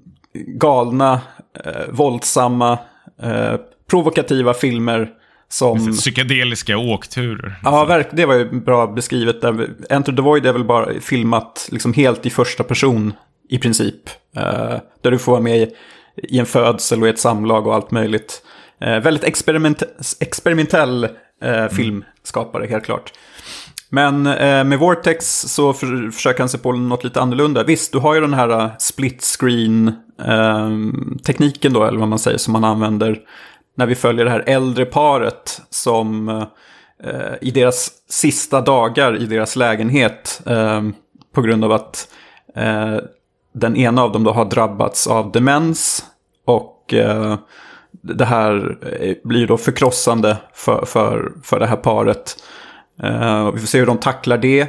galna, 0.47 1.21
eh, 1.65 1.91
våldsamma, 1.91 2.79
provokativa 3.91 4.55
filmer. 4.55 5.11
Som... 5.49 5.93
Psykedeliska 5.93 6.79
åkturer. 6.79 7.55
Ja, 7.63 8.03
det 8.13 8.27
var 8.27 8.35
ju 8.35 8.61
bra 8.61 8.87
beskrivet. 8.87 9.41
Där. 9.41 9.71
Enter 9.91 10.13
the 10.13 10.23
Void 10.23 10.47
är 10.47 10.53
väl 10.53 10.65
bara 10.65 11.01
filmat 11.01 11.69
liksom 11.73 11.93
helt 11.93 12.27
i 12.27 12.31
första 12.31 12.65
person 12.65 13.13
i 13.49 13.59
princip. 13.59 14.11
Uh, 14.37 14.77
där 15.03 15.11
du 15.11 15.19
får 15.19 15.33
vara 15.33 15.43
med 15.43 15.59
i, 15.59 15.71
i, 16.17 16.39
en 16.39 16.47
födsel 16.47 17.03
och 17.03 17.09
i 17.09 17.11
ett 17.11 17.19
samlag 17.19 17.67
och 17.67 17.75
allt 17.75 17.91
möjligt. 17.91 18.43
Uh, 18.85 18.99
väldigt 18.99 19.25
experiment 19.25 19.83
experimentell 20.21 21.09
uh, 21.45 21.69
filmskapare, 21.69 22.67
helt 22.67 22.85
klart. 22.85 23.13
Men 23.91 24.23
med 24.69 24.79
Vortex 24.79 25.41
så 25.41 25.73
för, 25.73 26.11
försöker 26.11 26.39
han 26.39 26.49
sig 26.49 26.61
på 26.61 26.73
något 26.73 27.05
lite 27.05 27.21
annorlunda. 27.21 27.65
Visst, 27.65 27.93
du 27.93 27.99
har 27.99 28.15
ju 28.15 28.21
den 28.21 28.35
här 28.35 28.71
split 28.79 29.37
screen-tekniken 29.39 31.73
då, 31.73 31.85
eller 31.85 31.99
vad 31.99 32.09
man 32.09 32.19
säger, 32.19 32.39
som 32.39 32.53
man 32.53 32.65
använder 32.65 33.19
när 33.77 33.87
vi 33.87 33.95
följer 33.95 34.25
det 34.25 34.31
här 34.31 34.45
äldre 34.47 34.85
paret 34.85 35.63
som 35.71 36.29
eh, 37.05 37.35
i 37.41 37.51
deras 37.51 37.91
sista 38.09 38.61
dagar 38.61 39.17
i 39.23 39.27
deras 39.27 39.57
lägenhet 39.57 40.43
eh, 40.47 40.83
på 41.35 41.43
grund 41.43 41.65
av 41.65 41.73
att 41.73 42.09
eh, 42.57 42.97
den 43.55 43.77
ena 43.77 44.03
av 44.03 44.13
dem 44.13 44.25
då 44.25 44.33
har 44.33 44.45
drabbats 44.45 45.07
av 45.07 45.33
demens 45.33 46.05
och 46.45 46.95
eh, 46.95 47.37
det 48.03 48.25
här 48.25 48.79
eh, 49.01 49.15
blir 49.25 49.47
då 49.47 49.57
förkrossande 49.57 50.37
för, 50.55 50.85
för, 50.87 51.33
för 51.43 51.61
det 51.61 51.67
här 51.67 51.77
paret. 51.77 52.37
Eh, 53.03 53.51
vi 53.51 53.61
får 53.61 53.67
se 53.67 53.79
hur 53.79 53.87
de 53.87 53.99
tacklar 53.99 54.39
det. 54.39 54.61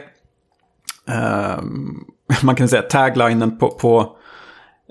Eh, 1.09 1.59
man 2.43 2.55
kan 2.55 2.69
säga 2.69 2.81
taglinen 2.81 3.57
på, 3.57 3.69
på 3.69 4.17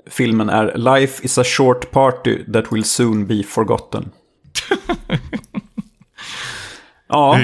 filmen 0.09 0.49
är 0.49 0.77
Life 0.77 1.25
is 1.25 1.37
a 1.37 1.43
short 1.43 1.91
party 1.91 2.43
that 2.53 2.73
will 2.73 2.83
soon 2.83 3.27
be 3.27 3.43
forgotten. 3.43 4.11
ja. 7.07 7.39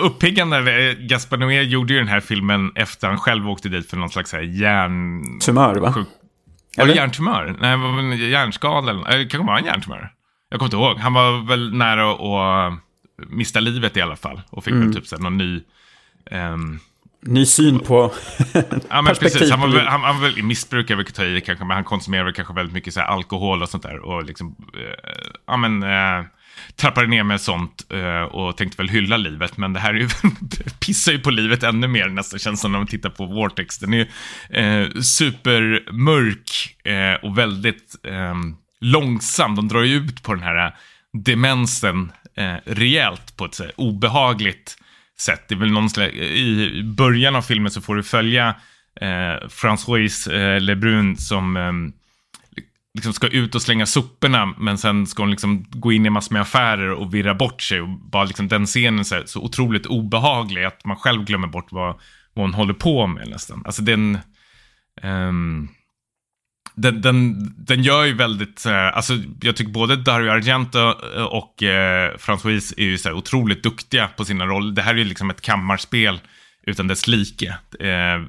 Uppiggande, 0.00 0.94
Gaspar 0.94 1.36
Noé 1.36 1.62
gjorde 1.62 1.92
ju 1.92 1.98
den 1.98 2.08
här 2.08 2.20
filmen 2.20 2.72
efter 2.74 3.08
han 3.08 3.18
själv 3.18 3.50
åkte 3.50 3.68
dit 3.68 3.90
för 3.90 3.96
någon 3.96 4.10
slags 4.10 4.34
hjärn... 4.34 5.22
Tumör, 5.40 5.76
va? 5.76 5.94
Var 6.76 6.86
det 6.86 6.94
hjärntumör? 6.94 7.56
Nej, 7.60 8.30
hjärnskada 8.30 8.90
eller 8.90 9.18
Det 9.18 9.24
kanske 9.24 9.46
var 9.46 9.58
en 9.58 9.64
hjärntumör. 9.64 10.12
Jag 10.48 10.58
kommer 10.58 10.66
inte 10.66 10.76
ihåg. 10.76 10.96
Han 10.98 11.12
var 11.12 11.48
väl 11.48 11.74
nära 11.74 12.12
att 12.12 12.78
mista 13.28 13.60
livet 13.60 13.96
i 13.96 14.00
alla 14.00 14.16
fall. 14.16 14.40
Och 14.50 14.64
fick 14.64 14.72
mm. 14.72 14.86
väl 14.86 14.94
typ 14.94 15.06
så 15.06 15.16
någon 15.16 15.38
ny... 15.38 15.62
Um, 16.30 16.80
Ny 17.22 17.46
syn 17.46 17.78
på 17.78 18.12
ja, 18.88 19.02
men 19.02 19.14
precis. 19.14 19.50
Han 19.50 19.60
var, 19.60 19.68
väl, 19.68 19.86
han, 19.86 20.00
han 20.00 20.20
väl 20.20 20.42
missbrukare, 20.42 20.96
vilket 20.96 21.14
ta 21.14 21.24
i 21.24 21.40
kanske, 21.40 21.64
men 21.64 21.74
han 21.74 21.84
konsumerade 21.84 22.32
kanske 22.32 22.54
väldigt 22.54 22.74
mycket 22.74 22.94
så 22.94 23.00
alkohol 23.00 23.62
och 23.62 23.68
sånt 23.68 23.82
där. 23.82 23.98
Och 23.98 24.24
liksom, 24.24 24.56
eh, 24.74 25.30
ja 25.46 25.56
men, 25.56 25.82
eh, 25.82 26.24
trappade 26.76 27.06
ner 27.06 27.22
med 27.22 27.40
sånt 27.40 27.86
eh, 27.90 28.22
och 28.22 28.56
tänkte 28.56 28.76
väl 28.76 28.88
hylla 28.88 29.16
livet. 29.16 29.56
Men 29.56 29.72
det 29.72 29.80
här 29.80 29.94
är 29.94 29.98
ju, 29.98 30.08
pissar 30.80 31.12
ju 31.12 31.18
på 31.18 31.30
livet 31.30 31.62
ännu 31.62 31.88
mer 31.88 32.08
nästan, 32.08 32.38
känns 32.38 32.60
som 32.60 32.72
när 32.72 32.78
man 32.78 32.86
tittar 32.86 33.10
på 33.10 33.26
Vortex. 33.26 33.78
Den 33.78 33.94
är 33.94 33.98
ju 33.98 34.06
eh, 34.58 34.90
supermörk 35.00 36.76
eh, 36.84 37.24
och 37.28 37.38
väldigt 37.38 37.96
eh, 38.04 38.34
långsam. 38.80 39.56
De 39.56 39.68
drar 39.68 39.82
ju 39.82 39.96
ut 39.96 40.22
på 40.22 40.34
den 40.34 40.42
här 40.42 40.74
demensen 41.12 42.12
eh, 42.36 42.54
rejält 42.64 43.36
på 43.36 43.44
ett 43.44 43.54
så 43.54 43.62
här, 43.62 43.72
obehagligt 43.76 44.76
sätt. 45.20 45.48
Det 45.48 45.54
är 45.54 45.58
väl 45.58 45.72
någon 45.72 45.90
slags, 45.90 46.14
I 46.14 46.82
början 46.82 47.36
av 47.36 47.42
filmen 47.42 47.70
så 47.70 47.80
får 47.80 47.96
du 47.96 48.02
följa 48.02 48.48
eh, 49.00 49.48
François 49.48 50.32
eh, 50.32 50.60
Lebrun 50.60 51.16
som 51.16 51.56
eh, 51.56 51.72
liksom 52.94 53.12
ska 53.12 53.26
ut 53.26 53.54
och 53.54 53.62
slänga 53.62 53.86
soporna 53.86 54.54
men 54.58 54.78
sen 54.78 55.06
ska 55.06 55.22
hon 55.22 55.30
liksom 55.30 55.64
gå 55.68 55.92
in 55.92 56.06
i 56.06 56.10
massor 56.10 56.32
med 56.32 56.42
affärer 56.42 56.90
och 56.90 57.14
virra 57.14 57.34
bort 57.34 57.62
sig. 57.62 57.80
Och 57.80 57.88
bara 57.88 58.24
liksom 58.24 58.48
den 58.48 58.66
scenen 58.66 59.04
så, 59.04 59.22
så 59.26 59.40
otroligt 59.40 59.86
obehaglig 59.86 60.64
att 60.64 60.84
man 60.84 60.96
själv 60.96 61.24
glömmer 61.24 61.48
bort 61.48 61.72
vad, 61.72 62.00
vad 62.34 62.44
hon 62.44 62.54
håller 62.54 62.74
på 62.74 63.06
med 63.06 63.28
nästan. 63.28 63.62
Alltså 63.66 63.82
den... 63.82 64.18
Um, 65.02 65.68
den, 66.74 67.00
den, 67.00 67.36
den 67.58 67.82
gör 67.82 68.04
ju 68.04 68.14
väldigt, 68.14 68.66
alltså 68.66 69.12
jag 69.42 69.56
tycker 69.56 69.72
både 69.72 69.96
Dario 69.96 70.30
Argento 70.30 70.78
eh, 71.16 71.24
och 71.24 71.62
eh, 71.62 72.16
François 72.16 72.74
är 72.76 72.84
ju 72.84 72.98
så 72.98 73.08
här 73.08 73.16
otroligt 73.16 73.62
duktiga 73.62 74.08
på 74.16 74.24
sina 74.24 74.46
roller. 74.46 74.72
Det 74.72 74.82
här 74.82 74.94
är 74.94 74.98
ju 74.98 75.04
liksom 75.04 75.30
ett 75.30 75.40
kammarspel 75.40 76.20
utan 76.62 76.88
dess 76.88 77.06
like. 77.06 77.46
Eh, 77.80 78.22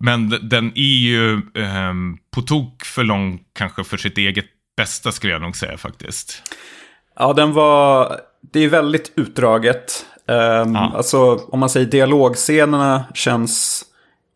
men 0.00 0.28
den 0.42 0.72
är 0.74 0.98
ju 0.98 1.34
eh, 1.34 1.94
på 2.30 2.42
tok 2.42 2.84
för 2.84 3.04
lång 3.04 3.40
kanske 3.52 3.84
för 3.84 3.96
sitt 3.96 4.18
eget 4.18 4.46
bästa 4.76 5.12
skulle 5.12 5.32
jag 5.32 5.42
nog 5.42 5.56
säga 5.56 5.76
faktiskt. 5.76 6.42
Ja, 7.16 7.32
den 7.32 7.52
var, 7.52 8.16
det 8.52 8.60
är 8.60 8.68
väldigt 8.68 9.12
utdraget. 9.16 10.06
Um, 10.26 10.74
ja. 10.74 10.92
Alltså 10.96 11.34
om 11.34 11.60
man 11.60 11.70
säger 11.70 11.86
dialogscenerna 11.86 13.04
känns 13.14 13.84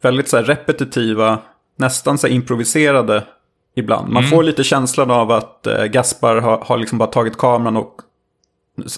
väldigt 0.02 0.28
så 0.28 0.36
här 0.36 0.44
repetitiva 0.44 1.42
nästan 1.78 2.18
så 2.18 2.28
improviserade 2.28 3.24
ibland. 3.76 4.08
Man 4.08 4.22
mm. 4.22 4.30
får 4.30 4.42
lite 4.42 4.64
känslan 4.64 5.10
av 5.10 5.30
att 5.30 5.66
eh, 5.66 5.84
Gaspar 5.84 6.36
har, 6.36 6.58
har 6.58 6.78
liksom 6.78 6.98
bara 6.98 7.08
tagit 7.08 7.38
kameran 7.38 7.76
och 7.76 8.00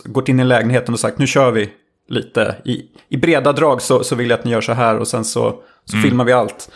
gått 0.05 0.28
in 0.28 0.41
i 0.41 0.45
lägenheten 0.45 0.95
och 0.95 1.01
sagt 1.01 1.18
nu 1.18 1.26
kör 1.26 1.51
vi 1.51 1.70
lite. 2.09 2.57
I, 2.64 2.83
i 3.09 3.16
breda 3.16 3.53
drag 3.53 3.83
så, 3.83 4.05
så 4.05 4.14
vill 4.14 4.31
jag 4.31 4.39
att 4.39 4.45
ni 4.45 4.51
gör 4.51 4.61
så 4.61 4.72
här 4.72 4.99
och 4.99 5.09
sen 5.09 5.24
så, 5.24 5.55
så 5.85 5.97
mm. 5.97 6.03
filmar 6.09 6.24
vi 6.24 6.33
allt. 6.33 6.70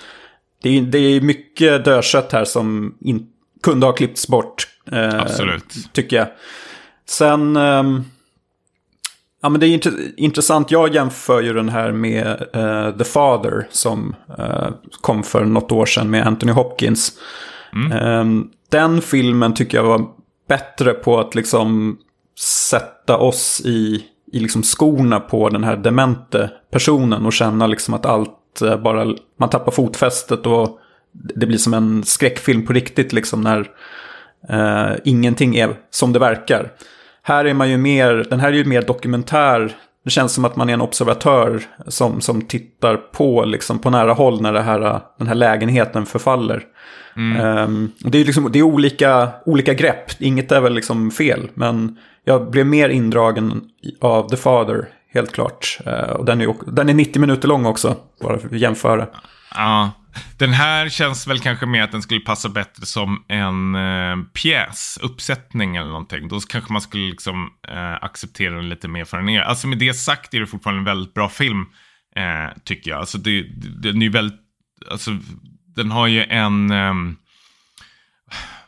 Det 0.62 0.78
är, 0.78 0.82
det 0.82 0.98
är 0.98 1.20
mycket 1.20 1.84
dödkött 1.84 2.32
här 2.32 2.44
som 2.44 2.94
in, 3.00 3.26
kunde 3.62 3.86
ha 3.86 3.92
klippts 3.92 4.28
bort. 4.28 4.68
Eh, 4.92 5.20
Absolut. 5.20 5.92
Tycker 5.92 6.16
jag. 6.16 6.26
Sen... 7.06 7.56
Um, 7.56 8.04
Ja, 9.44 9.48
men 9.50 9.60
det 9.60 9.66
är 9.66 10.20
intressant. 10.20 10.70
Jag 10.70 10.94
jämför 10.94 11.42
ju 11.42 11.52
den 11.52 11.68
här 11.68 11.92
med 11.92 12.46
uh, 12.56 12.98
The 12.98 13.04
Father 13.04 13.66
som 13.70 14.16
uh, 14.38 14.68
kom 15.00 15.22
för 15.22 15.44
något 15.44 15.72
år 15.72 15.86
sedan 15.86 16.10
med 16.10 16.26
Anthony 16.26 16.52
Hopkins. 16.52 17.12
Mm. 17.72 18.20
Um, 18.20 18.50
den 18.70 19.02
filmen 19.02 19.54
tycker 19.54 19.78
jag 19.78 19.84
var 19.84 20.06
bättre 20.48 20.92
på 20.92 21.20
att 21.20 21.34
liksom 21.34 21.98
sätta 22.70 23.16
oss 23.16 23.62
i, 23.64 24.04
i 24.32 24.38
liksom 24.38 24.62
skorna 24.62 25.20
på 25.20 25.48
den 25.48 25.64
här 25.64 25.76
demente 25.76 26.50
personen 26.70 27.26
och 27.26 27.32
känna 27.32 27.66
liksom 27.66 27.94
att 27.94 28.06
allt 28.06 28.62
uh, 28.62 28.76
bara, 28.76 29.14
man 29.38 29.50
tappar 29.50 29.72
fotfästet 29.72 30.46
och 30.46 30.78
det 31.12 31.46
blir 31.46 31.58
som 31.58 31.74
en 31.74 32.04
skräckfilm 32.04 32.66
på 32.66 32.72
riktigt 32.72 33.12
liksom 33.12 33.40
när 33.40 33.70
ingenting 35.04 35.56
är 35.56 35.76
som 35.90 36.12
det 36.12 36.18
verkar. 36.18 36.72
Här 37.26 37.44
är 37.44 37.54
man 37.54 37.70
ju 37.70 37.76
mer, 37.76 38.26
den 38.30 38.40
här 38.40 38.48
är 38.48 38.52
ju 38.52 38.64
mer 38.64 38.82
dokumentär. 38.82 39.76
Det 40.04 40.10
känns 40.10 40.32
som 40.32 40.44
att 40.44 40.56
man 40.56 40.68
är 40.68 40.74
en 40.74 40.80
observatör 40.80 41.62
som, 41.86 42.20
som 42.20 42.42
tittar 42.42 42.96
på, 42.96 43.44
liksom, 43.44 43.78
på 43.78 43.90
nära 43.90 44.12
håll 44.12 44.42
när 44.42 44.52
det 44.52 44.62
här, 44.62 45.00
den 45.18 45.26
här 45.28 45.34
lägenheten 45.34 46.06
förfaller. 46.06 46.62
Mm. 47.16 47.58
Um, 47.58 47.92
det 47.98 48.18
är, 48.18 48.24
liksom, 48.24 48.52
det 48.52 48.58
är 48.58 48.62
olika, 48.62 49.28
olika 49.46 49.74
grepp, 49.74 50.10
inget 50.18 50.52
är 50.52 50.60
väl 50.60 50.74
liksom 50.74 51.10
fel. 51.10 51.50
Men 51.54 51.98
jag 52.24 52.50
blev 52.50 52.66
mer 52.66 52.88
indragen 52.88 53.62
av 54.00 54.28
The 54.28 54.36
Father, 54.36 54.88
helt 55.12 55.32
klart. 55.32 55.78
Uh, 55.86 56.10
och 56.10 56.24
den 56.24 56.40
är, 56.40 56.54
den 56.66 56.88
är 56.88 56.94
90 56.94 57.20
minuter 57.20 57.48
lång 57.48 57.66
också, 57.66 57.96
bara 58.22 58.38
för 58.38 58.48
att 58.48 58.60
jämföra. 58.60 59.06
Ja, 59.54 59.90
den 60.38 60.52
här 60.52 60.88
känns 60.88 61.26
väl 61.26 61.38
kanske 61.38 61.66
mer 61.66 61.82
att 61.82 61.92
den 61.92 62.02
skulle 62.02 62.20
passa 62.20 62.48
bättre 62.48 62.86
som 62.86 63.24
en 63.28 63.74
eh, 63.74 64.16
pjäs, 64.32 64.98
uppsättning 65.02 65.76
eller 65.76 65.88
någonting. 65.88 66.28
Då 66.28 66.40
kanske 66.40 66.72
man 66.72 66.82
skulle 66.82 67.10
liksom 67.10 67.50
eh, 67.68 67.94
acceptera 67.94 68.54
den 68.54 68.68
lite 68.68 68.88
mer 68.88 69.04
för 69.04 69.16
den 69.16 69.28
är. 69.28 69.40
Alltså 69.40 69.66
med 69.66 69.78
det 69.78 69.94
sagt 69.94 70.34
är 70.34 70.40
det 70.40 70.46
fortfarande 70.46 70.80
en 70.80 70.84
väldigt 70.84 71.14
bra 71.14 71.28
film, 71.28 71.66
eh, 72.16 72.62
tycker 72.64 72.90
jag. 72.90 73.00
Alltså 73.00 73.18
det, 73.18 73.42
det, 73.42 73.92
den 73.92 74.02
är 74.02 74.10
väldigt, 74.10 74.40
alltså 74.90 75.10
den 75.76 75.90
har 75.90 76.06
ju 76.06 76.24
en, 76.24 76.70
eh, 76.70 76.94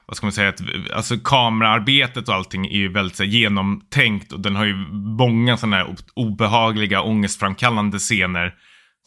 vad 0.07 0.17
ska 0.17 0.27
man 0.27 0.33
säga, 0.33 0.49
ett, 0.49 0.61
alltså 0.95 1.17
kameraarbetet 1.25 2.29
och 2.29 2.35
allting 2.35 2.67
är 2.67 2.79
ju 2.79 2.89
väldigt 2.89 3.17
så 3.17 3.23
här, 3.23 3.31
genomtänkt 3.31 4.33
och 4.33 4.41
den 4.41 4.57
har 4.57 4.65
ju 4.65 4.77
många 5.19 5.57
sådana 5.57 5.77
här 5.77 5.97
obehagliga, 6.15 7.03
ångestframkallande 7.03 7.99
scener 7.99 8.55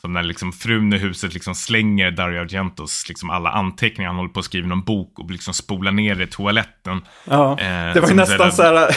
som 0.02 0.14
när 0.14 0.24
liksom 0.24 0.54
frun 0.54 0.94
i 0.94 0.98
huset 0.98 1.34
liksom 1.34 1.56
slänger 1.56 2.12
Dario 2.12 2.42
Argentos 2.42 3.10
liksom 3.10 3.30
alla 3.30 3.50
anteckningar. 3.50 4.10
Han 4.10 4.18
håller 4.18 4.30
på 4.30 4.40
att 4.40 4.46
skriva 4.46 4.68
någon 4.68 4.84
bok 4.84 5.20
och 5.20 5.32
liksom 5.32 5.54
spolar 5.54 5.92
ner 5.92 6.16
det 6.16 6.24
i 6.24 6.28
toaletten. 6.28 7.02
Ja, 7.26 7.52
eh, 7.52 7.94
det 7.94 8.00
var 8.00 8.10
ju 8.10 8.16
nästan 8.16 8.52
så 8.52 8.64
här... 8.64 8.96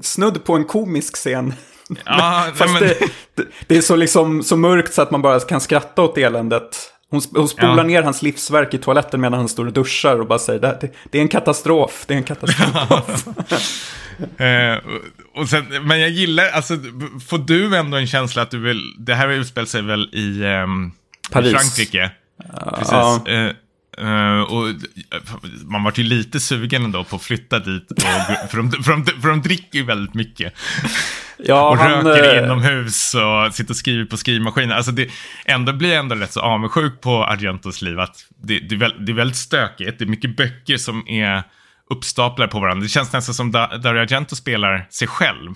snudd 0.00 0.44
på 0.44 0.54
en 0.54 0.64
komisk 0.64 1.14
scen. 1.14 1.54
Ja, 2.04 2.46
Fast 2.54 2.80
men... 2.80 2.82
det, 2.82 3.44
det, 3.66 3.76
är 3.76 3.80
så, 3.80 3.96
liksom, 3.96 4.42
så 4.42 4.56
mörkt 4.56 4.94
så 4.94 5.02
att 5.02 5.10
man 5.10 5.22
bara 5.22 5.40
kan 5.40 5.60
skratta 5.60 6.02
åt 6.02 6.18
eländet. 6.18 6.92
Hon, 7.10 7.20
hon 7.34 7.48
spolar 7.48 7.76
ja. 7.76 7.82
ner 7.82 8.02
hans 8.02 8.22
livsverk 8.22 8.74
i 8.74 8.78
toaletten 8.78 9.20
medan 9.20 9.38
han 9.38 9.48
står 9.48 9.66
och 9.66 9.72
duschar 9.72 10.20
och 10.20 10.26
bara 10.26 10.38
säger 10.38 10.60
det, 10.60 10.90
det 11.10 11.18
är 11.18 11.22
en 11.22 11.28
katastrof, 11.28 12.04
det 12.06 12.14
är 12.14 12.18
en 12.18 12.24
katastrof. 12.24 13.26
eh, 14.40 14.78
och 15.34 15.48
sen, 15.48 15.64
men 15.82 16.00
jag 16.00 16.10
gillar, 16.10 16.48
alltså, 16.48 16.74
får 17.28 17.38
du 17.38 17.76
ändå 17.76 17.96
en 17.96 18.06
känsla 18.06 18.42
att 18.42 18.50
du 18.50 18.58
vill, 18.58 18.94
det 18.98 19.14
här 19.14 19.28
utspelar 19.28 19.66
sig 19.66 19.82
väl 19.82 20.14
i, 20.14 20.44
um, 20.44 20.92
Paris. 21.30 21.48
i 21.48 21.54
Frankrike? 21.54 22.10
Precis. 22.74 22.92
Ja. 22.92 23.24
Eh, 23.26 23.52
Uh, 24.00 24.40
och 24.40 24.74
man 25.64 25.84
var 25.84 25.92
ju 25.96 26.04
lite 26.04 26.40
sugen 26.40 26.84
ändå 26.84 27.04
på 27.04 27.16
att 27.16 27.22
flytta 27.22 27.58
dit. 27.58 27.90
Och, 27.90 28.02
för, 28.50 28.56
de, 28.56 28.70
för, 28.70 28.92
de, 28.92 29.04
för 29.22 29.28
de 29.28 29.42
dricker 29.42 29.78
ju 29.78 29.84
väldigt 29.84 30.14
mycket. 30.14 30.54
Ja, 31.38 31.70
och 31.70 31.76
han, 31.76 32.06
röker 32.06 32.38
uh... 32.38 32.44
inomhus 32.44 33.14
och 33.14 33.54
sitter 33.54 33.72
och 33.72 33.76
skriver 33.76 34.04
på 34.04 34.16
skrivmaskiner. 34.16 34.74
Alltså 34.74 34.92
det, 34.92 35.10
ändå 35.44 35.72
blir 35.72 35.88
jag 35.88 35.98
ändå 35.98 36.14
rätt 36.14 36.32
så 36.32 36.40
avundsjuk 36.40 37.00
på 37.00 37.24
Argentos 37.24 37.82
liv. 37.82 38.00
Att 38.00 38.26
det, 38.42 38.58
det, 38.58 38.74
är 38.74 38.78
väl, 38.78 39.06
det 39.06 39.12
är 39.12 39.16
väldigt 39.16 39.36
stökigt. 39.36 39.98
Det 39.98 40.04
är 40.04 40.08
mycket 40.08 40.36
böcker 40.36 40.76
som 40.76 41.08
är 41.08 41.42
uppstaplade 41.90 42.50
på 42.50 42.60
varandra. 42.60 42.82
Det 42.82 42.88
känns 42.88 43.12
nästan 43.12 43.34
som 43.34 43.52
Dario 43.52 44.00
Argento 44.00 44.36
spelar 44.36 44.86
sig 44.90 45.08
själv. 45.08 45.50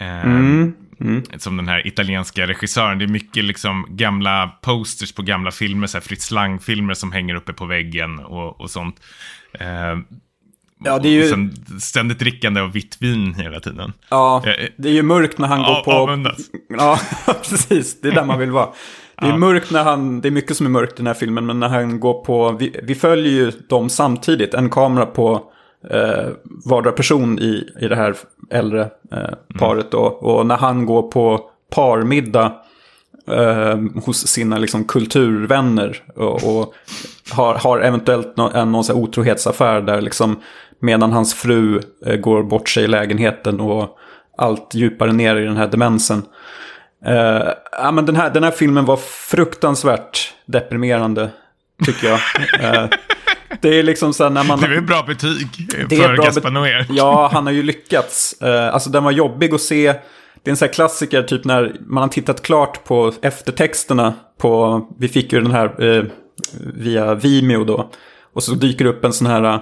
Uh, 0.00 0.24
mm. 0.24 0.74
Mm. 1.00 1.22
Som 1.38 1.56
den 1.56 1.68
här 1.68 1.86
italienska 1.86 2.46
regissören. 2.46 2.98
Det 2.98 3.04
är 3.04 3.08
mycket 3.08 3.44
liksom 3.44 3.86
gamla 3.88 4.58
posters 4.62 5.12
på 5.12 5.22
gamla 5.22 5.50
filmer, 5.50 5.86
så 5.86 5.96
här 5.96 6.02
Fritz 6.02 6.30
Lang-filmer 6.30 6.94
som 6.94 7.12
hänger 7.12 7.34
uppe 7.34 7.52
på 7.52 7.66
väggen 7.66 8.18
och, 8.18 8.60
och 8.60 8.70
sånt. 8.70 8.96
Eh, 9.60 9.98
Ja, 10.84 10.98
det 10.98 11.08
är 11.08 11.12
ju... 11.12 11.32
Och 11.32 11.82
ständigt 11.82 12.18
drickande 12.18 12.60
av 12.60 12.72
vitt 12.72 12.96
vin 13.00 13.34
hela 13.34 13.60
tiden. 13.60 13.92
Ja, 14.08 14.42
eh, 14.46 14.68
det 14.76 14.88
är 14.88 14.92
ju 14.92 15.02
mörkt 15.02 15.38
när 15.38 15.48
han 15.48 15.62
går 15.62 15.84
på... 15.84 15.92
Avundas. 15.92 16.36
Ja, 16.68 17.00
precis. 17.50 18.00
Det 18.00 18.08
är 18.08 18.12
där 18.12 18.24
man 18.24 18.38
vill 18.38 18.50
vara. 18.50 18.68
Det 19.20 19.26
är 19.26 19.30
ja. 19.30 19.36
mörkt 19.36 19.70
när 19.70 19.84
han... 19.84 20.20
Det 20.20 20.28
är 20.28 20.30
mycket 20.30 20.56
som 20.56 20.66
är 20.66 20.70
mörkt 20.70 20.92
i 20.92 20.96
den 20.96 21.06
här 21.06 21.14
filmen, 21.14 21.46
men 21.46 21.60
när 21.60 21.68
han 21.68 22.00
går 22.00 22.24
på... 22.24 22.52
Vi, 22.52 22.80
vi 22.82 22.94
följer 22.94 23.32
ju 23.32 23.52
dem 23.68 23.88
samtidigt. 23.88 24.54
En 24.54 24.70
kamera 24.70 25.06
på 25.06 25.52
eh, 25.90 26.28
vardera 26.44 26.92
person 26.92 27.38
i, 27.38 27.70
i 27.80 27.88
det 27.88 27.96
här 27.96 28.14
äldre 28.50 28.90
eh, 29.12 29.58
paret. 29.58 29.90
Då. 29.90 30.00
Och 30.00 30.46
när 30.46 30.56
han 30.56 30.86
går 30.86 31.02
på 31.02 31.40
parmiddag 31.70 32.52
eh, 33.30 33.78
hos 34.04 34.26
sina 34.26 34.58
liksom, 34.58 34.84
kulturvänner 34.84 36.02
och, 36.14 36.44
och 36.44 36.74
har, 37.30 37.54
har 37.54 37.80
eventuellt 37.80 38.36
någon, 38.36 38.54
en 38.54 38.72
någon 38.72 38.84
otrohetsaffär 38.92 39.80
där 39.80 40.00
liksom, 40.00 40.36
medan 40.80 41.12
hans 41.12 41.34
fru 41.34 41.80
eh, 42.06 42.16
går 42.16 42.42
bort 42.42 42.68
sig 42.68 42.84
i 42.84 42.88
lägenheten 42.88 43.60
och 43.60 43.98
allt 44.38 44.74
djupare 44.74 45.12
ner 45.12 45.36
i 45.36 45.44
den 45.44 45.56
här 45.56 45.66
demensen. 45.66 46.22
Uh, 47.06 47.50
ja, 47.72 47.90
men 47.92 48.06
den, 48.06 48.16
här, 48.16 48.30
den 48.30 48.44
här 48.44 48.50
filmen 48.50 48.84
var 48.84 48.96
fruktansvärt 48.96 50.34
deprimerande, 50.46 51.30
tycker 51.84 52.08
jag. 52.08 52.20
Det 53.60 53.78
är 53.78 53.82
liksom 53.82 54.14
så 54.14 54.28
när 54.28 54.44
man... 54.44 54.60
Det 54.60 54.66
är 54.66 54.80
bra 54.80 55.04
betyg 55.06 55.48
för 55.88 56.16
Gaspar 56.16 56.50
Noé. 56.50 56.86
Ja, 56.88 57.30
han 57.32 57.46
har 57.46 57.52
ju 57.52 57.62
lyckats. 57.62 58.34
Uh, 58.42 58.74
alltså 58.74 58.90
den 58.90 59.04
var 59.04 59.10
jobbig 59.10 59.54
att 59.54 59.60
se. 59.60 59.94
Det 60.42 60.48
är 60.48 60.50
en 60.50 60.56
sån 60.56 60.66
här 60.66 60.72
klassiker, 60.72 61.22
typ 61.22 61.44
när 61.44 61.76
man 61.80 62.02
har 62.02 62.08
tittat 62.08 62.42
klart 62.42 62.84
på 62.84 63.12
eftertexterna 63.22 64.14
på... 64.38 64.80
Vi 64.98 65.08
fick 65.08 65.32
ju 65.32 65.40
den 65.40 65.50
här 65.50 65.84
uh, 65.84 66.04
via 66.74 67.14
Vimeo 67.14 67.64
då. 67.64 67.90
Och 68.32 68.42
så 68.42 68.54
dyker 68.54 68.84
det 68.84 68.90
upp 68.90 69.04
en 69.04 69.12
sån 69.12 69.26
här... 69.26 69.44
Uh, 69.54 69.60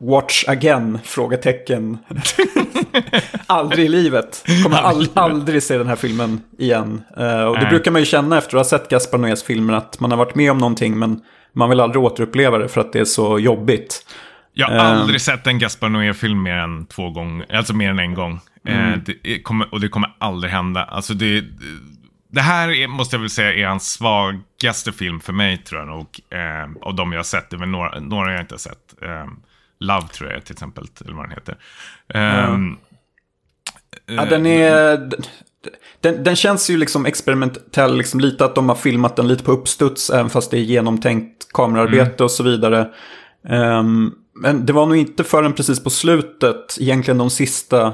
Watch 0.00 0.44
again? 0.48 0.98
Frågetecken. 1.04 1.98
aldrig 3.46 3.84
i 3.84 3.88
livet. 3.88 4.44
Kommer 4.62 4.76
all, 4.76 5.08
aldrig 5.14 5.62
se 5.62 5.78
den 5.78 5.86
här 5.86 5.96
filmen 5.96 6.40
igen. 6.58 7.02
Uh, 7.20 7.44
och 7.44 7.58
det 7.58 7.66
brukar 7.70 7.90
man 7.90 8.02
ju 8.02 8.06
känna 8.06 8.38
efter 8.38 8.56
att 8.56 8.70
ha 8.70 8.78
sett 8.78 8.88
Gaspar 8.88 9.18
Noés 9.18 9.42
filmer. 9.42 9.74
Att 9.74 10.00
man 10.00 10.10
har 10.10 10.18
varit 10.18 10.34
med 10.34 10.50
om 10.50 10.58
någonting 10.58 10.98
men 10.98 11.20
man 11.56 11.70
vill 11.70 11.80
aldrig 11.80 12.04
återuppleva 12.04 12.58
det 12.58 12.68
för 12.68 12.80
att 12.80 12.92
det 12.92 13.00
är 13.00 13.04
så 13.04 13.38
jobbigt. 13.38 14.06
Jag 14.52 14.66
har 14.66 14.74
uh, 14.74 15.00
aldrig 15.00 15.20
sett 15.20 15.46
en 15.46 15.58
Gaspar 15.58 15.88
Noé-film 15.88 16.42
mer 16.42 16.54
än 16.54 16.86
två 16.86 17.10
gånger, 17.10 17.56
alltså 17.56 17.74
mer 17.74 17.90
än 17.90 17.98
en 17.98 18.14
gång. 18.14 18.40
Mm. 18.64 18.92
Uh, 18.92 18.98
det 19.22 19.42
kommer, 19.42 19.74
och 19.74 19.80
det 19.80 19.88
kommer 19.88 20.14
aldrig 20.18 20.52
hända. 20.52 20.84
Alltså 20.84 21.14
det, 21.14 21.44
det 22.28 22.40
här 22.40 22.70
är, 22.70 22.88
måste 22.88 23.16
jag 23.16 23.20
väl 23.20 23.30
säga 23.30 23.54
är 23.54 23.66
hans 23.66 23.92
svagaste 23.92 24.92
film 24.92 25.20
för 25.20 25.32
mig 25.32 25.58
tror 25.58 25.80
jag 25.80 25.88
nog. 25.88 26.06
Uh, 26.34 26.76
av 26.82 26.94
de 26.94 27.12
jag 27.12 27.18
har 27.18 27.24
sett, 27.24 27.50
det 27.50 27.56
är 27.56 27.60
väl 27.60 27.68
några, 27.68 28.00
några 28.00 28.32
jag 28.32 28.40
inte 28.40 28.54
har 28.54 28.58
sett. 28.58 28.94
Love 29.80 30.08
tror 30.08 30.32
jag 30.32 30.44
till 30.44 30.52
exempel, 30.52 30.84
eller 31.04 31.14
vad 31.14 31.24
den 31.24 31.32
heter. 31.32 31.56
Um, 32.54 32.78
ja, 34.06 34.24
den 34.24 34.46
är... 34.46 35.10
Den, 36.00 36.24
den, 36.24 36.36
känns 36.36 36.70
ju 36.70 36.76
liksom 36.76 37.06
experimentell, 37.06 37.96
liksom 37.96 38.20
lite 38.20 38.44
att 38.44 38.54
de 38.54 38.68
har 38.68 38.76
filmat 38.76 39.16
den 39.16 39.28
lite 39.28 39.44
på 39.44 39.52
uppstuds, 39.52 40.10
även 40.10 40.30
fast 40.30 40.50
det 40.50 40.58
är 40.58 40.62
genomtänkt 40.62 41.52
kamerarbete 41.52 42.02
mm. 42.02 42.24
och 42.24 42.30
så 42.30 42.42
vidare. 42.42 42.88
Um, 43.48 44.14
men 44.34 44.66
det 44.66 44.72
var 44.72 44.86
nog 44.86 44.96
inte 44.96 45.24
förrän 45.24 45.52
precis 45.52 45.84
på 45.84 45.90
slutet, 45.90 46.76
egentligen 46.80 47.18
de 47.18 47.30
sista 47.30 47.92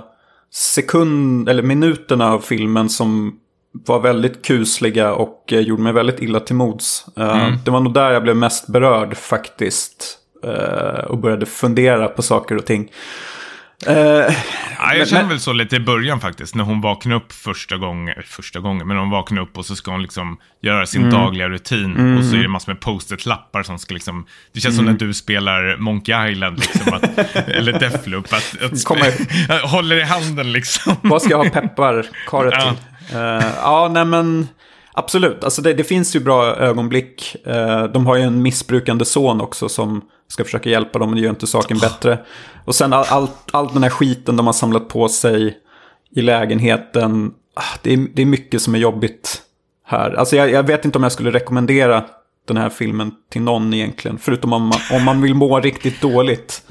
sekund 0.52 1.48
eller 1.48 1.62
minuterna 1.62 2.32
av 2.32 2.40
filmen 2.40 2.88
som 2.88 3.38
var 3.72 4.00
väldigt 4.00 4.44
kusliga 4.44 5.14
och 5.14 5.52
eh, 5.52 5.60
gjorde 5.60 5.82
mig 5.82 5.92
väldigt 5.92 6.22
illa 6.22 6.40
till 6.40 6.56
mods. 6.56 7.06
Uh, 7.18 7.46
mm. 7.46 7.58
Det 7.64 7.70
var 7.70 7.80
nog 7.80 7.94
där 7.94 8.10
jag 8.10 8.22
blev 8.22 8.36
mest 8.36 8.66
berörd 8.66 9.16
faktiskt. 9.16 10.18
Uh, 10.44 11.04
och 11.04 11.18
började 11.18 11.46
fundera 11.46 12.08
på 12.08 12.22
saker 12.22 12.56
och 12.56 12.66
ting. 12.66 12.90
Uh, 13.88 13.94
ja, 14.78 14.94
jag 14.94 15.08
känner 15.08 15.28
väl 15.28 15.40
så 15.40 15.52
lite 15.52 15.76
i 15.76 15.80
början 15.80 16.20
faktiskt. 16.20 16.54
När 16.54 16.64
hon 16.64 16.80
vaknar 16.80 17.16
upp 17.16 17.32
första 17.32 17.76
gången, 17.76 18.14
första 18.26 18.60
gången, 18.60 18.88
men 18.88 18.96
hon 18.96 19.10
vaknar 19.10 19.42
upp 19.42 19.58
och 19.58 19.66
så 19.66 19.76
ska 19.76 19.90
hon 19.90 20.02
liksom 20.02 20.38
göra 20.60 20.86
sin 20.86 21.00
mm. 21.00 21.12
dagliga 21.12 21.48
rutin. 21.48 21.96
Mm. 21.96 22.18
Och 22.18 22.24
så 22.24 22.36
är 22.36 22.42
det 22.42 22.48
massor 22.48 22.72
med 22.72 22.80
post-it-lappar 22.80 23.62
som 23.62 23.78
ska 23.78 23.94
liksom, 23.94 24.26
det 24.52 24.60
känns 24.60 24.78
mm. 24.78 24.86
som 24.86 24.92
när 24.92 25.06
du 25.06 25.14
spelar 25.14 25.76
Monkey 25.76 26.30
Island, 26.30 26.58
liksom, 26.58 26.94
att, 26.94 27.18
eller 27.48 27.72
Deathloop, 27.72 28.32
att, 28.32 28.62
att 28.62 28.84
Kommer... 28.84 29.66
håller 29.66 29.96
i 29.96 30.02
handen 30.02 30.52
liksom. 30.52 30.96
Vad 31.02 31.22
ska 31.22 31.30
jag 31.30 31.38
ha 31.38 31.50
pepparkaret 31.50 32.54
ja. 32.56 32.74
till? 33.08 33.16
Uh, 33.16 33.22
ja, 33.56 33.90
nej 33.94 34.04
men... 34.04 34.48
Absolut, 34.94 35.44
alltså 35.44 35.62
det, 35.62 35.74
det, 35.74 35.84
finns 35.84 36.16
ju 36.16 36.20
bra 36.20 36.56
ögonblick. 36.56 37.36
Uh, 37.46 37.84
de 37.84 38.06
har 38.06 38.16
ju 38.16 38.22
en 38.22 38.42
missbrukande 38.42 39.04
son 39.04 39.40
också 39.40 39.68
som 39.68 40.02
ska 40.32 40.44
försöka 40.44 40.70
hjälpa 40.70 40.98
dem, 40.98 41.10
men 41.10 41.16
det 41.16 41.22
gör 41.22 41.30
inte 41.30 41.46
saken 41.46 41.78
bättre. 41.78 42.18
Och 42.64 42.74
sen 42.74 42.92
all, 42.92 43.04
all, 43.08 43.28
all 43.50 43.68
den 43.72 43.82
här 43.82 43.90
skiten 43.90 44.36
de 44.36 44.46
har 44.46 44.52
samlat 44.52 44.88
på 44.88 45.08
sig 45.08 45.58
i 46.10 46.22
lägenheten. 46.22 47.32
Ah, 47.54 47.78
det 47.82 47.92
är, 47.92 48.06
det 48.14 48.22
är 48.22 48.26
mycket 48.26 48.62
som 48.62 48.74
är 48.74 48.78
jobbigt 48.78 49.42
här. 49.86 50.10
Alltså 50.14 50.36
jag, 50.36 50.50
jag, 50.50 50.62
vet 50.62 50.84
inte 50.84 50.98
om 50.98 51.02
jag 51.02 51.12
skulle 51.12 51.30
rekommendera 51.30 52.04
den 52.48 52.56
här 52.56 52.68
filmen 52.68 53.12
till 53.30 53.42
någon 53.42 53.74
egentligen. 53.74 54.18
Förutom 54.18 54.52
om 54.52 54.62
man, 54.62 54.78
om 54.92 55.04
man 55.04 55.22
vill 55.22 55.34
må 55.34 55.60
riktigt 55.60 56.00
dåligt. 56.00 56.62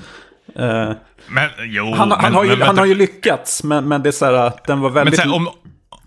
Uh, 0.59 0.91
men, 1.27 1.49
jo, 1.59 1.93
han, 1.93 2.09
men, 2.09 2.19
han, 2.19 2.33
har 2.33 2.43
ju, 2.43 2.49
men, 2.49 2.67
han 2.67 2.77
har 2.77 2.85
ju 2.85 2.95
lyckats, 2.95 3.63
men, 3.63 3.87
men 3.87 4.03
det 4.03 4.09
är 4.09 4.11
så 4.11 4.25
här, 4.25 4.51
den 4.67 4.79
var 4.79 4.89
väldigt... 4.89 5.19
Här, 5.19 5.35
om, 5.35 5.49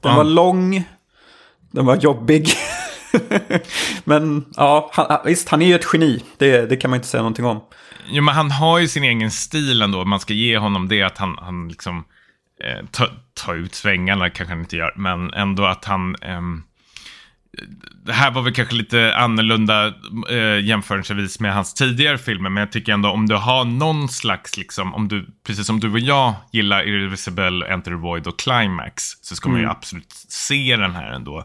den 0.00 0.16
var 0.16 0.24
lång, 0.24 0.84
den 1.70 1.86
var 1.86 1.96
jobbig. 1.96 2.48
men 4.04 4.44
ja, 4.56 4.90
han, 4.92 5.18
visst, 5.24 5.48
han 5.48 5.62
är 5.62 5.66
ju 5.66 5.74
ett 5.74 5.88
geni. 5.92 6.22
Det, 6.38 6.66
det 6.66 6.76
kan 6.76 6.90
man 6.90 6.96
inte 6.96 7.08
säga 7.08 7.22
någonting 7.22 7.44
om. 7.44 7.60
Jo, 8.06 8.22
men 8.22 8.34
han 8.34 8.50
har 8.50 8.78
ju 8.78 8.88
sin 8.88 9.04
egen 9.04 9.30
stil 9.30 9.82
ändå. 9.82 10.04
Man 10.04 10.20
ska 10.20 10.34
ge 10.34 10.58
honom 10.58 10.88
det 10.88 11.02
att 11.02 11.18
han, 11.18 11.38
han 11.40 11.68
liksom 11.68 12.04
eh, 12.64 12.86
tar 12.90 13.10
ta 13.34 13.54
ut 13.54 13.74
svängarna, 13.74 14.30
kanske 14.30 14.52
han 14.52 14.60
inte 14.60 14.76
gör. 14.76 14.92
Men 14.96 15.34
ändå 15.34 15.64
att 15.64 15.84
han... 15.84 16.16
Eh, 16.22 16.40
det 18.04 18.12
här 18.12 18.30
var 18.30 18.42
väl 18.42 18.54
kanske 18.54 18.74
lite 18.74 19.16
annorlunda 19.16 19.94
eh, 20.30 20.64
jämförelsevis 20.64 21.40
med 21.40 21.54
hans 21.54 21.74
tidigare 21.74 22.18
filmer. 22.18 22.50
Men 22.50 22.60
jag 22.60 22.72
tycker 22.72 22.92
ändå 22.92 23.08
om 23.08 23.26
du 23.26 23.34
har 23.34 23.64
någon 23.64 24.08
slags, 24.08 24.56
liksom, 24.56 24.94
om 24.94 25.08
du, 25.08 25.26
precis 25.46 25.66
som 25.66 25.80
du 25.80 25.92
och 25.92 25.98
jag 25.98 26.34
gillar 26.52 26.88
Irreversible, 26.88 27.66
Enter 27.66 27.90
the 27.90 27.96
Void 27.96 28.26
och 28.26 28.38
Climax. 28.38 29.02
Så 29.20 29.36
ska 29.36 29.48
mm. 29.48 29.52
man 29.52 29.60
ju 29.60 29.64
mm. 29.64 29.76
absolut 29.76 30.12
se 30.28 30.76
den 30.76 30.94
här 30.94 31.12
ändå. 31.12 31.44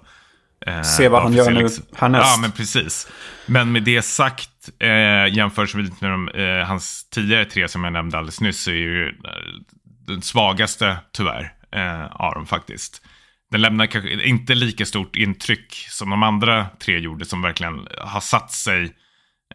Eh, 0.67 0.81
Se 0.81 1.07
vad 1.07 1.23
han 1.23 1.33
gör 1.33 1.51
nu 1.51 1.61
liksom. 1.61 1.85
härnäst. 1.95 2.27
Ja, 2.27 2.37
men 2.41 2.51
precis. 2.51 3.07
Men 3.45 3.71
med 3.71 3.83
det 3.83 4.01
sagt, 4.01 4.69
eh, 4.79 5.35
jämfört 5.35 5.73
med 5.75 5.91
de, 6.01 6.29
eh, 6.29 6.67
hans 6.67 7.09
tidigare 7.09 7.45
tre 7.45 7.67
som 7.67 7.83
jag 7.83 7.93
nämnde 7.93 8.17
alldeles 8.17 8.41
nyss, 8.41 8.63
så 8.63 8.71
är 8.71 8.75
ju 8.75 9.07
eh, 9.07 9.13
den 10.07 10.21
svagaste 10.21 10.97
tyvärr 11.13 11.53
eh, 11.71 12.05
av 12.05 12.33
dem 12.33 12.45
faktiskt. 12.45 13.01
Den 13.51 13.61
lämnar 13.61 13.85
kanske 13.85 14.23
inte 14.23 14.55
lika 14.55 14.85
stort 14.85 15.15
intryck 15.15 15.73
som 15.89 16.09
de 16.09 16.23
andra 16.23 16.67
tre 16.79 16.99
gjorde 16.99 17.25
som 17.25 17.41
verkligen 17.41 17.87
har 17.97 18.21
satt 18.21 18.51
sig. 18.51 18.83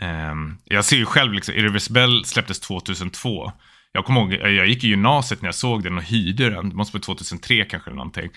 Eh, 0.01 0.35
jag 0.65 0.85
ser 0.85 0.97
ju 0.97 1.07
själv, 1.07 1.33
liksom, 1.33 1.55
Irreversible 1.55 2.25
släpptes 2.25 2.61
2002. 2.61 3.53
Jag 3.93 4.05
kommer 4.05 4.21
ihåg, 4.21 4.33
jag 4.33 4.67
gick 4.67 4.85
i 4.85 4.89
gymnasiet 4.89 5.43
när 5.43 5.49
jag 5.49 5.55
såg 5.55 5.83
den 5.83 5.97
och 5.97 6.05
hyrde 6.05 6.51
den. 6.51 6.69
Det 6.69 6.77
måste 6.77 6.97
vara 6.97 7.03
2003 7.03 7.65
kanske 7.65 7.91
eller 7.91 7.97
någonting. 7.97 8.31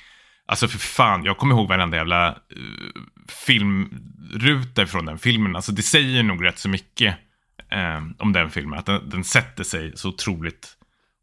Alltså 0.47 0.67
för 0.67 0.77
fan, 0.77 1.23
jag 1.23 1.37
kommer 1.37 1.55
ihåg 1.55 1.67
varenda 1.67 1.97
jävla 1.97 2.29
uh, 2.29 2.35
filmruta 3.45 4.85
från 4.87 5.05
den 5.05 5.17
filmen. 5.17 5.55
Alltså 5.55 5.71
det 5.71 5.81
säger 5.81 6.23
nog 6.23 6.45
rätt 6.45 6.59
så 6.59 6.69
mycket 6.69 7.15
uh, 7.73 8.11
om 8.19 8.33
den 8.33 8.49
filmen. 8.49 8.79
Att 8.79 8.85
den, 8.85 9.09
den, 9.09 9.23
sätter 9.23 9.63
sig 9.63 9.91
så 9.95 10.09
otroligt 10.09 10.67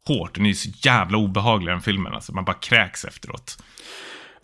hårt. 0.07 0.35
Den 0.35 0.45
är 0.45 0.49
ju 0.49 0.55
så 0.55 0.69
jävla 0.83 1.17
obehaglig 1.17 1.73
den 1.73 1.81
filmen. 1.81 2.13
Alltså, 2.13 2.33
man 2.33 2.45
bara 2.45 2.55
kräks 2.55 3.05
efteråt. 3.05 3.57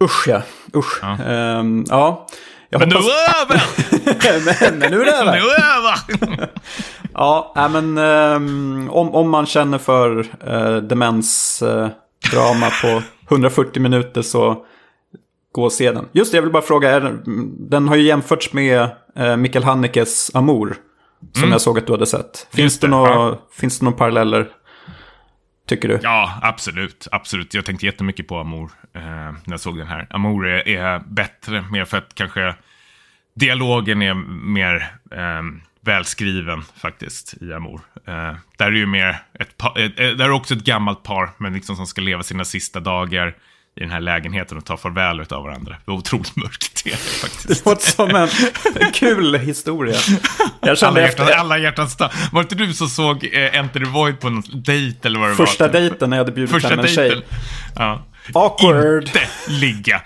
Usch 0.03 0.27
ja, 0.27 0.41
usch. 0.75 0.99
Ja. 1.01 1.17
Um, 1.59 1.85
ja. 1.89 2.27
Jag 2.69 2.79
men 2.79 2.91
hoppas... 2.91 3.05
nu 3.91 4.41
men, 4.69 4.79
men 4.79 4.91
nu 4.91 5.01
är 5.01 5.05
det 5.05 5.11
över! 5.11 5.31
nu 5.39 5.47
är 5.47 5.59
det 5.59 5.65
över! 5.65 6.49
ja, 7.13 7.53
äh, 7.57 7.69
men 7.69 7.97
um, 7.97 8.89
om, 8.89 9.29
man 9.29 9.45
känner 9.45 9.77
för 9.77 10.19
uh, 10.19 10.77
demensdrama 10.77 11.85
uh, 11.85 11.91
på 12.81 13.01
140 13.29 13.81
minuter 13.81 14.21
så 14.21 14.65
gå 15.51 15.63
och 15.63 15.71
se 15.71 15.91
den. 15.91 16.07
Just 16.11 16.31
det, 16.31 16.37
jag 16.37 16.41
vill 16.41 16.51
bara 16.51 16.63
fråga, 16.63 16.89
är, 16.89 17.19
den 17.69 17.87
har 17.87 17.95
ju 17.95 18.03
jämförts 18.03 18.53
med 18.53 18.89
uh, 19.19 19.37
Mikael 19.37 19.63
Hanekes 19.63 20.35
Amour. 20.35 20.75
Som 21.33 21.43
mm. 21.43 21.51
jag 21.51 21.61
såg 21.61 21.77
att 21.77 21.87
du 21.87 21.93
hade 21.93 22.05
sett. 22.05 22.47
Finns 22.51 22.79
det, 22.79 22.87
det, 22.87 22.91
några, 22.91 23.09
ja. 23.09 23.41
finns 23.51 23.79
det 23.79 23.85
några 23.85 23.97
paralleller? 23.97 24.49
Tycker 25.67 25.87
du? 25.87 25.99
Ja, 26.03 26.39
absolut. 26.41 27.07
Absolut. 27.11 27.53
Jag 27.53 27.65
tänkte 27.65 27.85
jättemycket 27.85 28.27
på 28.27 28.37
Amour 28.37 28.71
eh, 28.93 29.01
när 29.01 29.41
jag 29.45 29.59
såg 29.59 29.77
den 29.77 29.87
här. 29.87 30.07
Amour 30.09 30.47
är, 30.47 30.67
är, 30.67 30.99
bättre, 30.99 31.65
mer 31.71 31.85
för 31.85 31.97
att 31.97 32.15
kanske 32.15 32.55
dialogen 33.33 34.01
är 34.01 34.13
mer 34.53 34.75
eh, 35.11 35.41
välskriven 35.85 36.63
faktiskt 36.77 37.33
i 37.41 37.53
Amour. 37.53 37.81
Eh, 38.07 38.35
där 38.57 38.65
är 38.65 38.71
ju 38.71 38.85
mer 38.85 39.23
ett 39.39 39.57
par, 39.57 39.79
eh, 39.79 39.89
där 39.89 40.25
är 40.25 40.31
också 40.31 40.53
ett 40.53 40.63
gammalt 40.63 41.03
par, 41.03 41.29
men 41.37 41.53
liksom 41.53 41.75
som 41.75 41.87
ska 41.87 42.01
leva 42.01 42.23
sina 42.23 42.45
sista 42.45 42.79
dagar 42.79 43.35
i 43.75 43.79
den 43.79 43.89
här 43.89 43.99
lägenheten 43.99 44.57
och 44.57 44.65
ta 44.65 44.77
farväl 44.77 45.19
av 45.19 45.43
varandra. 45.43 45.75
Det 45.85 45.91
var 45.91 45.97
otroligt 45.97 46.35
mörkt 46.35 46.83
det 46.83 46.95
faktiskt. 46.97 47.47
Det 47.47 47.65
låter 47.65 47.85
som 47.85 48.15
en, 48.15 48.29
en 48.75 48.91
kul 48.91 49.35
historia. 49.35 49.97
Jag 50.61 50.77
alla, 50.83 51.01
hjärtan, 51.01 51.27
efter... 51.27 51.39
alla 51.39 51.57
hjärtans 51.57 51.97
dag. 51.97 52.11
Var 52.31 52.41
inte 52.41 52.55
du 52.55 52.73
som 52.73 52.89
såg 52.89 53.25
eh, 53.25 53.55
Enter 53.55 53.79
the 53.79 53.85
Void 53.85 54.19
på 54.19 54.29
någon 54.29 54.43
dejt 54.63 55.07
eller 55.07 55.19
vad 55.19 55.29
det 55.29 55.35
Första 55.35 55.43
var? 55.43 55.47
Första 55.47 55.67
dejten 55.67 56.09
när 56.09 56.17
jag 56.17 56.23
hade 56.23 56.35
bjudit 56.35 56.63
hem 56.63 56.79
en 56.79 56.87
tjej. 56.87 57.25
Ja. 57.75 58.05
Awkward. 58.33 59.03
Inte 59.03 59.27
ligga. 59.47 60.01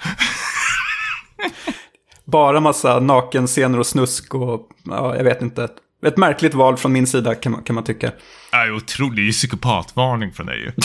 Bara 2.25 2.59
massa 2.59 2.99
nakenscener 2.99 3.79
och 3.79 3.85
snusk 3.85 4.35
och 4.35 4.69
ja, 4.83 5.15
jag 5.15 5.23
vet 5.23 5.41
inte. 5.41 5.69
Ett 6.05 6.17
märkligt 6.17 6.53
val 6.53 6.77
från 6.77 6.93
min 6.93 7.07
sida 7.07 7.35
kan 7.35 7.51
man, 7.51 7.63
kan 7.63 7.75
man 7.75 7.83
tycka. 7.83 8.11
Ja, 8.51 8.71
otroligt. 8.71 9.15
Det 9.15 9.21
är 9.21 9.25
ju 9.25 9.31
psykopatvarning 9.31 10.31
från 10.31 10.45
dig 10.45 10.59
ju. 10.59 10.71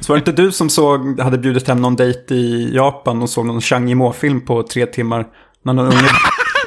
Så 0.00 0.12
var 0.12 0.16
det 0.16 0.30
inte 0.30 0.42
du 0.42 0.52
som 0.52 0.70
såg, 0.70 1.20
hade 1.20 1.38
bjudit 1.38 1.68
hem 1.68 1.82
någon 1.82 1.96
dejt 1.96 2.34
i 2.34 2.74
Japan 2.74 3.22
och 3.22 3.30
såg 3.30 3.46
någon 3.46 3.60
Chang 3.60 3.88
Yimou-film 3.88 4.40
på 4.40 4.62
tre 4.62 4.86
timmar? 4.86 5.26
När 5.64 5.72
någon 5.72 5.86
unge, 5.86 6.08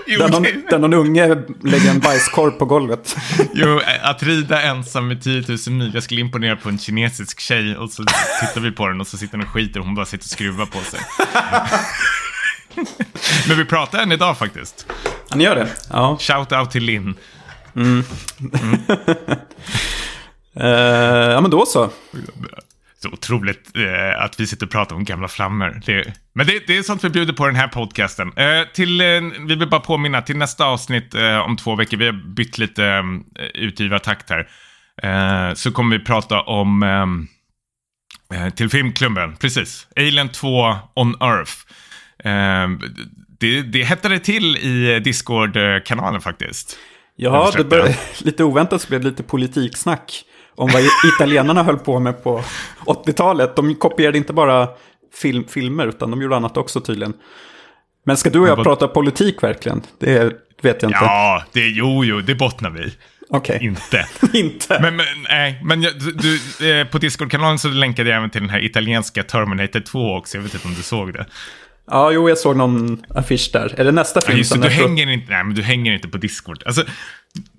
jo, 0.08 0.20
där, 0.20 0.30
någon, 0.30 0.43
där 0.70 0.80
någon 0.80 0.93
unge 0.93 1.28
lägger 1.62 1.89
en 1.89 1.99
bajskorv 1.99 2.51
på 2.51 2.66
golvet. 2.66 3.16
Jo, 3.54 3.82
att 4.01 4.24
rida 4.24 4.62
ensam 4.62 5.08
med 5.08 5.24
10 5.24 5.43
000 5.47 5.58
mil. 5.68 5.91
Jag 5.93 6.04
skulle 6.04 6.22
imponera 6.22 6.56
på 6.56 6.70
en 6.70 6.78
kinesisk 6.78 7.39
tjej 7.39 7.78
och 7.78 7.89
så 7.89 8.04
tittar 8.39 8.62
vi 8.62 8.72
på 8.72 8.88
den 8.88 9.01
och 9.01 9.08
så 9.08 9.18
sitter 9.18 9.38
den 9.38 9.47
och 9.47 9.54
skiter 9.54 9.80
och 9.80 9.86
hon 9.86 9.95
bara 9.95 10.06
sitter 10.06 10.26
och 10.26 10.30
skruvar 10.30 10.66
på 10.66 10.80
sig. 10.80 10.99
Men 13.47 13.58
vi 13.58 13.66
pratar 13.66 13.99
än 13.99 14.12
idag 14.12 14.38
faktiskt. 14.38 14.86
Ni 15.36 15.43
gör 15.43 15.56
det? 15.56 15.68
Ja. 15.89 16.18
Shout 16.20 16.51
out 16.51 16.72
till 16.72 16.84
Linn. 16.84 17.16
Mm. 17.76 18.04
Mm. 18.62 18.80
uh, 20.62 21.32
ja, 21.32 21.41
men 21.41 21.51
då 21.51 21.66
så 21.66 21.89
så 23.04 23.10
otroligt 23.10 23.78
eh, 23.78 24.24
att 24.24 24.39
vi 24.39 24.47
sitter 24.47 24.66
och 24.66 24.72
pratar 24.72 24.95
om 24.95 25.04
gamla 25.04 25.28
flammor. 25.28 25.82
Det, 25.86 26.14
men 26.34 26.47
det, 26.47 26.67
det, 26.67 26.77
är 26.77 26.84
sånt 26.84 27.03
vi 27.03 27.09
bjuder 27.09 27.34
på 27.34 27.45
den 27.45 27.55
här 27.55 27.67
podcasten. 27.67 28.34
Eh, 28.36 28.63
till, 28.73 29.01
eh, 29.01 29.05
vi 29.47 29.55
vill 29.55 29.69
bara 29.69 29.81
påminna, 29.81 30.21
till 30.21 30.38
nästa 30.38 30.65
avsnitt 30.65 31.15
eh, 31.15 31.38
om 31.38 31.57
två 31.57 31.75
veckor, 31.75 31.97
vi 31.97 32.05
har 32.05 32.36
bytt 32.36 32.57
lite 32.57 32.86
eh, 32.86 33.45
utgivartakt 33.53 34.29
här, 34.29 34.47
eh, 35.03 35.53
så 35.53 35.71
kommer 35.71 35.97
vi 35.97 36.03
prata 36.03 36.41
om, 36.41 36.84
eh, 38.34 38.49
till 38.49 38.69
filmklubben, 38.69 39.36
precis, 39.36 39.88
Alien 39.95 40.29
2 40.29 40.75
on 40.95 41.15
Earth. 41.21 41.53
det, 43.39 43.61
det 43.61 43.84
hettade 43.84 44.19
till 44.19 44.57
i 44.57 44.99
Discord-kanalen 44.99 46.21
faktiskt. 46.21 46.77
Ja, 47.15 47.51
det 47.57 47.63
började, 47.63 47.95
lite 48.17 48.43
oväntat 48.43 48.81
så 48.81 48.88
blev 48.88 49.01
det 49.01 49.07
lite 49.07 49.23
politiksnack 49.23 50.23
om 50.55 50.69
vad 50.73 50.81
italienarna 51.15 51.63
höll 51.63 51.79
på 51.79 51.99
med 51.99 52.23
på 52.23 52.43
80-talet. 52.86 53.55
De 53.55 53.75
kopierade 53.75 54.17
inte 54.17 54.34
bara 54.34 54.67
film, 55.14 55.45
filmer, 55.47 55.88
utan 55.88 56.11
de 56.11 56.22
gjorde 56.22 56.36
annat 56.36 56.57
också 56.57 56.82
tydligen. 56.82 57.14
Men 58.05 58.18
ska 58.18 58.30
du 58.30 58.39
och 58.39 58.47
jag 58.47 58.55
vad... 58.55 58.66
prata 58.66 58.88
politik 58.88 59.43
verkligen? 59.43 59.82
Det 59.99 60.24
vet 60.61 60.82
jag 60.82 60.89
inte. 60.89 60.99
Ja, 61.01 61.43
det, 61.51 61.68
jo, 61.68 62.05
jo, 62.05 62.22
det 62.22 62.36
bottnar 62.36 62.70
vi. 62.70 62.93
Okej. 63.30 63.55
Okay. 63.55 63.68
Inte. 63.68 64.07
inte. 64.38 64.80
Men, 64.82 64.95
men, 64.95 65.05
nej, 65.30 65.61
men 65.64 65.82
du, 65.82 65.89
du, 66.11 66.72
eh, 66.72 66.88
på 66.88 66.97
Discord-kanalen 66.97 67.59
så 67.59 67.68
länkade 67.68 68.09
jag 68.09 68.18
även 68.18 68.30
till 68.30 68.41
den 68.41 68.49
här 68.49 68.66
italienska 68.66 69.24
Terminator 69.24 69.80
2 69.80 70.16
också. 70.16 70.38
Jag 70.38 70.43
vet 70.43 70.53
inte 70.53 70.68
om 70.68 70.74
du 70.74 70.82
såg 70.82 71.14
det. 71.14 71.26
Ja, 71.88 72.11
jo, 72.11 72.30
jag 72.30 72.38
såg 72.38 72.57
någon 72.57 73.05
affisch 73.09 73.49
där. 73.53 73.80
Är 73.80 73.84
det 73.84 73.91
nästa 73.91 74.22
film? 74.22 74.34
Ja, 74.34 74.38
just 74.38 74.53
det, 74.53 74.59
du, 74.59 74.70
hänger 74.70 75.09
inte, 75.09 75.32
nej, 75.32 75.43
men 75.43 75.55
du 75.55 75.61
hänger 75.61 75.93
inte 75.93 76.07
på 76.07 76.18
Discord. 76.18 76.64
Alltså, 76.66 76.84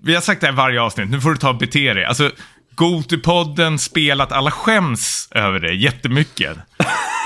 vi 0.02 0.14
har 0.14 0.20
sagt 0.20 0.40
det 0.40 0.46
här 0.46 0.54
varje 0.54 0.80
avsnitt, 0.80 1.10
nu 1.10 1.20
får 1.20 1.30
du 1.30 1.36
ta 1.36 1.48
och 1.48 1.58
bete 1.58 1.94
dig. 1.94 2.04
Alltså, 2.04 2.30
Gotipodden 2.74 3.78
spelat 3.78 4.32
alla 4.32 4.50
skäms 4.50 5.28
över 5.30 5.60
det 5.60 5.74
jättemycket. 5.74 6.56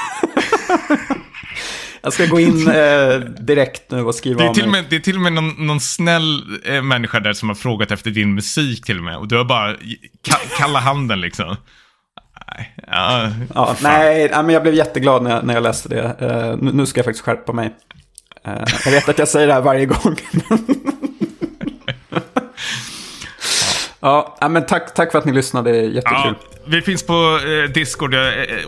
Jag 2.02 2.12
ska 2.12 2.26
gå 2.26 2.40
in 2.40 2.68
eh, 2.68 3.18
direkt 3.20 3.90
nu 3.90 4.02
och 4.02 4.14
skriva 4.14 4.42
det 4.42 4.48
är 4.48 4.54
till 4.54 4.68
med, 4.68 4.84
Det 4.90 4.96
är 4.96 5.00
till 5.00 5.16
och 5.16 5.22
med 5.22 5.32
någon, 5.32 5.66
någon 5.66 5.80
snäll 5.80 6.42
eh, 6.64 6.82
människa 6.82 7.20
där 7.20 7.32
som 7.32 7.48
har 7.48 7.56
frågat 7.56 7.90
efter 7.90 8.10
din 8.10 8.34
musik 8.34 8.84
till 8.84 8.98
och 8.98 9.04
med. 9.04 9.16
Och 9.16 9.28
du 9.28 9.36
har 9.36 9.44
bara 9.44 9.74
ka 10.28 10.36
kalla 10.58 10.78
handen 10.78 11.20
liksom. 11.20 11.56
Nej, 12.46 12.74
ja, 12.86 13.30
ja, 13.54 13.76
nej, 13.82 14.30
men 14.30 14.50
jag 14.50 14.62
blev 14.62 14.74
jätteglad 14.74 15.22
när 15.22 15.30
jag, 15.30 15.44
när 15.44 15.54
jag 15.54 15.62
läste 15.62 15.88
det. 15.88 16.02
Uh, 16.02 16.62
nu, 16.62 16.72
nu, 16.72 16.86
ska 16.86 16.98
jag 16.98 17.04
faktiskt 17.04 17.24
skärpa 17.24 17.52
mig. 17.52 17.74
Uh, 18.48 18.64
jag 18.84 18.92
vet 18.92 19.08
att 19.08 19.18
jag 19.18 19.28
säger 19.28 19.46
det 19.46 19.52
här 19.52 19.60
varje 19.60 19.86
gång. 19.86 20.16
Ja, 24.40 24.48
men 24.48 24.66
tack, 24.66 24.94
tack 24.94 25.12
för 25.12 25.18
att 25.18 25.24
ni 25.24 25.32
lyssnade. 25.32 25.72
Det 25.72 25.78
är 25.78 25.82
jättekul. 25.82 26.34
Ja, 26.40 26.58
vi 26.64 26.82
finns 26.82 27.06
på 27.06 27.12
eh, 27.12 27.70
Discord 27.70 28.14
eh, 28.14 28.20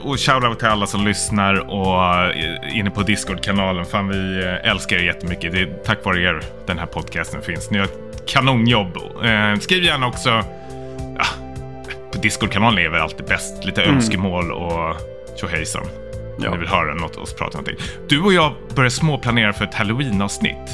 och 0.02 0.20
shoutout 0.20 0.58
till 0.58 0.68
alla 0.68 0.86
som 0.86 1.06
lyssnar 1.06 1.70
och 1.70 2.24
eh, 2.24 2.78
inne 2.78 2.90
på 2.90 3.02
Discord-kanalen. 3.02 3.84
Fan, 3.84 4.08
vi 4.08 4.42
älskar 4.64 4.96
er 4.96 5.00
jättemycket. 5.00 5.52
Det 5.52 5.60
är 5.60 5.68
tack 5.84 6.04
vare 6.04 6.22
er 6.22 6.42
den 6.66 6.78
här 6.78 6.86
podcasten 6.86 7.42
finns. 7.42 7.70
Ni 7.70 7.78
gör 7.78 7.84
ett 7.84 8.26
kanonjobb. 8.26 8.98
Skriv 9.60 9.84
gärna 9.84 10.06
också. 10.06 10.28
Ja, 11.18 11.24
på 12.12 12.18
Discord-kanalen 12.18 12.78
är 12.78 12.88
väl 12.88 13.00
alltid 13.00 13.26
bäst. 13.26 13.64
Lite 13.64 13.82
mm. 13.82 13.96
önskemål 13.96 14.52
och 14.52 14.96
tjohejsan. 15.40 15.86
Ja. 16.38 16.48
Om 16.48 16.54
ni 16.54 16.60
vill 16.60 16.68
höra 16.68 16.94
något 16.94 17.16
och 17.16 17.28
prata 17.38 17.58
någonting. 17.58 17.76
Du 18.08 18.20
och 18.20 18.32
jag 18.32 18.52
börjar 18.74 18.90
småplanera 18.90 19.52
för 19.52 19.64
ett 19.64 19.74
halloween-avsnitt. 19.74 20.70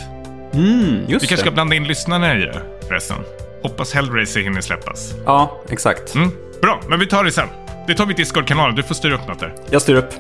Mm, 0.54 1.06
vi 1.06 1.12
kanske 1.12 1.36
ska 1.36 1.50
blanda 1.50 1.76
in 1.76 1.84
lyssnarna 1.84 2.36
i 2.36 2.40
det 2.40 2.62
förresten. 2.88 3.16
Hoppas 3.62 3.94
Hellraiser 3.94 4.40
hinner 4.40 4.61
släppas. 4.61 5.14
Ja, 5.26 5.61
exakt. 5.68 6.14
Mm, 6.14 6.30
bra, 6.61 6.80
men 6.88 7.00
vi 7.00 7.07
tar 7.07 7.24
det 7.24 7.32
sen. 7.32 7.48
Det 7.86 7.94
tar 7.94 8.07
vi 8.07 8.14
Discord-kanalen. 8.14 8.76
Du 8.76 8.82
får 8.82 8.94
styra 8.94 9.14
upp 9.14 9.28
något 9.28 9.40
där. 9.40 9.54
Jag 9.70 9.82
styr 9.82 9.94
upp. 9.94 10.11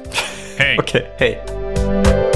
Hej. 0.58 0.78
Okej, 0.80 1.10
okay, 1.18 1.28
hej. 1.28 2.35